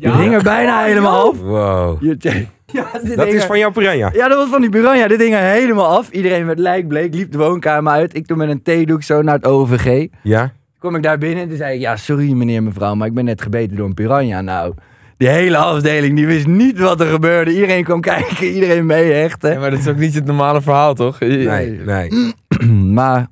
Het 0.00 0.14
hing 0.14 0.34
er 0.34 0.42
bijna 0.42 0.82
helemaal 0.84 1.28
af. 1.30 1.40
Wow. 1.40 2.02
Je- 2.02 2.16
Ja, 2.72 2.86
dit 3.02 3.16
Dat 3.16 3.24
hing 3.26 3.36
is 3.36 3.40
er- 3.42 3.46
van 3.46 3.58
jouw 3.58 3.70
piranha. 3.70 4.10
Ja, 4.14 4.28
dat 4.28 4.38
was 4.38 4.48
van 4.48 4.60
die 4.60 4.70
piranha. 4.70 5.08
Dit 5.08 5.20
hing 5.20 5.34
er 5.34 5.40
helemaal 5.40 5.86
af. 5.96 6.10
Iedereen 6.10 6.46
werd 6.46 6.58
lijkbleek, 6.58 7.14
liep 7.14 7.32
de 7.32 7.38
woonkamer 7.38 7.92
uit. 7.92 8.16
Ik 8.16 8.26
toen 8.26 8.38
met 8.38 8.48
een 8.48 8.62
theedoek 8.62 9.02
zo 9.02 9.22
naar 9.22 9.34
het 9.34 9.44
OVG. 9.46 10.06
Ja. 10.22 10.52
Kom 10.78 10.94
ik 10.94 11.02
daar 11.02 11.18
binnen 11.18 11.42
en 11.42 11.48
toen 11.48 11.56
zei 11.56 11.74
ik, 11.74 11.80
ja, 11.80 11.96
sorry 11.96 12.32
meneer 12.32 12.62
mevrouw, 12.62 12.94
maar 12.94 13.06
ik 13.06 13.14
ben 13.14 13.24
net 13.24 13.42
gebeten 13.42 13.76
door 13.76 13.86
een 13.86 13.94
piranha. 13.94 14.40
Nou, 14.40 14.74
die 15.16 15.28
hele 15.28 15.56
afdeling, 15.56 16.16
die 16.16 16.26
wist 16.26 16.46
niet 16.46 16.78
wat 16.78 17.00
er 17.00 17.06
gebeurde. 17.06 17.52
Iedereen 17.54 17.84
kwam 17.84 18.00
kijken, 18.10 18.46
iedereen 18.46 18.86
meehechten. 18.86 19.52
Ja, 19.52 19.58
maar 19.60 19.70
dat 19.70 19.78
is 19.78 19.88
ook 19.88 19.96
niet 19.96 20.14
het 20.14 20.24
normale 20.24 20.62
verhaal, 20.62 20.94
toch? 20.94 21.20
Nee, 21.20 21.70
nee. 21.70 22.34
maar, 22.98 23.26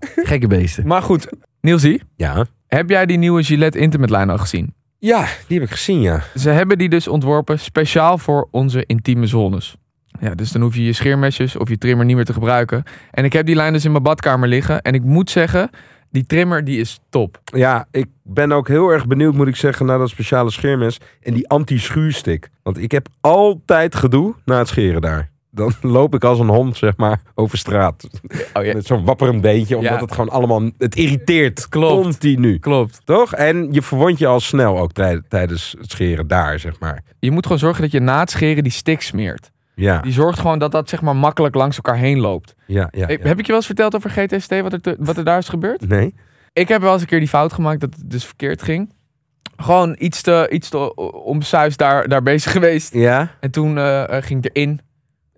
gekke 0.00 0.46
beesten. 0.46 0.86
Maar 0.86 1.02
goed, 1.02 1.28
Nielsie, 1.60 2.02
Ja. 2.16 2.44
heb 2.66 2.88
jij 2.90 3.06
die 3.06 3.18
nieuwe 3.18 3.42
Gillette 3.42 3.78
Intimate 3.78 4.12
lijn 4.12 4.30
al 4.30 4.38
gezien? 4.38 4.74
Ja, 5.00 5.26
die 5.46 5.58
heb 5.58 5.68
ik 5.68 5.74
gezien, 5.74 6.00
ja. 6.00 6.22
Ze 6.34 6.50
hebben 6.50 6.78
die 6.78 6.88
dus 6.88 7.08
ontworpen 7.08 7.58
speciaal 7.58 8.18
voor 8.18 8.48
onze 8.50 8.84
intieme 8.86 9.26
zones. 9.26 9.76
Ja, 10.20 10.34
dus 10.34 10.52
dan 10.52 10.62
hoef 10.62 10.74
je 10.74 10.84
je 10.84 10.92
scheermesjes 10.92 11.56
of 11.56 11.68
je 11.68 11.78
trimmer 11.78 12.04
niet 12.06 12.16
meer 12.16 12.24
te 12.24 12.32
gebruiken. 12.32 12.82
En 13.10 13.24
ik 13.24 13.32
heb 13.32 13.46
die 13.46 13.54
lijn 13.54 13.72
dus 13.72 13.84
in 13.84 13.90
mijn 13.90 14.02
badkamer 14.02 14.48
liggen. 14.48 14.82
En 14.82 14.94
ik 14.94 15.02
moet 15.02 15.30
zeggen, 15.30 15.70
die 16.10 16.26
trimmer 16.26 16.64
die 16.64 16.80
is 16.80 17.00
top. 17.10 17.40
Ja, 17.44 17.86
ik 17.90 18.06
ben 18.22 18.52
ook 18.52 18.68
heel 18.68 18.88
erg 18.88 19.06
benieuwd, 19.06 19.34
moet 19.34 19.48
ik 19.48 19.56
zeggen, 19.56 19.86
naar 19.86 19.98
dat 19.98 20.08
speciale 20.08 20.50
scheermes 20.50 20.98
en 21.22 21.34
die 21.34 21.48
anti-schuurstick. 21.48 22.48
Want 22.62 22.78
ik 22.78 22.90
heb 22.90 23.08
altijd 23.20 23.94
gedoe 23.94 24.34
na 24.44 24.58
het 24.58 24.68
scheren 24.68 25.00
daar. 25.00 25.30
Dan 25.50 25.72
loop 25.96 26.14
ik 26.14 26.24
als 26.24 26.38
een 26.38 26.48
hond, 26.48 26.76
zeg 26.76 26.96
maar, 26.96 27.20
over 27.34 27.58
straat. 27.58 28.08
Oh 28.54 28.64
ja, 28.64 28.72
Met 28.74 28.86
zo'n 28.86 29.04
wapperend 29.04 29.40
beentje, 29.40 29.76
omdat 29.76 29.92
Ja. 29.92 30.00
het 30.00 30.12
gewoon 30.12 30.28
allemaal... 30.30 30.70
Het 30.78 30.96
irriteert 30.96 31.68
Klopt. 31.68 32.02
continu. 32.02 32.58
klopt. 32.58 33.00
Toch? 33.04 33.34
En 33.34 33.68
je 33.72 33.82
verwond 33.82 34.18
je 34.18 34.26
al 34.26 34.40
snel 34.40 34.78
ook 34.78 34.92
tij- 34.92 35.22
tijdens 35.28 35.74
het 35.80 35.90
scheren 35.90 36.26
daar, 36.26 36.58
zeg 36.58 36.80
maar. 36.80 37.02
Je 37.18 37.30
moet 37.30 37.42
gewoon 37.44 37.58
zorgen 37.58 37.82
dat 37.82 37.90
je 37.92 38.00
na 38.00 38.20
het 38.20 38.30
scheren 38.30 38.62
die 38.62 38.72
stick 38.72 39.02
smeert. 39.02 39.50
Ja, 39.74 40.00
Die 40.00 40.12
zorgt 40.12 40.38
gewoon 40.38 40.58
dat 40.58 40.72
dat 40.72 40.88
zeg 40.88 41.00
maar 41.02 41.16
makkelijk 41.16 41.54
langs 41.54 41.76
elkaar 41.76 41.96
heen 41.96 42.18
loopt. 42.18 42.54
ja, 42.66 42.88
ja. 42.90 43.06
Heb 43.06 43.20
ik 43.38 43.40
je 43.40 43.46
wel 43.46 43.56
eens 43.56 43.66
verteld 43.66 43.94
over 43.94 44.10
GTST, 44.10 44.60
wat 44.60 44.72
er, 44.72 44.80
te- 44.80 44.96
wat 44.98 45.16
er 45.16 45.24
daar 45.24 45.38
is 45.38 45.48
gebeurd? 45.48 45.88
Nee? 45.88 46.14
Ik 46.52 46.68
heb 46.68 46.80
wel 46.82 46.92
eens 46.92 47.00
een 47.02 47.08
keer 47.08 47.18
die 47.18 47.28
fout 47.28 47.52
gemaakt 47.52 47.80
dat 47.80 47.94
het 47.94 48.10
dus 48.10 48.24
verkeerd 48.24 48.62
ging. 48.62 48.92
Gewoon 49.56 49.96
iets 49.98 50.22
te, 50.22 50.46
iets 50.52 50.68
te 50.68 50.94
omsuis 51.24 51.76
daar, 51.76 52.08
daar 52.08 52.22
bezig 52.22 52.52
geweest. 52.52 52.94
Ja? 52.94 53.30
En 53.40 53.50
toen 53.50 53.78
eh, 53.78 54.16
eh, 54.16 54.22
ging 54.22 54.44
ik 54.44 54.50
erin. 54.56 54.80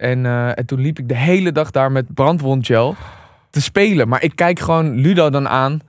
En, 0.00 0.26
eh, 0.26 0.58
en 0.58 0.66
toen 0.66 0.80
liep 0.80 0.98
ik 0.98 1.08
de 1.08 1.16
hele 1.16 1.52
dag 1.52 1.70
daar 1.70 1.92
met 1.92 2.14
brandwondgel 2.14 2.94
te 3.50 3.60
spelen. 3.62 4.08
Maar 4.08 4.22
ik 4.22 4.36
kijk 4.36 4.58
gewoon 4.58 4.94
Ludo 4.94 5.30
dan 5.30 5.48
aan 5.48 5.80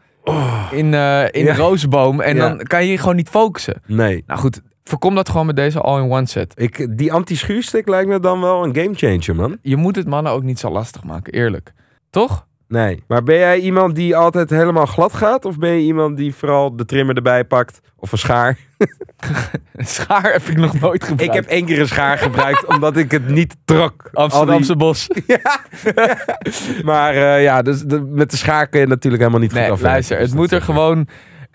in, 0.71 0.93
eh, 0.93 1.23
in 1.31 1.43
Ja. 1.45 1.53
de 1.53 1.55
rozenboom. 1.55 2.21
En 2.21 2.35
Ja. 2.35 2.47
dan 2.47 2.57
kan 2.57 2.85
je 2.85 2.97
gewoon 2.97 3.15
niet 3.15 3.29
focussen. 3.29 3.81
Nee. 3.85 4.23
Nou 4.27 4.39
goed, 4.39 4.61
voorkom 4.83 5.15
dat 5.15 5.29
gewoon 5.29 5.45
met 5.45 5.55
deze 5.55 5.81
all-in-one 5.81 6.25
set. 6.25 6.53
Ik, 6.55 6.97
die 6.97 7.13
anti-schuurstick 7.13 7.87
lijkt 7.87 8.09
me 8.09 8.19
dan 8.19 8.41
wel 8.41 8.63
een 8.63 8.75
gamechanger, 8.75 9.35
man. 9.35 9.57
Je 9.61 9.75
moet 9.75 9.95
het 9.95 10.07
mannen 10.07 10.31
ook 10.31 10.43
niet 10.43 10.59
zo 10.59 10.69
lastig 10.71 11.03
maken, 11.03 11.33
eerlijk. 11.33 11.73
Toch? 12.09 12.47
Nee. 12.71 13.03
Maar 13.07 13.23
ben 13.23 13.37
jij 13.37 13.59
iemand 13.59 13.95
die 13.95 14.15
altijd 14.15 14.49
helemaal 14.49 14.85
glad 14.85 15.13
gaat? 15.13 15.45
Of 15.45 15.57
ben 15.57 15.69
je 15.69 15.81
iemand 15.81 16.17
die 16.17 16.35
vooral 16.35 16.75
de 16.75 16.85
trimmer 16.85 17.15
erbij 17.15 17.43
pakt? 17.45 17.79
Of 17.95 18.11
een 18.11 18.17
schaar? 18.17 18.57
Een 19.75 19.85
schaar 19.85 20.31
heb 20.31 20.41
ik 20.41 20.57
nog 20.57 20.79
nooit 20.79 21.03
gebruikt. 21.03 21.35
Ik 21.35 21.41
heb 21.41 21.49
één 21.51 21.65
keer 21.65 21.79
een 21.79 21.87
schaar 21.87 22.17
gebruikt 22.17 22.65
omdat 22.75 22.97
ik 22.97 23.11
het 23.11 23.27
niet 23.27 23.55
trok. 23.65 24.01
Al 24.03 24.09
die- 24.09 24.21
Amsterdamse 24.23 24.75
bos. 24.75 25.07
Maar 26.83 27.13
eh, 27.13 27.43
ja, 27.43 27.61
dus 27.61 27.81
de- 27.81 28.01
met 28.01 28.31
de 28.31 28.37
schaar 28.37 28.67
kun 28.67 28.79
je 28.79 28.87
natuurlijk 28.87 29.21
helemaal 29.21 29.41
niet 29.41 29.51
goed 29.51 29.59
Nee, 29.61 29.69
afwerken. 29.71 29.91
luister, 29.93 30.17
Dus 30.19 30.27
het 30.29 30.37
moet 30.37 30.51
er 30.51 30.61
gewoon... 30.61 31.07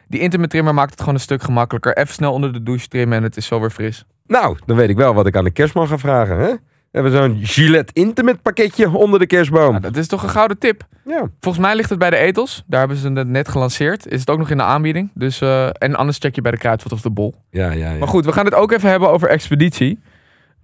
Die 0.08 0.20
intimate 0.20 0.48
trimmer 0.48 0.74
maakt 0.74 0.90
het 0.90 0.98
gewoon 1.00 1.14
een 1.14 1.20
stuk 1.20 1.42
gemakkelijker. 1.42 1.96
Even 1.96 2.14
snel 2.14 2.32
onder 2.32 2.52
de 2.52 2.62
douche 2.62 2.88
trimmen 2.88 3.16
en 3.18 3.22
het 3.22 3.36
is 3.36 3.46
zo 3.46 3.60
weer 3.60 3.70
fris. 3.70 4.04
Nou, 4.26 4.56
dan 4.66 4.76
weet 4.76 4.88
ik 4.88 4.96
wel 4.96 5.14
wat 5.14 5.26
ik 5.26 5.36
aan 5.36 5.44
de 5.44 5.50
kerstman 5.50 5.88
ga 5.88 5.98
vragen. 5.98 6.38
Hè? 6.38 6.52
We 6.96 7.02
hebben 7.02 7.20
zo'n 7.20 7.44
Gillette 7.44 7.92
Intimate 7.92 8.38
pakketje 8.42 8.96
onder 8.96 9.18
de 9.18 9.26
kerstboom. 9.26 9.70
Nou, 9.70 9.80
dat 9.80 9.96
is 9.96 10.06
toch 10.06 10.22
een 10.22 10.28
gouden 10.28 10.58
tip. 10.58 10.86
Ja. 11.04 11.30
Volgens 11.40 11.64
mij 11.64 11.74
ligt 11.74 11.90
het 11.90 11.98
bij 11.98 12.10
de 12.10 12.16
Ethos. 12.16 12.64
Daar 12.66 12.78
hebben 12.78 12.96
ze 12.96 13.12
het 13.12 13.28
net 13.28 13.48
gelanceerd. 13.48 14.06
Is 14.08 14.20
het 14.20 14.30
ook 14.30 14.38
nog 14.38 14.50
in 14.50 14.56
de 14.56 14.62
aanbieding. 14.62 15.10
Dus, 15.14 15.40
eh, 15.40 15.68
en 15.72 15.94
anders 15.94 16.18
check 16.18 16.34
je 16.34 16.40
bij 16.40 16.50
de 16.50 16.58
Kruidvat 16.58 16.92
of 16.92 17.00
de 17.00 17.10
Bol. 17.10 17.34
Ja, 17.50 17.70
ja, 17.70 17.90
ja. 17.90 17.98
Maar 17.98 18.08
goed, 18.08 18.24
we 18.24 18.32
gaan 18.32 18.44
het 18.44 18.54
ook 18.54 18.72
even 18.72 18.90
hebben 18.90 19.10
over 19.10 19.28
Expeditie. 19.28 19.98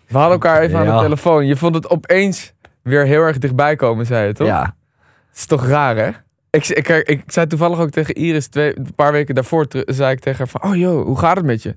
We 0.06 0.18
hadden 0.18 0.32
elkaar 0.32 0.60
even 0.60 0.78
aan 0.78 0.96
de 0.96 1.02
telefoon. 1.02 1.46
Je 1.46 1.56
vond 1.56 1.74
het 1.74 1.88
opeens 1.90 2.52
weer 2.82 3.04
heel 3.04 3.22
erg 3.22 3.38
dichtbij 3.38 3.76
komen, 3.76 4.06
zei 4.06 4.26
je 4.26 4.32
toch? 4.32 4.46
Ja, 4.46 4.74
Het 5.28 5.38
is 5.38 5.46
toch 5.46 5.66
raar, 5.66 5.96
hè? 5.96 6.10
Ik, 6.50 6.66
ik, 6.68 6.88
ik, 6.88 7.08
ik 7.08 7.22
zei 7.26 7.46
toevallig 7.46 7.78
ook 7.78 7.90
tegen 7.90 8.14
Iris, 8.14 8.46
twee, 8.46 8.78
een 8.78 8.94
paar 8.94 9.12
weken 9.12 9.34
daarvoor, 9.34 9.66
zei 9.86 10.12
ik 10.12 10.20
tegen 10.20 10.38
haar 10.38 10.48
van, 10.48 10.70
oh 10.70 10.76
joh, 10.76 11.04
hoe 11.04 11.18
gaat 11.18 11.36
het 11.36 11.46
met 11.46 11.62
je? 11.62 11.76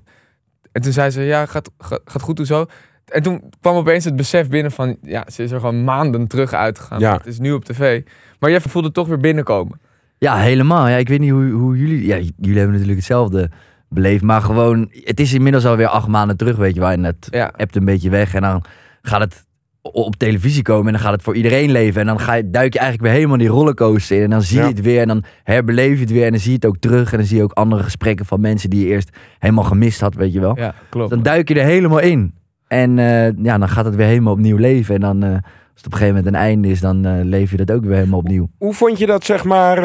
En 0.72 0.82
toen 0.82 0.92
zei 0.92 1.10
ze, 1.10 1.22
ja, 1.22 1.46
gaat, 1.46 1.70
gaat, 1.78 2.00
gaat 2.04 2.22
goed, 2.22 2.38
hoezo? 2.38 2.66
En 3.12 3.22
toen 3.22 3.42
kwam 3.60 3.76
opeens 3.76 4.04
het 4.04 4.16
besef 4.16 4.48
binnen 4.48 4.72
van, 4.72 4.96
ja, 5.02 5.24
ze 5.32 5.42
is 5.42 5.50
er 5.50 5.60
gewoon 5.60 5.84
maanden 5.84 6.26
terug 6.26 6.52
uitgegaan. 6.52 7.00
Ja. 7.00 7.16
Het 7.16 7.26
is 7.26 7.38
nu 7.38 7.52
op 7.52 7.64
tv. 7.64 8.02
Maar 8.38 8.50
jij 8.50 8.60
voelde 8.60 8.86
het 8.86 8.96
toch 8.96 9.08
weer 9.08 9.18
binnenkomen. 9.20 9.80
ja 10.18 10.36
helemaal. 10.36 10.88
Ja, 10.88 10.96
ik 10.96 11.08
weet 11.08 11.20
niet 11.20 11.30
hoe, 11.30 11.50
hoe 11.50 11.78
jullie... 11.78 12.06
Ja, 12.06 12.16
jullie 12.16 12.56
hebben 12.58 12.70
natuurlijk 12.70 12.96
hetzelfde 12.98 13.50
beleefd. 13.88 14.22
Maar 14.22 14.40
gewoon, 14.40 14.88
het 14.92 15.20
is 15.20 15.32
inmiddels 15.32 15.66
alweer 15.66 15.86
acht 15.86 16.08
maanden 16.08 16.36
terug, 16.36 16.56
weet 16.56 16.74
je 16.74 16.80
wel. 16.80 16.90
En 16.90 17.04
het 17.04 17.28
Ja. 17.30 17.52
hebt 17.56 17.76
een 17.76 17.84
beetje 17.84 18.10
weg. 18.10 18.34
En 18.34 18.42
dan 18.42 18.64
gaat 19.02 19.20
het 19.20 19.44
op 19.82 20.16
televisie 20.16 20.62
komen 20.62 20.86
en 20.86 20.92
dan 20.92 21.00
gaat 21.02 21.12
het 21.12 21.22
voor 21.22 21.36
iedereen 21.36 21.70
leven. 21.70 22.00
En 22.00 22.06
dan 22.06 22.20
ga 22.20 22.34
je, 22.34 22.50
duik 22.50 22.72
je 22.72 22.78
eigenlijk 22.78 23.08
weer 23.08 23.18
helemaal 23.18 23.38
die 23.38 23.48
rollercoaster 23.48 24.16
in. 24.16 24.22
En 24.22 24.30
dan 24.30 24.42
zie 24.42 24.56
je 24.56 24.62
Ja. 24.62 24.68
het 24.68 24.80
weer 24.80 25.00
en 25.00 25.08
dan 25.08 25.24
herbeleef 25.42 25.94
je 25.94 26.00
het 26.00 26.10
weer. 26.10 26.24
En 26.24 26.30
dan 26.30 26.40
zie 26.40 26.50
je 26.50 26.56
het 26.56 26.66
ook 26.66 26.76
terug. 26.78 27.12
En 27.12 27.18
dan 27.18 27.26
zie 27.26 27.36
je 27.36 27.42
ook 27.42 27.52
andere 27.52 27.82
gesprekken 27.82 28.26
van 28.26 28.40
mensen 28.40 28.70
die 28.70 28.80
je 28.80 28.86
eerst 28.92 29.16
helemaal 29.38 29.64
gemist 29.64 30.00
had, 30.00 30.14
weet 30.14 30.32
je 30.32 30.40
wel. 30.40 30.56
Ja, 30.58 30.74
klopt. 30.88 31.10
Dan 31.10 31.22
duik 31.22 31.48
je 31.48 31.54
er 31.60 31.66
helemaal 31.66 32.00
in. 32.00 32.34
En 32.68 32.98
eh, 32.98 33.30
ja, 33.44 33.58
dan 33.58 33.68
gaat 33.68 33.84
het 33.84 33.94
weer 33.94 34.06
helemaal 34.06 34.32
opnieuw 34.32 34.56
leven. 34.56 34.94
En 34.94 35.00
dan, 35.00 35.22
eh, 35.22 35.30
als 35.32 35.40
het 35.74 35.86
op 35.86 35.92
een 35.92 35.98
gegeven 35.98 36.14
moment 36.16 36.26
een 36.34 36.40
einde 36.40 36.68
is, 36.68 36.80
dan 36.80 37.04
eh, 37.04 37.12
leef 37.22 37.50
je 37.50 37.56
dat 37.56 37.70
ook 37.70 37.84
weer 37.84 37.94
helemaal 37.96 38.18
opnieuw. 38.18 38.48
Hoe 38.58 38.74
vond 38.74 38.98
je 38.98 39.06
dat, 39.06 39.24
zeg 39.24 39.44
maar... 39.44 39.80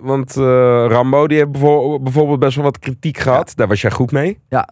want 0.00 0.34
Rambo, 0.92 1.26
die 1.26 1.36
heeft 1.38 1.52
bijvo- 1.52 2.00
bijvoorbeeld 2.00 2.38
best 2.38 2.54
wel 2.54 2.64
wat 2.64 2.78
kritiek 2.78 3.18
gehad. 3.18 3.52
Daar 3.56 3.68
was 3.68 3.80
jij 3.80 3.90
goed 3.90 4.12
mee. 4.12 4.38
Ja. 4.48 4.68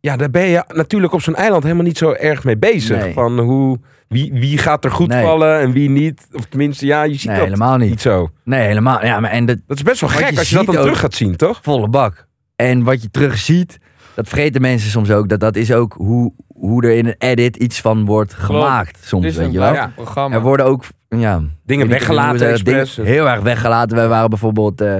Ja, 0.00 0.16
daar 0.16 0.30
ben 0.30 0.46
je 0.46 0.64
natuurlijk 0.68 1.12
op 1.12 1.20
zo'n 1.22 1.34
eiland 1.34 1.62
helemaal 1.62 1.84
niet 1.84 1.98
zo 1.98 2.12
erg 2.12 2.44
mee 2.44 2.56
bezig. 2.58 2.98
Nee. 3.04 3.12
Van 3.12 3.38
hoe, 3.38 3.78
wie, 4.08 4.32
wie 4.32 4.58
gaat 4.58 4.84
er 4.84 4.90
goed 4.90 5.08
Nee. 5.08 5.24
vallen 5.24 5.60
en 5.60 5.72
wie 5.72 5.88
niet. 5.90 6.28
Of 6.32 6.44
tenminste, 6.44 6.86
ja, 6.86 7.02
je 7.02 7.14
ziet 7.14 7.24
Nee, 7.26 7.36
dat 7.36 7.44
helemaal 7.44 7.76
niet. 7.76 7.88
niet 7.90 8.00
zo. 8.00 8.28
Nee, 8.44 8.66
helemaal. 8.66 9.04
Ja, 9.04 9.20
maar 9.20 9.30
en 9.30 9.46
dat 9.46 9.58
Dat 9.66 9.76
is 9.76 9.82
best 9.82 10.00
wel 10.00 10.10
gek 10.10 10.38
als 10.38 10.48
je 10.50 10.56
dat 10.56 10.66
dan 10.66 10.74
terug 10.74 10.98
gaat 10.98 11.14
zien, 11.14 11.36
toch? 11.36 11.58
volle 11.62 11.88
bak. 11.88 12.26
En 12.56 12.82
wat 12.84 13.02
je 13.02 13.10
terug 13.10 13.38
ziet, 13.38 13.78
dat 14.14 14.28
vergeten 14.28 14.60
mensen 14.60 14.90
soms 14.90 15.10
ook. 15.10 15.28
Dat, 15.28 15.40
dat 15.40 15.56
is 15.56 15.72
ook 15.72 15.92
hoe, 15.96 16.32
hoe 16.54 16.82
er 16.82 16.90
in 16.96 17.06
een 17.06 17.14
edit 17.18 17.56
iets 17.56 17.80
van 17.80 18.04
wordt 18.04 18.34
gemaakt. 18.34 18.98
Soms, 19.04 19.36
weet 19.36 19.52
je 19.52 19.58
wel. 19.58 19.74
programma. 19.94 20.36
Er 20.36 20.42
worden 20.42 20.66
ook 20.66 20.84
ja, 21.08 21.40
Dingen 21.64 21.88
weggelaten, 21.88 22.64
dingen 22.64 22.86
heel 23.02 23.28
erg 23.28 23.40
weggelaten. 23.40 23.96
Wij 23.96 24.08
waren 24.08 24.30
bijvoorbeeld... 24.30 24.80
eh, 24.80 24.94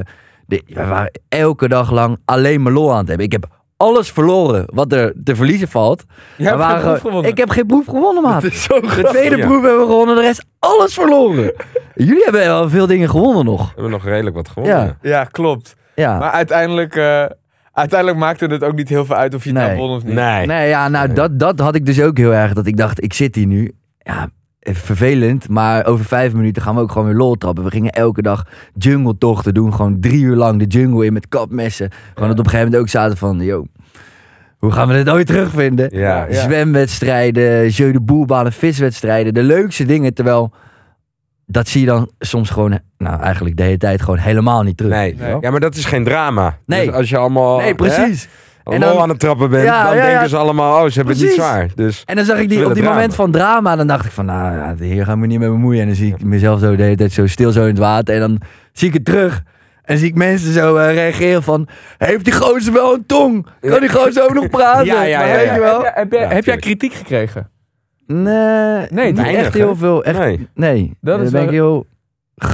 de, 0.47 0.63
wij 0.67 0.87
waren 0.87 1.21
elke 1.29 1.69
dag 1.69 1.91
lang 1.91 2.19
alleen 2.25 2.63
maar 2.63 2.73
lol 2.73 2.93
aan 2.93 2.99
het 2.99 3.09
hebben. 3.09 3.27
Ik 3.27 3.33
heb 3.33 3.47
alles 3.77 4.11
verloren 4.11 4.65
wat 4.67 4.93
er 4.93 5.13
te 5.25 5.37
verliezen 5.37 5.69
valt. 5.69 6.05
Jij 6.37 6.49
geen 6.49 6.59
waren- 6.59 6.83
proef 6.83 7.01
gewonnen. 7.01 7.31
Ik 7.31 7.39
heb 7.39 7.51
geen 7.51 7.67
proef 7.67 7.87
gewonnen, 7.87 8.23
maat. 8.23 8.43
Het 8.43 8.53
is 8.53 8.63
zo 8.63 8.81
De 8.81 9.07
tweede 9.11 9.37
Ja. 9.37 9.47
proef 9.47 9.63
hebben 9.63 9.81
we 9.81 9.87
gewonnen, 9.87 10.15
de 10.17 10.21
rest 10.23 10.45
alles 10.59 10.95
verloren. 10.95 11.53
Jullie 11.95 12.23
hebben 12.25 12.41
wel 12.41 12.69
veel 12.71 12.87
dingen 12.87 13.09
gewonnen 13.11 13.45
nog. 13.45 13.61
We 13.61 13.73
hebben 13.73 13.91
nog 13.91 14.05
redelijk 14.05 14.37
wat 14.37 14.49
gewonnen. 14.49 14.97
Ja. 15.03 15.11
Ja, 15.11 15.25
klopt. 15.25 15.75
Ja. 15.95 16.19
Maar 16.19 16.31
uiteindelijk, 16.31 16.97
eh, 16.97 17.25
uiteindelijk 17.73 18.19
maakte 18.19 18.47
het 18.47 18.65
ook 18.65 18.75
niet 18.75 18.89
heel 18.89 19.05
veel 19.05 19.17
uit 19.17 19.35
of 19.35 19.45
je 19.45 19.51
het 19.51 19.59
Nee. 19.59 19.67
nou 19.67 19.79
won 19.79 19.97
of 19.97 20.05
niet. 20.05 20.15
Nee. 20.15 20.47
Nee, 20.47 20.69
ja, 20.69 20.89
nou, 20.89 21.07
Nee. 21.07 21.17
Dat, 21.17 21.39
dat 21.39 21.59
had 21.59 21.75
ik 21.75 21.87
dus 21.87 22.01
ook 22.03 22.17
heel 22.17 22.35
erg. 22.35 22.53
Dat 22.53 22.67
ik 22.67 22.77
dacht, 22.77 23.03
ik 23.03 23.13
zit 23.13 23.35
hier 23.35 23.47
nu. 23.47 23.73
Ja, 23.99 24.29
eh, 24.61 24.75
vervelend, 24.75 25.49
maar 25.49 25.87
over 25.87 26.05
vijf 26.05 26.33
minuten 26.33 26.63
gaan 26.63 26.75
we 26.75 26.81
ook 26.81 26.93
gewoon 26.93 27.07
weer 27.07 27.17
lol 27.17 27.35
trappen. 27.35 27.65
We 27.65 27.71
gingen 27.71 27.93
elke 27.93 28.23
dag 28.23 28.47
jungle 28.75 29.19
tochten 29.19 29.55
doen, 29.55 29.75
gewoon 29.75 30.01
drie 30.01 30.23
uur 30.23 30.37
lang 30.37 30.59
de 30.59 30.79
jungle 30.79 31.05
in 31.05 31.13
met 31.13 31.29
kapmessen. 31.29 31.91
Gewoon 32.15 32.29
dat 32.29 32.39
op 32.39 32.45
een 32.45 32.51
gegeven 32.51 32.65
moment 32.65 32.83
ook 32.83 32.89
zaten 32.89 33.17
van, 33.17 33.41
yo, 33.41 33.65
hoe 34.59 34.73
gaan 34.73 34.89
we 34.89 34.95
dit 34.95 35.09
ooit 35.11 35.27
terugvinden? 35.27 35.89
Ja, 35.93 36.27
ja. 36.31 36.43
Zwemwedstrijden, 36.43 37.69
jeu 37.69 37.93
de 37.93 38.01
boelbanen, 38.01 38.53
viswedstrijden, 38.53 39.35
de 39.35 39.43
leukste 39.43 39.85
dingen. 39.85 40.15
Terwijl, 40.15 40.53
dat 41.51 41.69
zie 41.69 41.81
je 41.81 41.87
dan 41.87 42.11
soms 42.19 42.51
gewoon, 42.51 42.79
nou 42.99 43.21
eigenlijk 43.21 43.57
de 43.57 43.63
hele 43.63 43.77
tijd 43.77 44.03
gewoon 44.03 44.19
helemaal 44.19 44.63
niet 44.63 44.77
terug. 44.77 44.93
Nee. 44.93 45.15
Nee. 45.19 45.37
Ja, 45.41 45.51
maar 45.51 45.61
dat 45.61 45.75
is 45.75 45.85
geen 45.85 46.05
drama. 46.05 46.57
Nee. 46.67 46.87
Dus 46.87 46.95
als 46.95 47.09
je 47.11 47.17
allemaal 47.17 47.59
Nee, 47.59 47.75
precies. 47.75 48.29
hè, 48.65 48.73
En 48.73 48.81
lol 48.81 48.89
dan- 48.93 48.99
aan 49.03 49.09
het 49.09 49.19
trappen 49.21 49.51
bent, 49.51 49.65
Ja, 49.65 49.85
dan 49.85 49.97
ja, 49.97 50.03
ja. 50.05 50.11
denken 50.11 50.29
ze 50.29 50.37
allemaal, 50.37 50.83
oh, 50.85 50.89
ze 50.91 50.95
hebben 50.97 51.15
het 51.15 51.23
niet 51.25 51.35
Precies. 51.35 51.51
zwaar. 51.51 51.69
Dus 51.75 52.03
En 52.07 52.17
dan 52.17 52.25
zag 52.25 52.39
ik 52.39 52.49
die, 52.49 52.59
op 52.67 52.73
die 52.73 52.75
drama. 52.83 52.95
moment 52.95 53.15
van 53.15 53.31
drama. 53.31 53.77
Dan 53.77 53.87
dacht 53.87 54.05
ik 54.05 54.11
van, 54.13 54.25
nou, 54.25 54.57
ja, 54.57 54.75
hier 54.85 55.05
gaan 55.05 55.21
we 55.21 55.27
niet 55.27 55.39
mee 55.39 55.49
bemoeien. 55.49 55.81
En 55.81 55.87
dan 55.87 55.97
zie 55.97 56.15
ik 56.15 56.25
mezelf 56.25 56.61
zo 56.61 56.77
de 56.77 56.83
hele 56.83 56.97
tijd 56.97 57.13
zo 57.13 57.27
stil 57.27 57.51
zo 57.53 57.61
in 57.63 57.67
het 57.69 57.79
water. 57.79 58.15
En 58.15 58.21
dan 58.21 58.41
zie 58.73 58.89
ik 58.89 58.95
het 58.95 59.05
terug. 59.05 59.43
En 59.83 59.99
zie 59.99 60.09
ik 60.09 60.15
mensen 60.15 60.53
zo 60.53 60.77
eh, 60.77 60.95
reageren 60.95 61.43
van... 61.43 61.69
Heeft 61.99 62.25
die 62.25 62.33
gozer 62.35 62.73
wel 62.73 62.95
een 62.95 63.07
tong? 63.07 63.47
Kan 63.61 63.81
die 63.81 63.89
gozer 63.89 64.23
ook 64.25 64.35
nog 64.35 64.49
praten? 64.49 64.85
Ja, 64.85 65.03
ja, 65.03 65.25
ja, 65.25 65.37
weet 65.37 65.55
je 65.55 65.61
wel? 65.61 65.83
Heb, 65.83 65.83
jij- 65.85 65.93
heb 65.95 66.11
jij- 66.13 66.21
Ja, 66.21 66.25
heb 66.27 66.31
jij 66.33 66.41
tuurlijk. 66.41 66.61
kritiek 66.61 66.93
gekregen? 66.93 67.51
Nee, 68.13 68.87
Nee, 68.91 69.13
niet 69.13 69.19
echt 69.27 69.55
heel 69.55 69.77
veel. 69.77 70.05
Echt, 70.05 70.19
nee. 70.19 70.49
nee. 70.55 70.97
Dat 71.01 71.21
is 71.21 71.31
ben 71.31 71.43
ik 71.43 71.51
wel- 71.51 71.55
heel... 71.55 71.87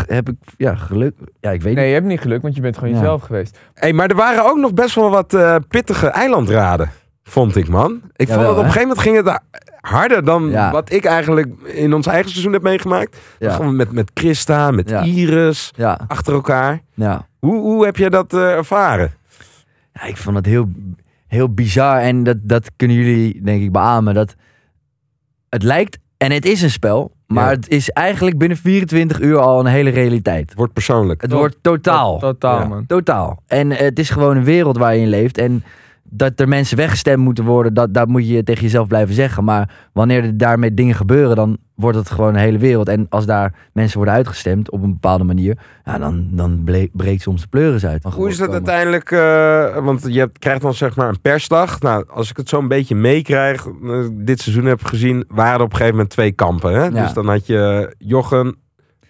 Heb 0.07 0.29
ik, 0.29 0.35
ja, 0.57 0.75
geluk. 0.75 1.14
Ja, 1.40 1.51
ik 1.51 1.62
weet 1.62 1.75
Nee, 1.75 1.87
je 1.88 1.95
hebt 1.95 2.07
niet 2.07 2.21
geluk, 2.21 2.42
want 2.42 2.55
je 2.55 2.61
bent 2.61 2.79
gewoon 2.79 2.92
Ja. 2.92 2.99
jezelf 2.99 3.23
geweest. 3.23 3.59
Hey, 3.75 3.92
maar 3.92 4.09
er 4.09 4.16
waren 4.16 4.45
ook 4.45 4.57
nog 4.57 4.75
best 4.75 4.95
wel 4.95 5.11
wat 5.11 5.35
eh, 5.35 5.57
pittige 5.69 6.07
eilandraden, 6.07 6.90
vond 7.23 7.57
ik, 7.57 7.69
man. 7.69 8.01
Ik 8.16 8.29
vond 8.29 8.40
dat 8.40 8.51
op 8.51 8.57
een 8.57 8.62
gegeven 8.64 8.81
moment 8.88 9.01
ging 9.01 9.16
het 9.16 9.40
harder 9.81 10.25
dan 10.25 10.49
Ja. 10.51 10.71
wat 10.71 10.92
ik 10.92 11.05
eigenlijk 11.05 11.49
in 11.64 11.95
ons 11.95 12.07
eigen 12.07 12.31
seizoen 12.31 12.53
heb 12.53 12.62
meegemaakt. 12.62 13.16
Gewoon 13.40 13.77
met, 13.77 13.92
met 13.92 14.11
Christa, 14.14 14.71
met 14.71 14.88
Ja. 14.90 15.03
Iris, 15.03 15.73
ja, 15.77 16.01
achter 16.09 16.33
elkaar. 16.35 16.81
ja. 16.95 17.27
Hoe, 17.38 17.61
hoe 17.61 17.85
heb 17.85 17.97
je 17.97 18.11
dat 18.11 18.33
eh, 18.35 18.51
ervaren? 18.51 19.12
Ja, 19.92 20.03
ik 20.05 20.16
vond 20.16 20.37
het 20.37 20.47
heel, 20.47 20.69
heel 21.27 21.55
bizar. 21.55 21.99
En 21.99 22.23
dat, 22.23 22.37
dat 22.42 22.71
kunnen 22.77 22.97
jullie, 22.97 23.42
denk 23.42 23.62
ik, 23.62 23.73
beamen. 23.73 24.14
Dat 24.14 24.35
het 25.57 25.64
lijkt, 25.64 25.99
en 26.16 26.33
het 26.33 26.45
is 26.47 26.62
een 26.62 26.71
spel, 26.71 27.12
maar 27.27 27.45
Ja. 27.45 27.51
het 27.51 27.69
is 27.69 27.90
eigenlijk 27.90 28.38
binnen 28.38 28.57
24 28.59 29.21
uur 29.21 29.38
al 29.38 29.61
een 29.61 29.66
hele 29.66 29.90
realiteit. 29.90 30.49
Het 30.49 30.59
wordt 30.59 30.73
persoonlijk. 30.73 31.21
Het 31.23 31.33
wordt 31.33 31.57
totaal. 31.61 32.19
To- 32.19 32.27
Totaal, 32.33 32.59
Ja. 32.61 32.66
man. 32.66 32.87
Totaal. 32.87 33.42
En 33.47 33.73
eh, 33.73 33.79
het 33.79 33.99
is 33.99 34.11
gewoon 34.11 34.37
een 34.37 34.45
wereld 34.45 34.77
waar 34.79 34.95
je 34.95 35.01
in 35.01 35.09
leeft. 35.09 35.38
En 35.38 35.64
dat 36.05 36.40
er 36.40 36.49
mensen 36.49 36.77
weggestemd 36.77 37.23
moeten 37.25 37.45
worden, 37.45 37.75
dat, 37.75 37.95
dat 37.95 38.09
moet 38.09 38.29
je 38.29 38.42
tegen 38.42 38.62
jezelf 38.62 38.87
blijven 38.88 39.14
zeggen. 39.14 39.45
Maar 39.45 39.71
wanneer 39.92 40.25
er 40.25 40.37
daarmee 40.38 40.75
dingen 40.75 40.95
gebeuren, 40.95 41.37
dan 41.37 41.57
wordt 41.77 41.99
het 41.99 42.11
gewoon 42.11 42.35
een 42.35 42.41
hele 42.41 42.59
wereld. 42.59 42.89
En 42.89 43.07
als 43.09 43.27
daar 43.27 43.55
mensen 43.73 43.97
worden 43.97 44.15
uitgestemd 44.15 44.71
op 44.71 44.83
een 44.83 44.93
bepaalde 44.93 45.25
manier, 45.25 45.59
ja, 45.85 45.99
dan, 45.99 46.29
dan 46.31 46.65
breekt 46.93 47.23
soms 47.23 47.41
de 47.43 47.49
pleuris 47.49 47.87
uit. 47.87 48.03
Hoe 48.05 48.29
is 48.29 48.37
dat 48.37 48.47
komen. 48.47 48.67
uiteindelijk? 48.69 49.11
eh, 49.11 49.85
want 49.85 50.05
je 50.12 50.19
hebt, 50.19 50.39
krijgt 50.39 50.62
dan 50.62 50.75
zeg 50.75 50.97
maar 50.97 51.09
een 51.09 51.21
persdag. 51.21 51.81
Nou, 51.81 52.05
als 52.09 52.31
ik 52.31 52.37
het 52.37 52.49
zo 52.49 52.59
een 52.59 52.69
beetje 52.69 52.95
meekrijg, 52.95 53.67
eh, 53.67 54.07
dit 54.12 54.41
seizoen 54.41 54.65
heb 54.65 54.85
gezien, 54.85 55.25
waren 55.29 55.55
er 55.59 55.61
op 55.65 55.71
een 55.71 55.77
gegeven 55.77 55.95
moment 55.95 56.11
twee 56.11 56.33
kampen. 56.33 56.73
Hè? 56.73 56.85
Ja. 56.85 57.03
Dus 57.03 57.12
dan 57.12 57.29
had 57.29 57.47
je 57.47 57.95
Jochem, 57.99 58.55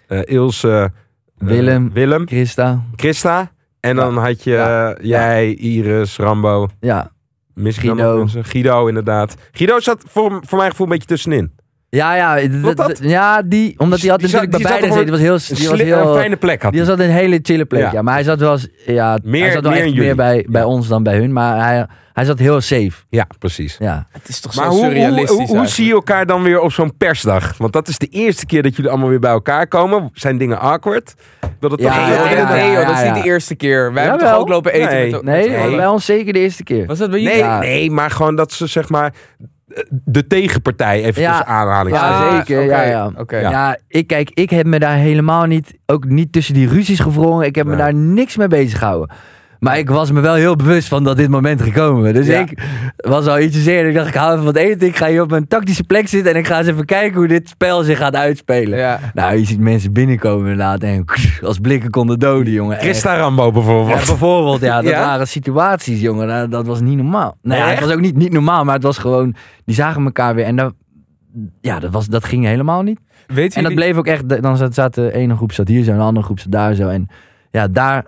eh, 0.07 0.20
Ilse, 0.24 0.92
eh, 1.38 1.48
Willem. 1.48 1.92
Willem, 1.92 2.26
Christa, 2.26 2.83
Christa. 2.96 3.50
En 3.81 3.96
Ja. 3.96 4.02
dan 4.02 4.16
had 4.18 4.42
je 4.42 4.96
jij, 5.02 5.55
Iris, 5.55 6.16
Rambo, 6.16 6.68
ja. 6.81 7.11
misschien 7.55 7.96
Guido. 7.98 8.26
Guido 8.42 8.87
inderdaad. 8.87 9.35
Guido 9.52 9.81
zat 9.81 10.05
voor, 10.09 10.40
voor 10.46 10.59
mijn 10.59 10.70
gevoel 10.70 10.87
een 10.87 10.92
beetje 10.92 11.09
tussenin. 11.09 11.52
Ja, 11.88 12.14
ja, 12.14 12.49
dat? 12.75 12.99
ja, 13.03 13.42
die, 13.42 13.75
omdat 13.79 14.01
hij 14.01 14.11
had 14.11 14.18
Die 14.20 14.29
natuurlijk 14.33 14.51
bij 14.62 14.62
beide 14.70 14.87
gezeten. 14.87 15.03
Die 15.05 15.11
was 15.31 15.49
Een, 15.51 15.57
heel, 15.57 15.57
die 15.57 15.68
was 15.68 15.79
sli- 15.79 15.90
een 15.92 15.99
heel, 16.03 16.14
fijne 16.16 16.37
plek 16.37 16.62
had 16.62 16.72
die 16.72 16.81
hij. 16.81 16.90
zat 16.90 17.01
in 17.01 17.09
een 17.09 17.14
hele 17.14 17.38
chille 17.42 17.64
plek, 17.64 17.81
Ja. 17.83 17.92
ja. 17.92 18.03
Maar 18.03 18.14
hij 18.14 18.22
zat 18.22 18.38
wel, 18.38 18.53
eens, 18.53 18.68
ja, 18.87 19.18
Meer- 19.22 19.42
hij 19.42 19.53
zat 19.53 19.62
wel 19.62 19.72
meer 19.72 19.83
echt 19.85 19.94
meer 19.94 20.16
bij, 20.16 20.46
bij 20.49 20.61
Ja. 20.61 20.66
ons 20.66 20.88
dan 20.88 21.03
bij 21.03 21.16
hun. 21.16 21.33
Maar 21.33 21.64
hij, 21.66 21.87
hij 22.12 22.25
zat 22.25 22.38
heel 22.38 22.61
safe, 22.61 22.92
Ja, 23.09 23.27
precies. 23.38 23.77
ja. 23.79 24.07
Het 24.11 24.29
is 24.29 24.40
toch 24.40 24.55
Maar 24.55 24.64
zo 24.64 24.70
hoe, 24.70 24.81
hoe, 24.81 24.88
surrealistisch 24.90 25.37
hoe, 25.49 25.57
hoe 25.57 25.66
zie 25.66 25.87
je 25.87 25.92
elkaar 25.92 26.27
dan 26.27 26.42
weer 26.42 26.61
op 26.61 26.72
zo'n 26.72 26.96
persdag? 26.96 27.57
Want 27.57 27.72
dat 27.72 27.88
is 27.88 27.99
de 27.99 28.07
eerste 28.07 28.46
keer 28.46 28.62
dat 28.62 28.77
jullie 28.77 28.90
allemaal 28.90 29.09
weer 29.09 29.20
bij 29.20 29.31
elkaar 29.31 29.66
komen. 29.68 30.11
Zijn 30.12 30.38
dingen 30.38 30.61
awkward? 30.61 31.14
Dat 31.61 31.70
het 31.70 31.81
Ja, 31.81 31.87
toch 31.88 31.96
Nee, 31.96 32.07
heel 32.07 32.16
joh, 32.16 32.31
ja, 32.31 32.35
nee, 32.35 32.59
ja, 32.59 32.64
nee, 32.64 32.72
joh, 32.72 32.81
ja, 32.81 32.87
dat 32.87 32.96
is 32.96 33.03
ja. 33.03 33.12
niet 33.14 33.22
de 33.22 33.29
eerste 33.29 33.55
keer. 33.55 33.92
Wij 33.92 34.03
hebben 34.03 34.20
toch 34.27 34.37
ook 34.38 34.49
lopen 34.49 34.72
eten 34.72 35.25
Nee. 35.25 35.51
met 35.51 35.77
bij 35.77 35.87
ons 35.87 36.05
zeker 36.05 36.33
de 36.33 36.38
eerste 36.38 36.62
keer. 36.62 36.87
Was 36.87 36.99
dat 36.99 37.11
bij 37.11 37.20
jullie? 37.20 37.42
Nee, 37.42 37.59
nee, 37.59 37.90
maar 37.90 38.11
gewoon 38.11 38.37
dat 38.37 38.53
ze 38.53 38.66
zeg 38.66 38.88
maar 38.88 39.12
de 39.90 40.26
tegenpartij 40.26 41.05
even 41.05 41.22
Ja. 41.22 41.29
tussen 41.29 41.46
aanhalingstekens. 41.46 42.18
Ja, 42.18 42.37
zeker, 42.37 42.62
oké, 42.62 42.74
ja, 42.74 42.83
ja. 42.83 43.11
Oké. 43.16 43.37
Ja. 43.38 43.76
ik 43.88 44.07
kijk, 44.07 44.31
ik 44.35 44.50
heb 44.50 44.66
me 44.66 44.79
daar 44.79 44.96
helemaal 44.96 45.44
niet, 45.44 45.79
ook 45.87 46.05
niet 46.05 46.33
tussen 46.33 46.55
die 46.55 46.68
ruzies 46.68 47.00
gevrongen. 47.00 47.46
Ik 47.46 47.55
heb 47.55 47.66
me 47.66 47.76
daar 47.76 47.94
niks 47.94 48.37
mee 48.37 48.48
bezig 48.48 48.79
gehouden. 48.79 49.16
Maar 49.59 49.79
ik 49.79 49.90
was 49.90 50.11
me 50.11 50.21
wel 50.21 50.35
heel 50.35 50.57
bewust 50.57 50.88
van 50.88 51.05
dat 51.05 51.16
dit 51.16 51.29
moment 51.29 51.62
gekomen. 51.62 52.14
Dus 52.14 52.27
Ja. 52.27 52.40
ik 52.40 52.62
was 52.97 53.27
al 53.27 53.40
ietsje 53.40 53.61
zeer. 53.61 53.88
Ik 53.88 53.95
dacht, 53.95 54.09
ik 54.09 54.14
hou 54.14 54.33
even 54.33 54.45
wat 54.45 54.57
eten. 54.57 54.87
Ik 54.87 54.97
ga 54.97 55.09
hier 55.09 55.23
op 55.23 55.33
een 55.33 55.49
tactische 55.49 55.85
plek 55.85 56.09
zitten. 56.09 56.33
En 56.33 56.38
ik 56.38 56.47
ga 56.47 56.59
eens 56.59 56.66
even 56.69 56.85
kijken 56.85 57.16
hoe 57.19 57.29
dit 57.29 57.49
spel 57.49 57.83
zich 57.83 57.99
gaat 57.99 58.14
uitspelen. 58.14 58.79
Ja. 58.79 59.01
Nou, 59.14 59.37
je 59.37 59.45
ziet 59.45 59.61
mensen 59.61 59.92
binnenkomen 59.92 60.40
inderdaad. 60.51 60.83
En 60.83 61.05
als 61.42 61.59
blikken 61.59 61.90
konden 61.90 62.19
doden, 62.19 62.53
jongen. 62.53 62.79
Christa 62.79 63.16
Rambo 63.16 63.51
bijvoorbeeld. 63.53 64.01
Ja, 64.01 64.07
bijvoorbeeld, 64.07 64.61
ja. 64.61 64.83
Dat 64.83 64.92
waren 65.11 65.29
situaties, 65.29 66.01
jongen. 66.01 66.29
Dat, 66.29 66.51
dat 66.51 66.66
was 66.66 66.81
niet 66.81 66.97
normaal. 66.97 67.37
Nou 67.42 67.61
Nee, 67.61 67.71
het 67.71 67.81
was 67.81 67.92
ook 67.92 68.01
niet, 68.01 68.16
niet 68.16 68.33
normaal, 68.33 68.64
maar 68.64 68.75
het 68.75 68.83
was 68.83 68.99
gewoon... 68.99 69.35
Die 69.64 69.75
zagen 69.75 70.05
elkaar 70.05 70.35
weer 70.35 70.45
en 70.45 70.57
dat, 70.57 70.75
ja, 71.61 71.79
dat, 71.79 71.90
was, 71.92 72.07
dat 72.07 72.25
ging 72.25 72.45
helemaal 72.45 72.83
niet. 72.83 73.01
Weet 73.27 73.55
En 73.55 73.62
dat 73.62 73.75
bleef 73.75 73.97
ook 73.97 74.07
echt... 74.07 74.42
Dan 74.42 74.57
zat, 74.57 74.75
zat 74.75 74.95
de 74.95 75.12
ene 75.12 75.37
groep 75.37 75.53
zat 75.53 75.69
hier 75.69 75.85
zo 75.85 75.90
en 75.90 75.97
de 75.97 76.03
andere 76.03 76.25
groep 76.25 76.40
zat 76.40 76.53
daar 76.53 76.75
zo. 76.75 76.88
En 76.88 77.07
ja, 77.51 77.69
daar 77.69 78.07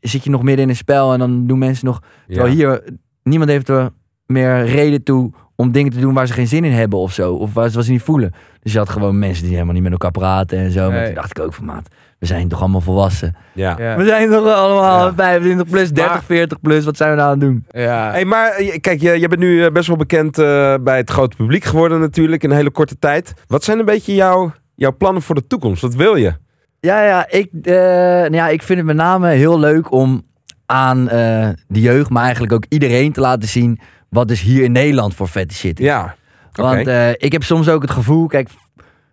zit 0.00 0.24
je 0.24 0.30
nog 0.30 0.42
midden 0.42 0.64
in 0.64 0.68
een 0.70 0.76
spel 0.76 1.12
en 1.12 1.18
dan 1.18 1.46
doen 1.46 1.58
mensen 1.58 1.86
nog... 1.86 2.00
Ja. 2.26 2.34
Terwijl 2.34 2.54
hier, 2.54 2.82
niemand 3.22 3.50
heeft 3.50 3.68
er 3.68 3.90
meer 4.26 4.64
reden 4.64 5.02
toe 5.02 5.32
om 5.56 5.72
dingen 5.72 5.92
te 5.92 6.00
doen 6.00 6.14
waar 6.14 6.26
ze 6.26 6.32
geen 6.32 6.46
zin 6.46 6.64
in 6.64 6.72
hebben 6.72 6.98
of 6.98 7.12
zo. 7.12 7.34
Of 7.34 7.54
waar 7.54 7.68
ze, 7.68 7.74
waar 7.74 7.84
ze 7.84 7.90
niet 7.90 8.02
voelen. 8.02 8.32
Dus 8.62 8.72
je 8.72 8.78
had 8.78 8.88
gewoon 8.88 9.18
mensen 9.18 9.42
die 9.44 9.52
helemaal 9.52 9.74
niet 9.74 9.82
met 9.82 9.92
elkaar 9.92 10.10
praten 10.10 10.58
en 10.58 10.70
zo. 10.70 10.90
Maar 10.90 11.04
toen 11.04 11.14
dacht 11.14 11.38
ik 11.38 11.44
ook 11.44 11.54
van, 11.54 11.64
maat, 11.64 11.88
we 12.18 12.26
zijn 12.26 12.48
toch 12.48 12.60
allemaal 12.60 12.80
volwassen. 12.80 13.36
Ja. 13.54 13.76
Ja. 13.78 13.96
We 13.96 14.04
zijn 14.04 14.30
toch 14.30 14.46
allemaal 14.54 15.06
Ja. 15.06 15.14
25 15.14 15.66
plus, 15.68 15.92
30, 15.92 16.12
Maar- 16.12 16.22
40 16.22 16.60
plus. 16.60 16.84
Wat 16.84 16.96
zijn 16.96 17.10
we 17.10 17.16
nou 17.16 17.28
aan 17.30 17.38
het 17.40 17.48
doen? 17.48 17.64
Ja. 17.82 18.10
Hey, 18.10 18.24
maar 18.24 18.50
eh, 18.50 18.80
kijk, 18.80 19.00
je, 19.00 19.20
je 19.20 19.28
bent 19.28 19.40
nu 19.40 19.64
eh, 19.64 19.72
best 19.72 19.86
wel 19.88 19.96
bekend 19.96 20.38
eh, 20.38 20.74
bij 20.80 20.96
het 20.96 21.10
grote 21.10 21.36
publiek 21.36 21.64
geworden 21.64 22.00
natuurlijk 22.00 22.42
in 22.42 22.50
een 22.50 22.56
hele 22.56 22.70
korte 22.70 22.98
tijd. 22.98 23.34
Wat 23.46 23.64
zijn 23.64 23.78
een 23.78 23.84
beetje 23.84 24.14
jouw, 24.14 24.52
jouw 24.74 24.96
plannen 24.96 25.22
voor 25.22 25.34
de 25.34 25.46
toekomst? 25.46 25.82
Wat 25.82 25.94
wil 25.94 26.14
je? 26.16 26.32
Ja, 26.86 27.04
ja, 27.04 27.26
ik, 27.30 27.48
eh, 27.62 27.74
nou 27.74 28.34
ja, 28.34 28.48
ik 28.48 28.62
vind 28.62 28.78
het 28.78 28.86
met 28.86 28.96
name 28.96 29.28
heel 29.28 29.58
leuk 29.58 29.92
om 29.92 30.22
aan 30.66 31.08
eh, 31.08 31.48
de 31.68 31.80
jeugd, 31.80 32.10
maar 32.10 32.22
eigenlijk 32.22 32.52
ook 32.52 32.64
iedereen 32.68 33.12
te 33.12 33.20
laten 33.20 33.48
zien 33.48 33.80
wat 34.08 34.28
dus 34.28 34.40
hier 34.40 34.62
in 34.62 34.72
Nederland 34.72 35.14
voor 35.14 35.28
vette 35.28 35.54
shit 35.54 35.80
is. 35.80 35.86
Ja. 35.86 36.14
Oké. 36.48 36.62
Want 36.62 36.86
eh, 36.86 37.10
ik 37.10 37.32
heb 37.32 37.42
soms 37.42 37.68
ook 37.68 37.82
het 37.82 37.90
gevoel, 37.90 38.26
kijk, 38.26 38.48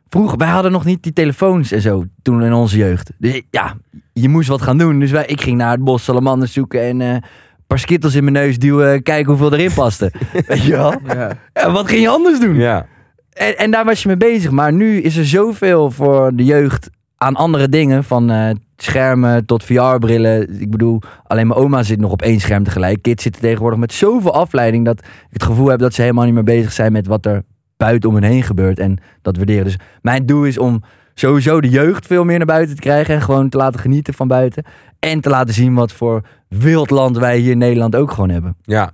vroeger, 0.07 0.37
wij 0.37 0.47
hadden 0.47 0.71
nog 0.71 0.85
niet 0.85 1.03
die 1.03 1.13
telefoons 1.13 1.71
en 1.71 1.81
zo 1.81 2.05
toen 2.21 2.43
in 2.43 2.53
onze 2.53 2.77
jeugd. 2.77 3.11
Dus 3.17 3.41
ja, 3.51 3.75
je 4.13 4.29
moest 4.29 4.47
wat 4.47 4.61
gaan 4.61 4.77
doen. 4.77 4.99
Dus 4.99 5.11
wij, 5.11 5.25
ik 5.25 5.41
ging 5.41 5.57
naar 5.57 5.71
het 5.71 5.83
bos 5.83 6.03
salamanders 6.03 6.53
zoeken 6.53 6.81
en 6.81 7.01
eh, 7.01 7.07
een 7.09 7.23
paar 7.67 7.79
skittels 7.79 8.15
in 8.15 8.23
mijn 8.23 8.45
neus 8.45 8.59
duwen, 8.59 9.03
kijken 9.03 9.29
hoeveel 9.29 9.53
erin 9.53 9.73
paste. 9.73 10.11
Weet 10.47 10.63
je 10.63 10.71
wel? 10.71 10.93
Ja. 11.07 11.37
Ja, 11.53 11.71
wat 11.71 11.87
ging 11.87 12.01
je 12.01 12.09
anders 12.09 12.39
doen? 12.39 12.55
Ja. 12.55 12.85
En, 13.33 13.57
en 13.57 13.71
daar 13.71 13.85
was 13.85 14.01
je 14.01 14.07
mee 14.07 14.17
bezig. 14.17 14.51
Maar 14.51 14.73
nu 14.73 15.01
is 15.01 15.17
er 15.17 15.25
zoveel 15.25 15.91
voor 15.91 16.31
de 16.35 16.45
jeugd 16.45 16.89
aan 17.19 17.35
andere 17.35 17.69
dingen. 17.69 18.03
Van 18.03 18.29
eh, 18.29 18.49
schermen 18.77 19.45
tot 19.45 19.63
VR-brillen. 19.63 20.61
Ik 20.61 20.71
bedoel, 20.71 21.01
alleen 21.27 21.47
mijn 21.47 21.59
oma 21.59 21.83
zit 21.83 21.99
nog 21.99 22.11
op 22.11 22.21
één 22.21 22.39
scherm 22.39 22.63
tegelijk. 22.63 23.01
Kids 23.01 23.23
zitten 23.23 23.41
tegenwoordig 23.41 23.79
met 23.79 23.93
zoveel 23.93 24.33
afleiding... 24.33 24.85
dat 24.85 24.99
ik 24.99 25.05
het 25.29 25.43
gevoel 25.43 25.67
heb 25.67 25.79
dat 25.79 25.93
ze 25.93 26.01
helemaal 26.01 26.25
niet 26.25 26.33
meer 26.33 26.43
bezig 26.43 26.71
zijn... 26.71 26.91
met 26.91 27.07
wat 27.07 27.25
er 27.25 27.43
buiten 27.77 28.09
om 28.09 28.15
hen 28.15 28.23
heen 28.23 28.43
gebeurt. 28.43 28.79
En 28.79 28.97
dat 29.21 29.35
waarderen. 29.35 29.63
Dus 29.63 29.77
mijn 30.01 30.25
doel 30.25 30.43
is 30.43 30.57
om 30.57 30.83
sowieso 31.13 31.61
de 31.61 31.69
jeugd 31.69 32.05
veel 32.07 32.23
meer 32.23 32.37
naar 32.37 32.47
buiten 32.47 32.75
te 32.75 32.81
krijgen... 32.81 33.15
en 33.15 33.21
gewoon 33.21 33.49
te 33.49 33.57
laten 33.57 33.79
genieten 33.79 34.13
van 34.13 34.27
buiten. 34.27 34.63
En 34.99 35.21
te 35.21 35.29
laten 35.29 35.53
zien 35.53 35.73
wat 35.73 35.91
voor 35.91 36.21
wild 36.47 36.89
land 36.89 37.17
wij 37.17 37.37
hier 37.37 37.51
in 37.51 37.57
Nederland 37.57 37.95
ook 37.95 38.11
gewoon 38.11 38.29
hebben. 38.29 38.55
ja. 38.63 38.91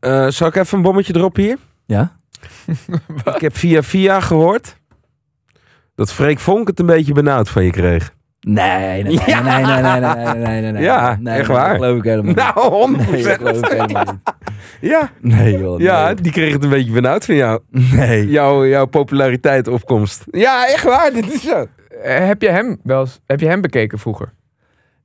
Eh, 0.00 0.28
zal 0.28 0.48
ik 0.48 0.56
even 0.56 0.76
een 0.76 0.84
bommetje 0.84 1.12
droppen 1.12 1.42
hier? 1.42 1.58
Ja? 1.86 2.16
Ik 3.34 3.40
heb 3.40 3.56
via 3.56 3.82
via 3.82 4.20
gehoord 4.20 4.76
dat 5.98 6.12
Freek 6.12 6.38
Vonk 6.38 6.66
het 6.68 6.78
een 6.80 6.86
beetje 6.86 7.12
benauwd 7.12 7.48
van 7.48 7.64
je 7.64 7.70
kreeg. 7.70 8.16
Nee, 8.40 9.02
nee, 9.02 9.02
nee, 9.02 9.20
Ja. 9.26 9.40
nee, 9.40 9.64
nee, 9.64 9.82
nee, 9.82 10.00
nee, 10.00 10.24
nee, 10.24 10.34
nee, 10.34 10.60
nee, 10.60 10.72
nee. 10.72 10.82
Ja, 10.82 11.16
nee, 11.20 11.38
echt 11.38 11.48
nee, 11.48 11.56
waar. 11.56 11.68
Dat 11.68 11.76
geloof 11.76 11.96
ik 11.98 12.04
helemaal 12.04 12.24
niet. 12.34 12.36
Nou, 12.54 12.96
100%. 13.06 13.10
Nee, 13.10 13.22
dat 13.22 13.36
geloof 13.36 13.56
ik 13.58 13.68
helemaal 13.68 14.04
niet. 14.04 14.34
Ja, 14.80 15.10
Nee, 15.20 15.58
joh. 15.58 15.80
ja, 15.80 16.04
nee. 16.06 16.14
die 16.14 16.32
kreeg 16.32 16.52
het 16.52 16.64
een 16.64 16.70
beetje 16.70 16.92
benauwd 16.92 17.24
van 17.24 17.34
jou. 17.34 17.60
Nee. 17.70 18.28
Jouw, 18.28 18.66
jouw 18.66 18.86
populariteit 18.86 19.68
opkomst. 19.68 20.24
Ja, 20.30 20.66
echt 20.68 20.84
waar. 20.84 21.12
Dit 21.12 21.32
is 21.32 21.42
zo. 21.42 21.66
Eh, 22.02 22.26
Heb 22.26 22.42
je 22.42 22.48
hem 22.50 22.80
wel 22.82 23.00
eens, 23.00 23.20
heb 23.26 23.40
je 23.40 23.46
hem 23.46 23.60
bekeken 23.60 23.98
vroeger? 23.98 24.32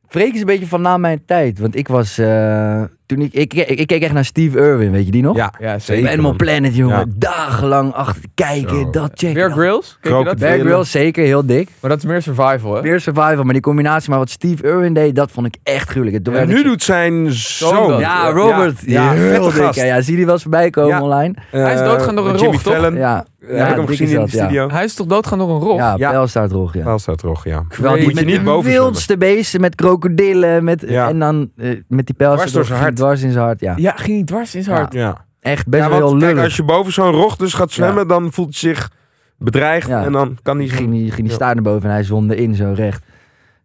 Freek 0.08 0.34
is 0.34 0.39
een 0.39 0.46
beetje 0.46 0.68
van 0.68 0.82
na 0.82 0.98
mijn 0.98 1.24
tijd. 1.26 1.60
Want 1.60 1.76
ik 1.76 1.88
was... 1.88 2.18
eh, 2.18 2.84
toen 3.14 3.22
ik, 3.24 3.34
ik, 3.34 3.53
ik, 3.53 3.80
ik 3.80 3.88
keek 3.88 4.01
echt 4.03 4.14
naar 4.14 4.26
Steve 4.26 4.57
Irwin, 4.57 4.91
weet 4.91 5.05
je 5.05 5.11
die 5.11 5.22
nog? 5.22 5.36
Ja, 5.59 5.80
zeker. 5.80 6.07
Animal 6.07 6.24
man. 6.30 6.36
Planet, 6.38 6.76
jongen. 6.76 6.97
Ja. 6.97 7.05
Dagenlang 7.16 7.93
achter 7.93 8.22
te 8.22 8.28
kijken, 8.34 8.76
Zo. 8.80 8.89
dat 8.89 9.11
checken. 9.14 9.34
Bear 9.34 9.47
dat. 9.49 9.57
Grylls? 9.57 9.97
Bear 10.39 10.59
Grylls, 10.59 10.91
zeker, 10.91 11.24
heel 11.26 11.45
dik. 11.45 11.70
Maar 11.80 11.89
dat 11.89 11.99
is 11.99 12.05
meer 12.05 12.22
survival, 12.22 12.76
hè? 12.76 12.82
Weer 12.82 12.99
survival, 12.99 13.43
maar 13.43 13.53
die 13.53 13.61
combinatie 13.61 14.09
maar 14.09 14.20
wat 14.20 14.30
Steve 14.30 14.64
Irwin 14.64 14.93
deed, 14.93 15.16
dat 15.16 15.32
vond 15.32 15.47
ik 15.47 15.55
echt 15.64 15.89
gruwelijk. 15.89 16.28
En 16.28 16.47
nu 16.47 16.57
zo- 16.57 16.64
doet 16.64 16.84
zijn 16.84 17.32
zoon. 17.32 17.99
Ja, 17.99 18.30
Robert. 18.30 18.80
Ja, 18.86 19.11
heel 19.11 19.30
vette 19.43 19.49
dik. 19.57 19.64
gast. 19.66 19.80
Ja, 19.80 19.86
ja, 19.86 20.01
zie 20.01 20.09
je 20.11 20.16
die 20.16 20.26
wel 20.26 20.34
eens 20.34 20.43
voorbij 20.43 20.70
komen 20.70 20.89
Ja. 20.95 21.01
online? 21.01 21.34
Hij 21.51 21.74
is 21.74 21.80
doodgaan 21.80 22.16
door 22.16 22.28
een 22.28 22.34
Eh, 22.34 22.39
Jimmy 22.39 22.53
rog, 22.55 22.64
toch? 22.64 22.74
Fallon. 22.74 22.95
Ja, 22.95 23.26
Ja, 23.47 23.55
heb 23.55 23.70
ik 23.70 23.76
hem 23.76 23.88
gezien 23.88 24.07
in 24.07 24.14
de 24.14 24.20
ja. 24.20 24.28
studio. 24.43 24.70
Hij 24.70 24.84
is 24.84 24.93
toch 24.93 25.07
doodgaan 25.07 25.38
door 25.38 25.49
een 25.49 25.59
rog? 25.61 25.78
Ja, 25.78 25.93
Ja. 25.97 26.09
pijlstaartrog, 26.09 26.74
ja. 26.74 26.84
Wel 26.84 26.99
staat 26.99 27.24
ook, 27.24 27.43
ja. 27.43 27.59
Moet 27.82 27.99
je 27.99 28.11
met 28.14 28.26
niet 28.26 28.45
de 28.45 28.61
wildste 28.64 29.18
beesten, 29.18 29.61
met 29.61 29.76
krokodillen, 29.76 30.64
met, 30.64 30.84
Ja. 30.88 31.07
en 31.09 31.20
dan 31.20 31.49
eh, 31.57 31.70
met 31.88 32.05
die 32.05 32.16
pijlstaart 32.16 32.49
Dwars 32.49 32.51
door 32.51 32.66
zijn 32.66 32.80
hart. 32.80 32.95
Dwars 33.04 33.22
in 33.22 33.32
zijn 33.32 33.43
hart, 33.45 33.60
ja. 33.60 33.74
Ja, 33.76 33.91
ging 33.95 34.18
niet 34.18 34.28
dwars 34.28 34.56
in 34.56 34.64
zijn 34.64 34.78
hart. 34.78 34.93
Ja. 34.93 35.26
Echt 35.39 35.68
best 35.68 35.84
ja, 35.84 35.89
wel 35.89 36.10
heel 36.10 36.18
kijk, 36.18 36.38
als 36.38 36.56
je 36.56 36.64
boven 36.64 36.93
zo'n 36.93 37.12
rog 37.12 37.36
dus 37.36 37.54
gaat 37.54 37.72
zwemmen, 37.72 38.08
dan 38.08 38.32
voelt 38.32 38.60
hij 38.60 38.74
zich 38.74 38.91
bedreigd 39.38 39.88
Ja. 39.88 40.04
en 40.06 40.12
dan 40.12 40.38
kan 40.41 40.58
hij 40.58 40.68
ging 40.68 40.91
die, 40.91 41.04
ging 41.06 41.16
die 41.22 41.28
Ja. 41.30 41.34
staart 41.34 41.54
naar 41.54 41.64
boven 41.64 41.89
en 41.89 41.95
hij 41.95 42.04
zonde 42.04 42.36
in 42.36 42.56
zo 42.56 42.72
recht. 42.76 43.06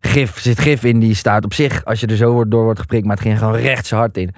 Gif, 0.01 0.41
zit 0.41 0.59
gif 0.61 0.85
in 0.85 0.99
die 0.99 1.15
staart 1.15 1.45
op 1.45 1.55
zich, 1.55 1.85
als 1.85 2.01
je 2.01 2.07
er 2.07 2.17
zo 2.17 2.33
wordt- 2.33 2.51
door 2.51 2.65
wordt 2.65 2.81
geprikt, 2.81 3.05
maar 3.07 3.17
het 3.17 3.25
ging 3.25 3.39
gewoon 3.39 3.57
recht 3.57 3.87
zijn 3.87 4.01
hart 4.01 4.17
in. 4.17 4.35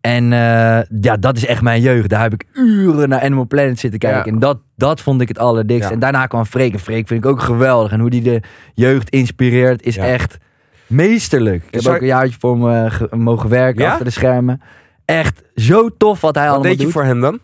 En 0.00 0.32
eh, 0.32 0.78
ja, 1.00 1.16
dat 1.20 1.36
is 1.36 1.46
echt 1.46 1.62
mijn 1.62 1.80
jeugd. 1.80 2.08
Daar 2.08 2.22
heb 2.22 2.32
ik 2.32 2.44
uren 2.52 3.08
naar 3.08 3.20
Animal 3.20 3.46
Planet 3.46 3.78
zitten 3.78 3.98
kijken. 3.98 4.24
Ja. 4.24 4.32
En 4.32 4.38
dat, 4.38 4.58
dat 4.76 5.00
vond 5.00 5.20
ik 5.20 5.28
het 5.28 5.38
allerdikst. 5.38 5.88
Ja. 5.88 5.94
En 5.94 5.98
daarna 5.98 6.26
kwam 6.26 6.44
Freek. 6.44 6.72
En 6.72 6.78
Freek 6.78 7.06
vind 7.06 7.24
ik 7.24 7.30
ook 7.30 7.40
geweldig. 7.40 7.92
En 7.92 8.00
hoe 8.00 8.10
die 8.10 8.22
de 8.22 8.40
jeugd 8.74 9.10
inspireert, 9.10 9.82
is 9.82 9.94
Ja. 9.94 10.04
echt 10.04 10.38
meesterlijk. 10.86 11.62
Ik 11.66 11.72
heb 11.74 11.82
Zou- 11.82 11.94
ook 11.94 12.00
een 12.00 12.06
jaartje 12.06 12.36
voor 12.40 12.58
me 12.58 12.90
ge- 12.90 13.16
mogen 13.16 13.48
werken 13.48 13.82
Ja? 13.82 13.90
achter 13.90 14.04
de 14.04 14.10
schermen. 14.10 14.60
Echt 15.04 15.42
zo 15.54 15.88
tof 15.96 16.20
wat 16.20 16.34
hij 16.34 16.44
Wat 16.44 16.52
allemaal 16.54 16.70
deed 16.70 16.78
je 16.78 16.84
doet. 16.84 16.92
voor 16.92 17.04
hem 17.04 17.20
dan? 17.20 17.38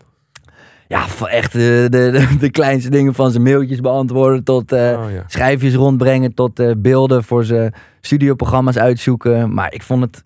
Ja, 0.87 1.05
echt 1.29 1.51
de, 1.51 1.87
de, 1.89 2.09
de, 2.11 2.37
de 2.39 2.51
kleinste 2.51 2.89
dingen 2.89 3.13
van 3.13 3.31
zijn 3.31 3.43
mailtjes 3.43 3.79
beantwoorden 3.79 4.43
tot 4.43 4.71
eh, 4.71 4.79
oh, 5.05 5.11
ja. 5.11 5.23
schijfjes 5.27 5.73
rondbrengen 5.73 6.33
tot 6.33 6.59
eh, 6.59 6.71
beelden 6.77 7.23
voor 7.23 7.43
zijn 7.43 7.73
studioprogramma's 8.01 8.77
uitzoeken. 8.77 9.53
Maar 9.53 9.73
ik 9.73 9.83
vond 9.83 10.01
het 10.01 10.23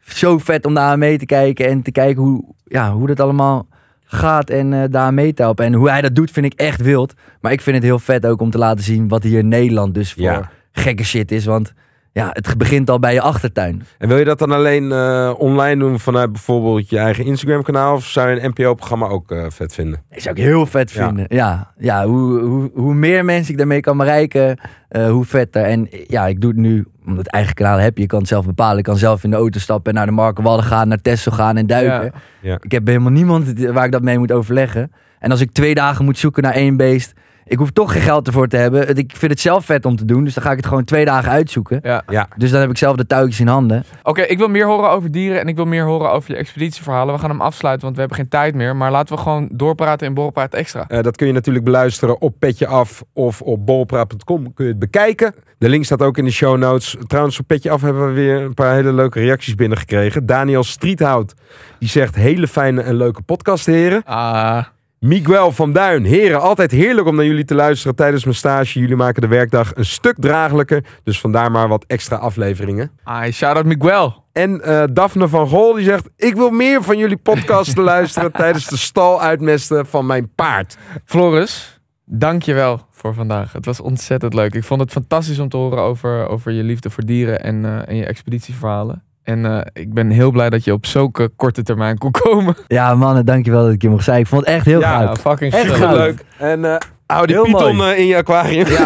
zo 0.00 0.38
vet 0.38 0.66
om 0.66 0.74
daar 0.74 0.88
aan 0.90 0.98
mee 0.98 1.18
te 1.18 1.26
kijken 1.26 1.66
en 1.68 1.82
te 1.82 1.92
kijken 1.92 2.22
hoe, 2.22 2.44
ja, 2.64 2.92
hoe 2.92 3.06
dat 3.06 3.20
allemaal 3.20 3.66
gaat 4.04 4.50
en 4.50 4.72
eh, 4.72 4.82
daar 4.90 5.14
mee 5.14 5.34
te 5.34 5.42
helpen. 5.42 5.64
En 5.64 5.72
hoe 5.74 5.90
hij 5.90 6.00
dat 6.00 6.14
doet 6.14 6.30
vind 6.30 6.46
ik 6.46 6.54
echt 6.54 6.80
wild. 6.82 7.14
Maar 7.40 7.52
ik 7.52 7.60
vind 7.60 7.76
het 7.76 7.84
heel 7.84 7.98
vet 7.98 8.26
ook 8.26 8.40
om 8.40 8.50
te 8.50 8.58
laten 8.58 8.84
zien 8.84 9.08
wat 9.08 9.22
hier 9.22 9.38
in 9.38 9.48
Nederland 9.48 9.94
dus 9.94 10.12
voor 10.12 10.22
Ja. 10.22 10.50
gekke 10.72 11.04
shit 11.04 11.32
is. 11.32 11.44
Want 11.44 11.72
ja, 12.16 12.30
het 12.32 12.58
begint 12.58 12.90
al 12.90 12.98
bij 12.98 13.12
je 13.12 13.20
achtertuin. 13.20 13.82
En 13.98 14.08
wil 14.08 14.18
je 14.18 14.24
dat 14.24 14.38
dan 14.38 14.50
alleen 14.50 14.92
eh, 14.92 15.32
online 15.38 15.80
doen 15.80 16.00
vanuit 16.00 16.32
bijvoorbeeld 16.32 16.88
je 16.88 16.98
eigen 16.98 17.24
Instagram 17.24 17.62
kanaal? 17.62 17.94
Of 17.94 18.04
zou 18.04 18.30
je 18.30 18.40
een 18.42 18.50
NPO-programma 18.50 19.06
ook 19.06 19.30
eh, 19.30 19.44
vet 19.48 19.74
vinden? 19.74 20.02
Dat 20.10 20.22
zou 20.22 20.36
ik 20.36 20.42
heel 20.42 20.66
vet 20.66 20.90
Ja. 20.90 21.06
vinden. 21.06 21.24
Ja, 21.28 21.72
ja 21.78 22.06
hoe, 22.06 22.40
hoe, 22.40 22.70
hoe 22.74 22.94
meer 22.94 23.24
mensen 23.24 23.52
ik 23.52 23.58
daarmee 23.58 23.80
kan 23.80 23.96
bereiken, 23.96 24.58
eh, 24.88 25.08
hoe 25.10 25.24
vetter. 25.24 25.62
En 25.62 25.88
ja, 26.06 26.26
ik 26.26 26.40
doe 26.40 26.50
het 26.50 26.58
nu, 26.58 26.86
omdat 27.06 27.24
het 27.24 27.34
eigen 27.34 27.54
kanaal 27.54 27.78
heb 27.78 27.96
je, 27.96 28.02
je 28.02 28.08
kan 28.08 28.18
het 28.18 28.28
zelf 28.28 28.46
bepalen. 28.46 28.78
Ik 28.78 28.84
kan 28.84 28.96
zelf 28.96 29.24
in 29.24 29.30
de 29.30 29.36
auto 29.36 29.58
stappen 29.58 29.92
en 29.92 29.98
naar 29.98 30.06
de 30.06 30.12
Markenwallen 30.12 30.64
gaan, 30.64 30.88
naar 30.88 31.02
Texel 31.02 31.32
gaan 31.32 31.56
en 31.56 31.66
duiken. 31.66 32.12
Ja. 32.40 32.50
Ja. 32.50 32.58
Ik 32.60 32.72
heb 32.72 32.86
helemaal 32.86 33.12
niemand 33.12 33.64
waar 33.72 33.84
ik 33.84 33.92
dat 33.92 34.02
mee 34.02 34.18
moet 34.18 34.32
overleggen. 34.32 34.92
En 35.18 35.30
als 35.30 35.40
ik 35.40 35.52
twee 35.52 35.74
dagen 35.74 36.04
moet 36.04 36.18
zoeken 36.18 36.42
naar 36.42 36.52
één 36.54 36.76
beest, 36.76 37.12
ik 37.48 37.58
hoef 37.58 37.70
toch 37.70 37.92
geen 37.92 38.02
geld 38.02 38.26
ervoor 38.26 38.48
te 38.48 38.56
hebben. 38.56 38.96
Ik 38.96 39.12
vind 39.16 39.32
het 39.32 39.40
zelf 39.40 39.64
vet 39.64 39.84
om 39.84 39.96
te 39.96 40.04
doen, 40.04 40.24
dus 40.24 40.34
dan 40.34 40.42
ga 40.42 40.50
ik 40.50 40.56
het 40.56 40.66
gewoon 40.66 40.84
twee 40.84 41.04
dagen 41.04 41.30
uitzoeken. 41.30 41.80
Ja. 41.82 42.02
Ja. 42.08 42.28
Dus 42.36 42.50
dan 42.50 42.60
heb 42.60 42.70
ik 42.70 42.78
zelf 42.78 42.96
de 42.96 43.06
touwtjes 43.06 43.40
in 43.40 43.46
handen. 43.46 43.84
Oké, 44.02 44.22
ik 44.22 44.38
wil 44.38 44.48
meer 44.48 44.66
horen 44.66 44.90
over 44.90 45.10
dieren 45.10 45.40
en 45.40 45.48
ik 45.48 45.56
wil 45.56 45.64
meer 45.64 45.84
horen 45.84 46.10
over 46.10 46.30
je 46.30 46.36
expeditieverhalen. 46.36 47.14
We 47.14 47.20
gaan 47.20 47.30
hem 47.30 47.40
afsluiten, 47.40 47.84
want 47.84 47.94
we 47.94 48.00
hebben 48.00 48.18
geen 48.18 48.28
tijd 48.28 48.54
meer. 48.54 48.76
Maar 48.76 48.90
laten 48.90 49.14
we 49.14 49.22
gewoon 49.22 49.48
doorpraten 49.52 50.06
in 50.06 50.14
Borrelpraat 50.14 50.54
Extra. 50.54 50.84
Eh, 50.88 51.02
dat 51.02 51.16
kun 51.16 51.26
je 51.26 51.32
natuurlijk 51.32 51.64
beluisteren 51.64 52.20
op 52.20 52.34
Petje 52.38 52.66
Af 52.66 53.02
of 53.12 53.42
op 53.42 53.66
bolpraat.com 53.66 54.54
kun 54.54 54.64
je 54.64 54.70
het 54.70 54.80
bekijken. 54.80 55.34
De 55.58 55.68
link 55.68 55.84
staat 55.84 56.02
ook 56.02 56.18
in 56.18 56.24
de 56.24 56.30
show 56.30 56.58
notes. 56.58 56.96
Trouwens, 57.06 57.40
op 57.40 57.46
Petje 57.46 57.70
Af 57.70 57.80
hebben 57.80 58.06
we 58.06 58.12
weer 58.12 58.40
een 58.40 58.54
paar 58.54 58.74
hele 58.74 58.92
leuke 58.92 59.20
reacties 59.20 59.54
binnengekregen. 59.54 60.26
Daniel 60.26 60.64
Striethout, 60.64 61.34
die 61.78 61.88
zegt 61.88 62.14
hele 62.14 62.48
fijne 62.48 62.82
en 62.82 62.94
leuke 62.94 63.22
podcast, 63.22 63.66
heren. 63.66 64.02
Ah, 64.04 64.64
Miguel 65.00 65.52
van 65.52 65.72
Duin, 65.72 66.04
heren, 66.04 66.40
altijd 66.40 66.70
heerlijk 66.70 67.06
om 67.06 67.16
naar 67.16 67.24
jullie 67.24 67.44
te 67.44 67.54
luisteren 67.54 67.96
tijdens 67.96 68.24
mijn 68.24 68.36
stage. 68.36 68.78
Jullie 68.78 68.96
maken 68.96 69.20
de 69.20 69.28
werkdag 69.28 69.74
een 69.74 69.84
stuk 69.84 70.16
draaglijker, 70.18 70.84
dus 71.02 71.20
vandaar 71.20 71.50
maar 71.50 71.68
wat 71.68 71.84
extra 71.86 72.16
afleveringen. 72.16 72.90
ah 73.04 73.32
shout-out 73.32 73.64
Miguel. 73.64 74.24
En 74.32 74.62
eh, 74.62 74.84
Daphne 74.92 75.28
van 75.28 75.48
Gol 75.48 75.74
die 75.74 75.84
zegt: 75.84 76.08
Ik 76.16 76.34
wil 76.34 76.50
meer 76.50 76.82
van 76.82 76.98
jullie 76.98 77.16
podcast 77.16 77.74
te 77.74 77.80
luisteren 77.80 78.32
tijdens 78.42 78.66
de 78.66 78.76
stal 78.76 79.20
uitmesten 79.20 79.86
van 79.86 80.06
mijn 80.06 80.32
paard. 80.34 80.76
Floris, 81.04 81.80
dank 82.04 82.42
je 82.42 82.54
wel 82.54 82.86
voor 82.90 83.14
vandaag. 83.14 83.52
Het 83.52 83.64
was 83.64 83.80
ontzettend 83.80 84.34
leuk. 84.34 84.54
Ik 84.54 84.64
vond 84.64 84.80
het 84.80 84.92
fantastisch 84.92 85.38
om 85.38 85.48
te 85.48 85.56
horen 85.56 85.78
over, 85.82 86.28
over 86.28 86.52
je 86.52 86.62
liefde 86.62 86.90
voor 86.90 87.04
dieren 87.04 87.42
en, 87.42 87.64
eh, 87.64 87.88
en 87.88 87.96
je 87.96 88.04
expeditieverhalen. 88.06 89.02
En 89.26 89.46
eh, 89.46 89.60
ik 89.72 89.94
ben 89.94 90.10
heel 90.10 90.30
blij 90.30 90.50
dat 90.50 90.64
je 90.64 90.72
op 90.72 90.86
zulke 90.86 91.30
korte 91.36 91.62
termijn 91.62 91.98
kon 91.98 92.10
komen. 92.10 92.56
Ja, 92.66 92.94
mannen, 92.94 93.26
dankjewel 93.26 93.64
dat 93.64 93.72
ik 93.72 93.82
je 93.82 93.88
mocht 93.88 94.04
zijn. 94.04 94.18
Ik 94.20 94.26
vond 94.26 94.46
het 94.46 94.54
echt 94.54 94.64
heel 94.66 94.80
Ja, 94.80 94.90
gaaf. 94.98 95.16
Ja, 95.22 95.30
fucking 95.30 95.52
Echt 95.52 95.62
super 95.62 95.76
goud. 95.78 95.96
Leuk. 95.96 96.24
En 96.38 96.64
eh 96.64 96.76
hou 97.06 97.26
die 97.26 97.34
Heel 97.36 97.44
python 97.44 97.76
mooi. 97.76 97.92
eh, 97.92 97.98
in 97.98 98.06
je 98.06 98.16
aquarium. 98.16 98.66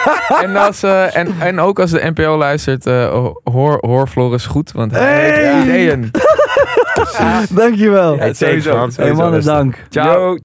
En, 0.42 0.56
als, 0.56 0.82
eh, 0.82 1.16
en, 1.16 1.34
en 1.40 1.60
ook 1.60 1.80
als 1.80 1.90
de 1.90 2.10
NPO 2.14 2.36
luistert, 2.36 2.86
eh, 2.86 3.26
hoor, 3.44 3.78
hoor 3.80 4.06
Floris 4.08 4.46
goed, 4.46 4.72
want 4.72 4.92
hij 4.92 5.00
Hey! 5.00 5.52
heeft 5.52 5.64
ideeën. 5.64 6.10
Dankjewel. 7.50 8.12
Ja, 8.14 8.18
hey 8.20 8.34
sowieso. 8.34 8.88
mannen, 9.14 9.44
dank. 9.44 9.74
Ciao. 9.88 10.12
Yo, 10.30 10.36